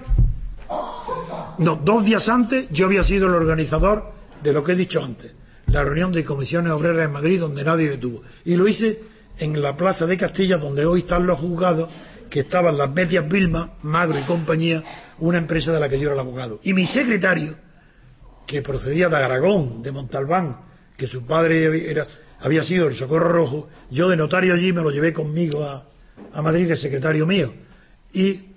no, 1.59 1.77
dos 1.77 2.05
días 2.05 2.29
antes, 2.29 2.69
yo 2.71 2.87
había 2.87 3.05
sido 3.05 3.27
el 3.27 3.35
organizador 3.35 4.13
de 4.43 4.53
lo 4.53 4.63
que 4.63 4.73
he 4.73 4.77
dicho 4.77 5.03
antes, 5.03 5.33
la 5.67 5.83
reunión 5.83 6.13
de 6.13 6.25
comisiones 6.25 6.73
obreras 6.73 7.07
en 7.07 7.13
Madrid 7.13 7.41
donde 7.41 7.65
nadie 7.65 7.91
detuvo. 7.91 8.23
Y 8.45 8.57
lo 8.57 8.69
hice 8.69 9.01
en 9.39 9.61
la 9.61 9.77
plaza 9.77 10.07
de 10.07 10.17
Castilla, 10.17 10.59
donde 10.59 10.85
hoy 10.85 11.01
están 11.01 11.27
los 11.27 11.39
juzgados, 11.39 11.91
que 12.31 12.41
estaban 12.41 12.77
las 12.77 12.91
medias 12.91 13.29
Vilma, 13.29 13.75
Magro 13.83 14.19
y 14.19 14.23
compañía, 14.23 14.83
una 15.19 15.39
empresa 15.39 15.73
de 15.73 15.81
la 15.81 15.89
que 15.89 15.99
yo 15.99 16.07
era 16.07 16.15
el 16.15 16.21
abogado. 16.21 16.61
Y 16.63 16.73
mi 16.73 16.87
secretario, 16.87 17.57
que 18.47 18.63
procedía 18.63 19.09
de 19.09 19.17
Aragón, 19.17 19.83
de 19.83 19.93
Montalbán, 19.93 20.57
que 20.97 21.07
su 21.07 21.27
padre 21.27 21.91
era, 21.91 22.07
había 22.41 22.63
sido 22.63 22.89
el 22.89 22.97
Socorro 22.97 23.29
Rojo, 23.29 23.69
yo 23.91 24.09
de 24.09 24.17
notario 24.17 24.55
allí 24.55 24.73
me 24.73 24.83
lo 24.83 24.91
llevé 24.91 25.13
conmigo 25.13 25.65
a, 25.65 25.85
a 26.33 26.43
Madrid 26.43 26.69
de 26.69 26.77
secretario 26.77 27.27
mío. 27.27 27.53
Y 28.13 28.55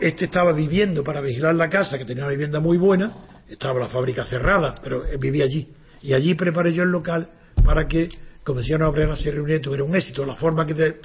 este 0.00 0.26
estaba 0.26 0.52
viviendo 0.52 1.04
para 1.04 1.20
vigilar 1.20 1.54
la 1.54 1.68
casa, 1.68 1.98
que 1.98 2.04
tenía 2.04 2.24
una 2.24 2.32
vivienda 2.32 2.60
muy 2.60 2.78
buena, 2.78 3.12
estaba 3.48 3.80
la 3.80 3.88
fábrica 3.88 4.24
cerrada, 4.24 4.74
pero 4.82 5.04
vivía 5.18 5.44
allí. 5.44 5.68
Y 6.02 6.12
allí 6.12 6.34
preparé 6.34 6.72
yo 6.72 6.82
el 6.82 6.90
local 6.90 7.28
para 7.64 7.86
que 7.86 8.08
Comisión 8.42 8.82
Obrera 8.82 9.16
se 9.16 9.30
reuniera 9.30 9.58
y 9.58 9.62
tuviera 9.62 9.84
un 9.84 9.94
éxito. 9.96 10.26
La 10.26 10.34
forma 10.34 10.66
que, 10.66 10.96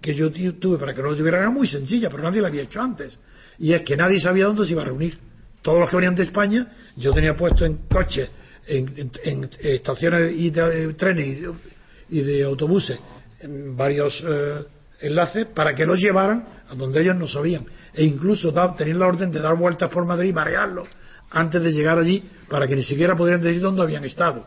que 0.00 0.14
yo 0.14 0.32
tuve 0.32 0.78
para 0.78 0.94
que 0.94 1.02
no 1.02 1.10
lo 1.10 1.16
tuviera 1.16 1.38
era 1.38 1.50
muy 1.50 1.66
sencilla, 1.66 2.10
pero 2.10 2.22
nadie 2.22 2.40
la 2.40 2.48
había 2.48 2.62
hecho 2.62 2.80
antes. 2.80 3.16
Y 3.58 3.72
es 3.72 3.82
que 3.82 3.96
nadie 3.96 4.18
sabía 4.18 4.46
dónde 4.46 4.64
se 4.64 4.72
iba 4.72 4.82
a 4.82 4.86
reunir. 4.86 5.18
Todos 5.62 5.78
los 5.78 5.90
que 5.90 5.96
venían 5.96 6.16
de 6.16 6.24
España, 6.24 6.72
yo 6.96 7.12
tenía 7.12 7.36
puesto 7.36 7.64
en 7.64 7.86
coches, 7.88 8.28
en, 8.66 9.48
estaciones 9.60 10.32
y 10.36 10.50
de, 10.50 10.94
trenes 10.94 11.38
y 12.08 12.20
de, 12.20 12.42
autobuses, 12.42 12.98
en 13.40 13.76
varios. 13.76 14.22
Eh, 14.26 14.64
enlaces 15.02 15.46
para 15.46 15.74
que 15.74 15.84
los 15.84 15.98
llevaran 15.98 16.46
a 16.68 16.74
donde 16.74 17.02
ellos 17.02 17.16
no 17.16 17.28
sabían. 17.28 17.66
E 17.92 18.04
incluso 18.04 18.54
tenían 18.76 18.98
la 18.98 19.08
orden 19.08 19.30
de 19.30 19.40
dar 19.40 19.56
vueltas 19.56 19.90
por 19.90 20.06
Madrid 20.06 20.30
y 20.30 20.32
marearlos 20.32 20.88
antes 21.30 21.62
de 21.62 21.72
llegar 21.72 21.98
allí 21.98 22.22
para 22.48 22.66
que 22.66 22.76
ni 22.76 22.82
siquiera 22.82 23.14
pudieran 23.16 23.42
decir 23.42 23.60
dónde 23.60 23.82
habían 23.82 24.04
estado. 24.04 24.46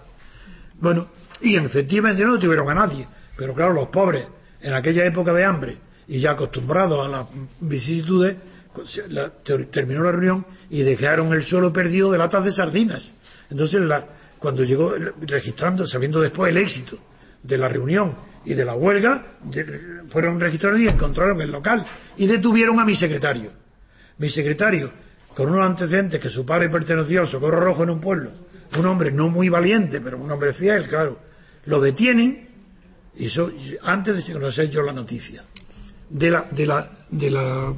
Bueno, 0.80 1.08
y 1.42 1.56
efectivamente 1.56 2.24
no 2.24 2.40
tuvieron 2.40 2.70
a 2.70 2.74
nadie. 2.74 3.08
Pero 3.38 3.54
claro, 3.54 3.74
los 3.74 3.90
pobres, 3.90 4.26
en 4.62 4.74
aquella 4.74 5.06
época 5.06 5.34
de 5.34 5.44
hambre 5.44 5.78
y 6.08 6.20
ya 6.20 6.32
acostumbrados 6.32 7.06
a 7.06 7.10
las 7.10 7.28
vicisitudes, 7.60 8.38
pues, 8.74 9.02
terminó 9.72 10.04
la 10.04 10.12
reunión 10.12 10.46
y 10.70 10.84
dejaron 10.84 11.34
el 11.34 11.44
suelo 11.44 11.74
perdido 11.74 12.12
de 12.12 12.18
latas 12.18 12.46
de 12.46 12.52
sardinas. 12.52 13.14
Entonces, 13.50 13.82
cuando 14.40 14.64
llegó, 14.64 14.94
registrando, 15.22 15.86
sabiendo 15.88 16.22
después 16.22 16.52
el 16.52 16.58
éxito 16.58 16.98
de 17.42 17.58
la 17.58 17.68
reunión 17.68 18.16
y 18.46 18.54
de 18.54 18.64
la 18.64 18.76
huelga 18.76 19.26
fueron 20.10 20.40
registrados 20.40 20.80
y 20.80 20.88
encontraron 20.88 21.42
el 21.42 21.52
local. 21.52 21.86
Y 22.16 22.28
detuvieron 22.28 22.80
a 22.80 22.86
mi 22.86 22.96
secretario. 22.96 23.52
Mi 24.18 24.30
secretario, 24.30 24.92
con 25.36 25.50
unos 25.50 25.66
antecedentes 25.66 26.22
que 26.22 26.30
su 26.30 26.46
padre 26.46 26.70
pertenecía 26.70 27.22
al 27.22 27.28
Socorro 27.28 27.60
Rojo 27.60 27.84
en 27.84 27.90
un 27.90 28.00
pueblo, 28.00 28.32
un 28.78 28.86
hombre 28.86 29.12
no 29.12 29.30
muy 29.30 29.50
valiente, 29.50 30.00
pero 30.00 30.18
un 30.18 30.32
hombre 30.32 30.54
fiel, 30.54 30.88
claro, 30.88 31.20
lo 31.66 31.82
detienen 31.82 32.48
y 33.18 33.28
eso, 33.28 33.52
antes 33.82 34.28
de 34.28 34.34
conocer 34.34 34.70
yo 34.70 34.82
la 34.82 34.94
noticia 34.94 35.44
de 36.10 36.30
la 36.30 36.48
de 36.52 36.66
la 36.66 36.90
de 37.10 37.32
la, 37.32 37.74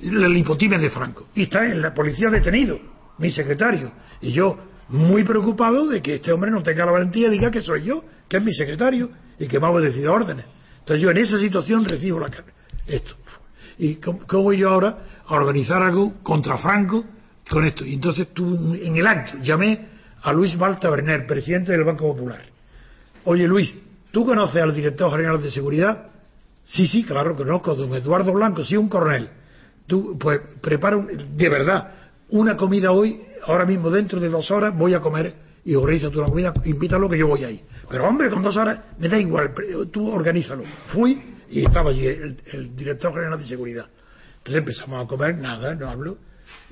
la 0.00 0.78
de 0.78 0.90
Franco. 0.90 1.28
Y 1.34 1.42
está 1.42 1.64
en 1.66 1.82
la 1.82 1.92
policía 1.92 2.30
detenido 2.30 2.78
mi 3.18 3.30
secretario. 3.30 3.92
Y 4.20 4.32
yo 4.32 4.58
muy 4.88 5.24
preocupado 5.24 5.86
de 5.88 6.00
que 6.00 6.14
este 6.14 6.32
hombre 6.32 6.50
no 6.50 6.62
tenga 6.62 6.86
la 6.86 6.92
valentía 6.92 7.28
diga 7.28 7.50
que 7.50 7.60
soy 7.60 7.84
yo, 7.84 8.04
que 8.28 8.36
es 8.36 8.42
mi 8.42 8.54
secretario 8.54 9.10
y 9.38 9.46
que 9.46 9.60
me 9.60 9.66
ha 9.66 9.70
obedecido 9.70 10.12
órdenes. 10.12 10.46
Entonces 10.80 11.02
yo 11.02 11.10
en 11.10 11.18
esa 11.18 11.38
situación 11.38 11.84
recibo 11.84 12.20
la 12.20 12.30
esto. 12.86 13.14
¿Y 13.78 13.96
cómo, 13.96 14.20
voy 14.42 14.58
yo 14.58 14.70
ahora 14.70 14.98
a 15.26 15.34
organizar 15.34 15.82
algo 15.82 16.14
contra 16.22 16.56
Franco 16.58 17.04
con 17.50 17.66
esto? 17.66 17.84
Y 17.84 17.94
entonces 17.94 18.28
tuve 18.32 18.86
en 18.86 18.96
el 18.96 19.06
acto 19.06 19.38
llamé 19.42 19.88
a 20.22 20.32
Luis 20.32 20.56
Balta 20.56 20.88
Berner, 20.88 21.26
presidente 21.26 21.72
del 21.72 21.84
Banco 21.84 22.06
Popular. 22.14 22.42
Oye 23.24 23.46
Luis, 23.46 23.76
¿tú 24.12 24.24
conoces 24.24 24.62
al 24.62 24.74
director 24.74 25.10
general 25.10 25.42
de 25.42 25.50
seguridad? 25.50 26.06
Sí, 26.64 26.86
sí, 26.86 27.04
claro, 27.04 27.36
conozco, 27.36 27.74
don 27.74 27.94
Eduardo 27.94 28.32
Blanco, 28.32 28.64
sí, 28.64 28.76
un 28.76 28.88
coronel. 28.88 29.28
Tú, 29.86 30.18
pues, 30.18 30.40
prepara 30.60 30.96
de 30.98 31.48
verdad 31.48 31.92
una 32.30 32.56
comida 32.56 32.90
hoy, 32.90 33.20
ahora 33.46 33.64
mismo 33.64 33.90
dentro 33.90 34.18
de 34.18 34.28
dos 34.28 34.50
horas 34.50 34.76
voy 34.76 34.94
a 34.94 35.00
comer 35.00 35.45
y 35.66 35.74
organiza 35.74 36.08
la 36.10 36.26
comida, 36.26 36.54
invítalo 36.64 37.08
que 37.08 37.18
yo 37.18 37.26
voy 37.26 37.42
ahí. 37.42 37.60
Pero 37.90 38.06
hombre, 38.06 38.30
con 38.30 38.40
dos 38.40 38.56
horas 38.56 38.78
me 38.98 39.08
da 39.08 39.18
igual, 39.18 39.52
tú 39.92 40.08
organízalo. 40.08 40.62
Fui 40.92 41.20
y 41.50 41.64
estaba 41.64 41.90
allí 41.90 42.06
el, 42.06 42.76
director 42.76 43.12
general 43.12 43.36
de 43.36 43.46
seguridad. 43.46 43.86
Entonces 44.38 44.60
empezamos 44.60 45.04
a 45.04 45.08
comer, 45.08 45.36
nada, 45.38 45.74
no 45.74 45.88
hablo. 45.88 46.18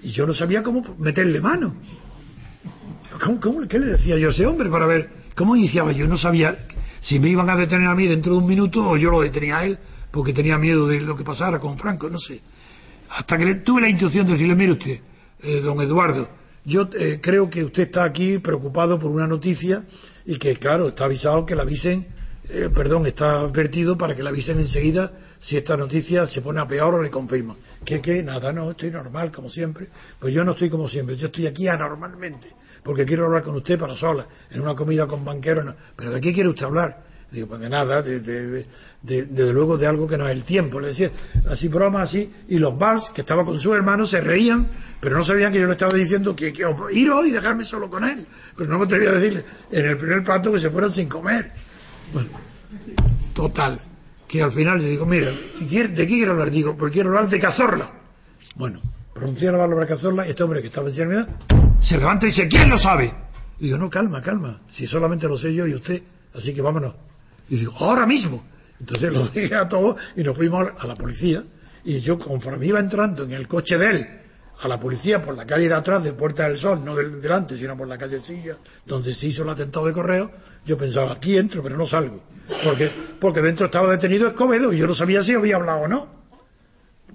Y 0.01 0.11
yo 0.11 0.25
no 0.27 0.33
sabía 0.33 0.63
cómo 0.63 0.95
meterle 0.97 1.41
mano. 1.41 1.75
¿Cómo, 3.21 3.41
cómo, 3.41 3.67
qué 3.67 3.81
le 3.81 3.87
decía 3.87 4.17
yo 4.17 4.29
a 4.29 4.31
ese 4.31 4.47
hombre 4.47 4.71
para 4.71 4.87
ver 4.87 5.11
cómo 5.35 5.57
iniciaba? 5.57 5.91
Yo 5.91 6.07
no 6.07 6.17
sabía 6.17 6.57
si 7.01 7.19
me 7.19 7.29
iban 7.29 7.51
a 7.51 7.57
detener 7.57 7.89
a 7.89 7.97
mí 7.97 8.07
dentro 8.07 8.35
de 8.35 8.39
un 8.39 8.47
minuto 8.47 8.91
o 8.91 8.97
yo 8.97 9.11
lo 9.11 9.23
detenía 9.23 9.59
a 9.59 9.65
él 9.65 9.77
porque 10.13 10.33
tenía 10.33 10.57
miedo 10.57 10.87
de 10.87 11.01
lo 11.01 11.17
que 11.17 11.25
pasara 11.25 11.59
con 11.59 11.77
Franco, 11.79 12.09
no 12.09 12.21
sé. 12.21 12.41
Hasta 13.11 13.37
que 13.39 13.57
tuve 13.57 13.81
la 13.81 13.89
intuición 13.89 14.25
de 14.25 14.35
decirle, 14.35 14.55
mire 14.55 14.73
usted, 14.73 15.01
eh, 15.43 15.61
don 15.61 15.81
Eduardo, 15.81 16.29
yo 16.65 16.89
eh, 16.99 17.21
creo 17.23 17.51
que 17.51 17.65
usted 17.65 17.85
está 17.85 18.05
aquí 18.05 18.39
preocupado 18.39 18.99
por 18.99 19.11
una 19.11 19.27
noticia 19.27 19.85
y 20.25 20.39
que, 20.39 20.57
claro, 20.57 20.89
está 20.89 21.05
avisado 21.05 21.45
que 21.45 21.55
la 21.55 21.63
avisen, 21.63 22.07
eh, 22.49 22.71
perdón, 22.75 23.07
está 23.07 23.41
advertido 23.41 23.99
para 23.99 24.15
que 24.15 24.23
la 24.23 24.31
avisen 24.31 24.59
enseguida 24.59 25.13
si 25.41 25.59
esta 25.59 25.77
noticia 25.77 26.27
se 26.27 26.41
pone 26.41 26.61
a 26.61 26.67
peor 26.67 26.95
o 26.95 27.03
le 27.03 27.11
confirma. 27.11 27.57
Que, 27.85 28.01
que, 28.01 28.23
nada, 28.23 28.53
no, 28.53 28.71
estoy 28.71 28.91
normal, 28.91 29.31
como 29.31 29.51
siempre. 29.51 29.89
Pues 30.19 30.33
yo 30.33 30.43
no 30.43 30.53
estoy 30.53 30.71
como 30.71 30.89
siempre, 30.89 31.17
yo 31.17 31.27
estoy 31.27 31.47
aquí 31.47 31.69
anormalmente, 31.69 32.49
porque 32.83 33.05
quiero 33.05 33.27
hablar 33.27 33.43
con 33.43 33.55
usted 33.57 33.79
para 33.79 33.95
sola, 33.95 34.27
en 34.51 34.61
una 34.61 34.75
comida 34.75 35.07
con 35.07 35.23
banqueros. 35.23 35.75
¿Pero 35.97 36.13
de 36.13 36.21
qué 36.21 36.33
quiere 36.33 36.49
usted 36.49 36.65
hablar? 36.65 37.14
Digo, 37.35 37.49
pues 37.49 37.61
de 37.61 37.69
nada, 37.69 38.01
de, 38.01 38.21
desde 39.03 39.53
luego 39.53 39.77
de 39.77 39.89
algo 39.89 40.07
que 40.07 40.17
no 40.17 40.29
es 40.29 40.37
el 40.37 40.45
tiempo. 40.45 40.79
Le 40.79 40.89
decía, 40.89 41.11
así 41.51 41.67
broma, 41.67 42.03
así. 42.03 42.33
Y 42.49 42.59
los 42.59 42.79
Bars, 42.79 43.11
que 43.13 43.23
estaba 43.23 43.45
con 43.45 43.59
su 43.59 43.75
hermano, 43.75 44.07
se 44.07 44.21
reían, 44.21 44.69
pero 45.01 45.19
no 45.19 45.25
sabían 45.25 45.53
que 45.53 45.59
yo 45.59 45.67
le 45.67 45.73
estaba 45.73 45.93
diciendo 45.93 46.37
que, 46.37 46.53
que 46.53 46.63
ir 46.93 47.11
hoy 47.11 47.31
y 47.31 47.33
dejarme 47.33 47.65
solo 47.65 47.91
con 47.91 48.05
él. 48.05 48.25
Pero 48.57 48.71
no 48.71 48.79
me 48.79 48.85
atrevía 48.85 49.11
a 49.11 49.15
decirle 49.15 49.45
en 49.73 49.85
el 49.85 49.99
primer 49.99 50.23
plato 50.23 50.53
que 50.53 50.61
se 50.61 50.71
fueran 50.71 50.91
sin 50.91 51.09
comer. 51.09 51.51
Bueno, 52.13 52.29
total. 53.35 53.81
Que 54.29 54.41
al 54.41 54.53
final 54.53 54.81
le 54.81 54.91
digo, 54.91 55.05
mira, 55.05 55.33
¿de 55.33 55.93
qué 55.93 56.07
quiero 56.07 56.33
hablar? 56.33 56.53
Digo, 56.53 56.77
porque 56.77 56.95
quiero 56.95 57.09
hablar 57.09 57.29
de 57.29 57.41
Cazorla. 57.41 57.91
Bueno, 58.55 58.81
pronuncié 59.13 59.51
la 59.51 59.59
palabra 59.59 59.89
Cazorla 59.89 60.25
y 60.25 60.31
este 60.31 60.45
hombre 60.45 60.63
que 60.63 60.69
estaba 60.69 60.87
en 60.87 60.93
enfermedad 60.93 61.29
se 61.81 61.99
levanta 61.99 62.27
y 62.27 62.29
dice, 62.29 62.47
¿quién 62.47 62.71
lo 62.71 62.79
sabe? 62.79 63.13
digo, 63.59 63.77
no, 63.77 63.91
calma, 63.91 64.23
calma. 64.23 64.61
Si 64.69 64.87
solamente 64.87 65.27
lo 65.27 65.37
sé 65.37 65.53
yo 65.53 65.67
y 65.67 65.75
usted, 65.75 66.01
así 66.33 66.55
que 66.55 66.63
vámonos. 66.63 66.95
Y 67.49 67.57
digo, 67.57 67.75
ahora 67.79 68.07
mismo. 68.07 68.45
Entonces 68.81 69.13
lo 69.13 69.29
dije 69.35 69.55
a 69.55 69.69
todos 69.69 69.97
y 70.17 70.23
nos 70.23 70.37
fuimos 70.37 70.69
a 70.79 70.87
la 70.87 70.97
policía. 70.97 71.43
Y 71.85 72.01
yo, 72.01 72.19
conforme 72.19 72.67
iba 72.67 72.81
entrando 72.81 73.25
en 73.25 73.33
el 73.33 73.47
coche 73.47 73.77
de 73.77 73.91
él 73.91 74.09
a 74.61 74.69
la 74.69 74.79
policía 74.79 75.23
por 75.23 75.37
la 75.37 75.45
calle 75.45 75.69
de 75.69 75.75
atrás 75.75 76.03
de 76.05 76.13
Puerta 76.13 76.45
del 76.45 76.57
Sol, 76.57 76.85
no 76.85 76.95
del 76.95 77.21
delante, 77.21 77.57
sino 77.57 77.77
por 77.77 77.89
la 77.89 77.99
calle 77.99 78.21
Silla, 78.21 78.57
donde 78.87 79.13
se 79.13 79.27
hizo 79.27 79.43
el 79.43 79.49
atentado 79.49 79.87
de 79.87 79.93
correo, 79.93 80.31
yo 80.65 80.79
pensaba, 80.79 81.13
aquí 81.13 81.37
entro, 81.37 81.63
pero 81.63 81.77
no 81.77 81.87
salgo. 81.87 82.23
Porque, 82.63 82.91
porque 83.21 83.41
dentro 83.41 83.67
estaba 83.67 83.91
detenido 83.91 84.29
Escobedo 84.29 84.73
y 84.73 84.79
yo 84.79 84.87
no 84.87 84.95
sabía 84.95 85.23
si 85.23 85.35
había 85.35 85.57
hablado 85.57 85.81
o 85.81 85.89
no. 85.89 86.09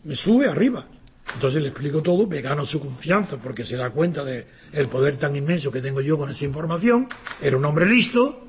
Me 0.04 0.16
sube 0.16 0.48
arriba. 0.48 0.86
Entonces 1.34 1.62
le 1.62 1.70
explico 1.70 2.02
todo, 2.02 2.26
me 2.28 2.42
gano 2.42 2.66
su 2.66 2.80
confianza 2.80 3.38
porque 3.38 3.64
se 3.64 3.76
da 3.76 3.92
cuenta 3.92 4.24
del 4.24 4.46
el 4.74 4.88
poder 4.88 5.18
tan 5.18 5.36
inmenso 5.36 5.72
que 5.72 5.82
tengo 5.82 6.02
yo 6.02 6.18
con 6.18 6.30
esa 6.30 6.44
información. 6.44 7.08
Era 7.40 7.56
un 7.56 7.66
hombre 7.66 7.86
listo. 7.86 8.48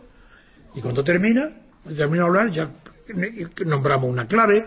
Y 0.74 0.80
cuando 0.80 1.04
termina, 1.04 1.50
termino 1.96 2.24
de 2.24 2.28
hablar, 2.28 2.50
ya 2.50 2.70
nombramos 3.64 4.10
una 4.10 4.26
clave, 4.26 4.66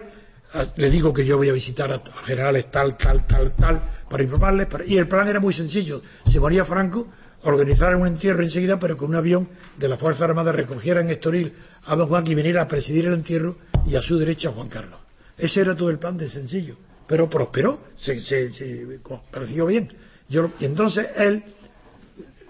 le 0.75 0.89
digo 0.89 1.13
que 1.13 1.25
yo 1.25 1.37
voy 1.37 1.49
a 1.49 1.53
visitar 1.53 1.91
a, 1.91 1.99
generales 2.23 2.69
tal, 2.69 2.97
tal, 2.97 3.25
tal, 3.25 3.55
tal, 3.55 3.81
para 4.09 4.23
informarles, 4.23 4.67
y 4.85 4.97
el 4.97 5.07
plan 5.07 5.27
era 5.27 5.39
muy 5.39 5.53
sencillo, 5.53 6.01
se 6.31 6.39
moría 6.39 6.65
Franco, 6.65 7.07
organizar 7.43 7.95
un 7.95 8.07
entierro 8.07 8.43
enseguida, 8.43 8.79
pero 8.79 8.95
con 8.95 9.09
un 9.09 9.15
avión 9.15 9.49
de 9.77 9.87
la 9.87 9.97
Fuerza 9.97 10.25
Armada 10.25 10.51
recogiera 10.51 11.01
en 11.01 11.09
Estoril 11.09 11.53
a 11.85 11.95
don 11.95 12.07
Juan 12.07 12.25
y 12.27 12.35
viniera 12.35 12.61
a 12.61 12.67
presidir 12.67 13.05
el 13.05 13.13
entierro 13.13 13.57
y 13.85 13.95
a 13.95 14.01
su 14.01 14.17
derecha 14.17 14.49
a 14.49 14.51
Juan 14.53 14.69
Carlos. 14.69 14.99
Ese 15.37 15.61
era 15.61 15.75
todo 15.75 15.89
el 15.89 15.99
plan 15.99 16.17
de 16.17 16.29
sencillo, 16.29 16.77
pero 17.07 17.29
prosperó, 17.29 17.81
se, 17.97 18.19
se, 18.19 18.53
se 18.53 18.85
bien. 19.67 19.91
Yo, 20.29 20.51
y 20.59 20.65
entonces 20.65 21.07
él 21.17 21.43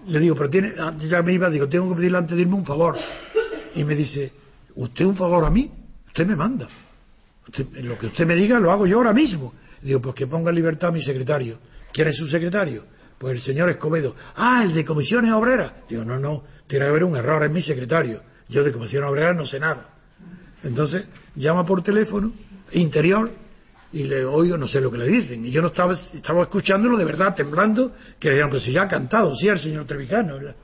le 0.08 0.20
digo, 0.20 0.36
pero 0.36 0.50
tiene, 0.50 0.74
ya 1.08 1.22
me 1.22 1.34
iba, 1.34 1.50
digo, 1.50 1.68
tengo 1.68 1.90
que 1.90 1.96
pedirle 1.96 2.18
antes 2.18 2.36
de 2.36 2.44
irme 2.44 2.56
un 2.56 2.66
favor. 2.66 2.96
Y 3.76 3.84
me 3.84 3.96
dice, 3.96 4.32
usted 4.76 5.06
un 5.06 5.16
favor 5.16 5.46
a 5.46 5.50
mí, 5.50 5.72
usted 6.08 6.26
me 6.26 6.36
manda. 6.36 6.68
lo 7.74 7.98
que 7.98 8.08
usted 8.08 8.26
me 8.26 8.36
diga 8.36 8.60
lo 8.60 8.72
hago 8.72 8.86
yo 8.86 8.98
ahora 8.98 9.14
mismo. 9.14 9.54
Digo, 9.82 10.02
pues 10.02 10.16
que 10.16 10.28
ponga 10.28 10.50
en 10.50 10.56
libertad 10.56 10.90
a 10.90 10.94
mi 10.94 11.02
secretario. 11.04 11.60
¿Quién 11.92 12.08
es 12.08 12.18
su 12.18 12.28
secretario? 12.28 12.86
Pues 13.18 13.36
el 13.36 13.42
señor 13.42 13.70
Escobedo. 13.70 14.16
Ah, 14.36 14.64
el 14.64 14.74
de 14.74 14.86
comisiones 14.86 15.32
obreras. 15.32 15.74
Digo, 15.90 16.04
no, 16.04 16.20
no, 16.20 16.44
tiene 16.68 16.86
que 16.86 16.90
haber 16.90 17.04
un 17.04 17.16
error 17.16 17.44
en 17.44 17.54
mi 17.54 17.62
secretario. 17.62 18.22
Yo 18.50 18.64
de 18.64 18.72
comisiones 18.72 19.10
obreras 19.10 19.36
no 19.36 19.46
sé 19.46 19.60
nada. 19.60 19.90
Entonces, 20.64 21.04
llama 21.36 21.66
por 21.66 21.84
teléfono, 21.84 22.32
interior, 22.72 23.32
y 23.92 24.04
le 24.04 24.26
oigo, 24.26 24.58
no 24.58 24.68
sé 24.68 24.82
lo 24.82 24.90
que 24.90 24.98
le 24.98 25.08
dicen. 25.08 25.46
Y 25.46 25.52
yo 25.52 25.62
no 25.62 25.68
estaba, 25.68 25.94
estaba 25.94 26.42
escuchándolo 26.42 26.98
de 26.98 27.06
verdad, 27.06 27.36
temblando, 27.36 27.94
que 28.20 28.30
le 28.30 28.36
dijeron, 28.36 28.50
pues 28.50 28.64
si 28.64 28.72
ya 28.72 28.84
ha 28.84 28.88
cantado, 28.88 29.36
sí, 29.36 29.48
el 29.48 29.60
señor 29.60 29.86
Trevijano. 29.86 30.38
Y, 30.42 30.56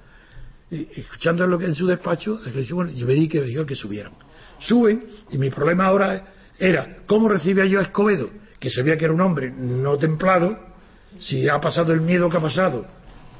escuchando 0.71 1.59
en 1.61 1.75
su 1.75 1.87
despacho, 1.87 2.39
yo 2.45 2.75
me 2.77 3.13
di 3.13 3.27
que 3.27 3.41
me 3.41 3.65
que 3.65 3.75
subieran 3.75 4.13
suben 4.59 5.05
y 5.31 5.37
mi 5.37 5.49
problema 5.49 5.85
ahora 5.85 6.25
era 6.57 6.97
cómo 7.05 7.29
recibía 7.29 7.65
yo 7.65 7.79
a 7.79 7.83
Escobedo, 7.83 8.29
que 8.59 8.69
sabía 8.69 8.97
que 8.97 9.05
era 9.05 9.13
un 9.13 9.21
hombre 9.21 9.51
no 9.51 9.97
templado, 9.97 10.57
si 11.19 11.47
ha 11.47 11.59
pasado 11.59 11.93
el 11.93 12.01
miedo 12.01 12.29
que 12.29 12.37
ha 12.37 12.41
pasado 12.41 12.85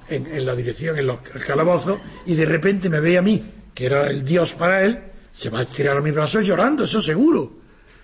en, 0.08 0.46
la 0.46 0.56
dirección, 0.56 0.98
en 0.98 1.06
los 1.06 1.20
calabozos, 1.46 2.00
y 2.26 2.36
de 2.36 2.46
repente 2.46 2.90
me 2.90 3.00
ve 3.00 3.18
a 3.18 3.22
mí, 3.22 3.52
que 3.76 3.86
era 3.86 4.10
el 4.10 4.24
Dios 4.24 4.54
para 4.54 4.84
él, 4.84 5.00
se 5.34 5.50
va 5.50 5.62
a 5.62 5.66
tirar 5.66 5.98
a 5.98 6.02
mis 6.02 6.14
brazos 6.14 6.46
llorando, 6.46 6.86
eso 6.86 7.02
seguro. 7.02 7.52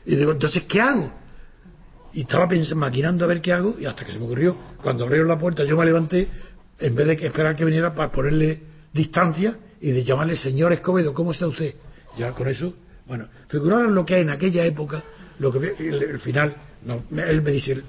Y 0.06 0.16
digo, 0.16 0.34
entonces, 0.34 0.64
¿qué 0.64 0.82
hago? 0.82 1.12
Y 2.14 2.22
estaba 2.22 2.48
pensando, 2.48 2.76
maquinando 2.76 3.26
a 3.26 3.28
ver 3.28 3.42
qué 3.42 3.54
hago, 3.54 3.76
y 3.80 3.86
hasta 3.86 4.06
que 4.06 4.12
se 4.12 4.20
me 4.20 4.26
ocurrió, 4.26 4.56
cuando 4.84 5.06
abrieron 5.06 5.28
la 5.28 5.40
puerta, 5.40 5.64
yo 5.64 5.76
me 5.78 5.86
levanté, 5.86 6.28
en 6.78 6.94
vez 6.94 7.08
de 7.08 7.14
esperar 7.26 7.56
que 7.56 7.66
viniera 7.66 7.96
para 7.96 8.12
ponerle 8.12 8.75
distancia 8.96 9.60
y 9.80 9.92
de 9.92 10.04
llamarle, 10.04 10.36
señor 10.36 10.74
Escobedo, 10.74 11.14
¿cómo 11.14 11.34
está 11.34 11.48
usted? 11.48 11.76
Ya 12.18 12.32
con 12.32 12.48
eso 12.48 12.74
bueno, 13.08 13.28
figuraron 13.48 13.94
lo 13.94 14.06
que 14.06 14.16
hay 14.16 14.22
en 14.22 14.32
aquella 14.32 14.66
época, 14.66 15.04
lo 15.38 15.52
que 15.52 15.76
el, 15.78 16.20
final, 16.20 16.56
él 17.16 17.42
me 17.42 17.52
dice, 17.52 17.84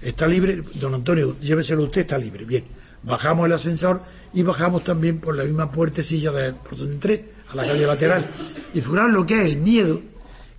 está 0.00 0.26
libre, 0.26 0.62
don 0.74 0.94
Antonio, 0.94 1.36
lléveselo 1.40 1.84
usted, 1.84 2.02
está 2.02 2.16
libre. 2.16 2.46
Bien, 2.46 2.64
bajamos 3.02 3.46
el 3.46 3.52
ascensor 3.52 4.00
y 4.32 4.42
bajamos 4.42 4.82
también 4.82 5.20
por 5.20 5.36
la 5.36 5.44
misma 5.44 5.70
puertecilla 5.70 6.32
de, 6.32 6.54
por 6.54 6.78
donde 6.78 6.94
entré, 6.94 7.24
a 7.50 7.54
la 7.54 7.66
calle 7.66 7.86
lateral. 7.86 8.26
Y 8.72 8.80
figuraron 8.80 9.12
lo 9.12 9.26
que 9.26 9.38
es 9.38 9.44
el 9.44 9.56
miedo, 9.58 10.00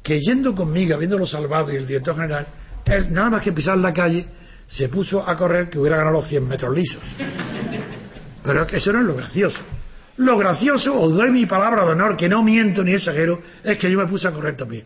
que 0.03 0.19
yendo 0.19 0.53
conmigo, 0.53 0.93
habiéndolo 0.93 1.25
salvado 1.25 1.73
y 1.73 1.77
el 1.77 1.88
director 1.88 2.15
general, 2.15 2.47
él, 2.85 3.11
nada 3.11 3.31
más 3.31 3.43
que 3.43 3.51
pisar 3.51 3.79
la 3.79 3.93
calle, 3.93 4.27
se 4.67 4.89
puso 4.89 5.27
a 5.27 5.35
correr 5.35 5.69
que 5.69 5.79
hubiera 5.79 5.97
ganado 5.97 6.17
los 6.17 6.27
100 6.29 6.47
metros 6.47 6.75
lisos. 6.75 7.01
Pero 8.43 8.67
eso 8.67 8.93
no 8.93 8.99
es 8.99 9.05
lo 9.05 9.15
gracioso. 9.15 9.59
Lo 10.18 10.38
gracioso, 10.38 10.99
os 10.99 11.13
doy 11.13 11.30
mi 11.30 11.45
palabra 11.45 11.86
de 11.86 11.91
honor, 11.91 12.18
que 12.18 12.28
no 12.28 12.41
miento 12.41 12.84
ni 12.84 12.93
exagero, 12.93 13.41
es 13.63 13.78
que 13.78 13.91
yo 13.91 13.99
me 13.99 14.07
puse 14.07 14.28
a 14.28 14.32
correr 14.32 14.57
también. 14.57 14.84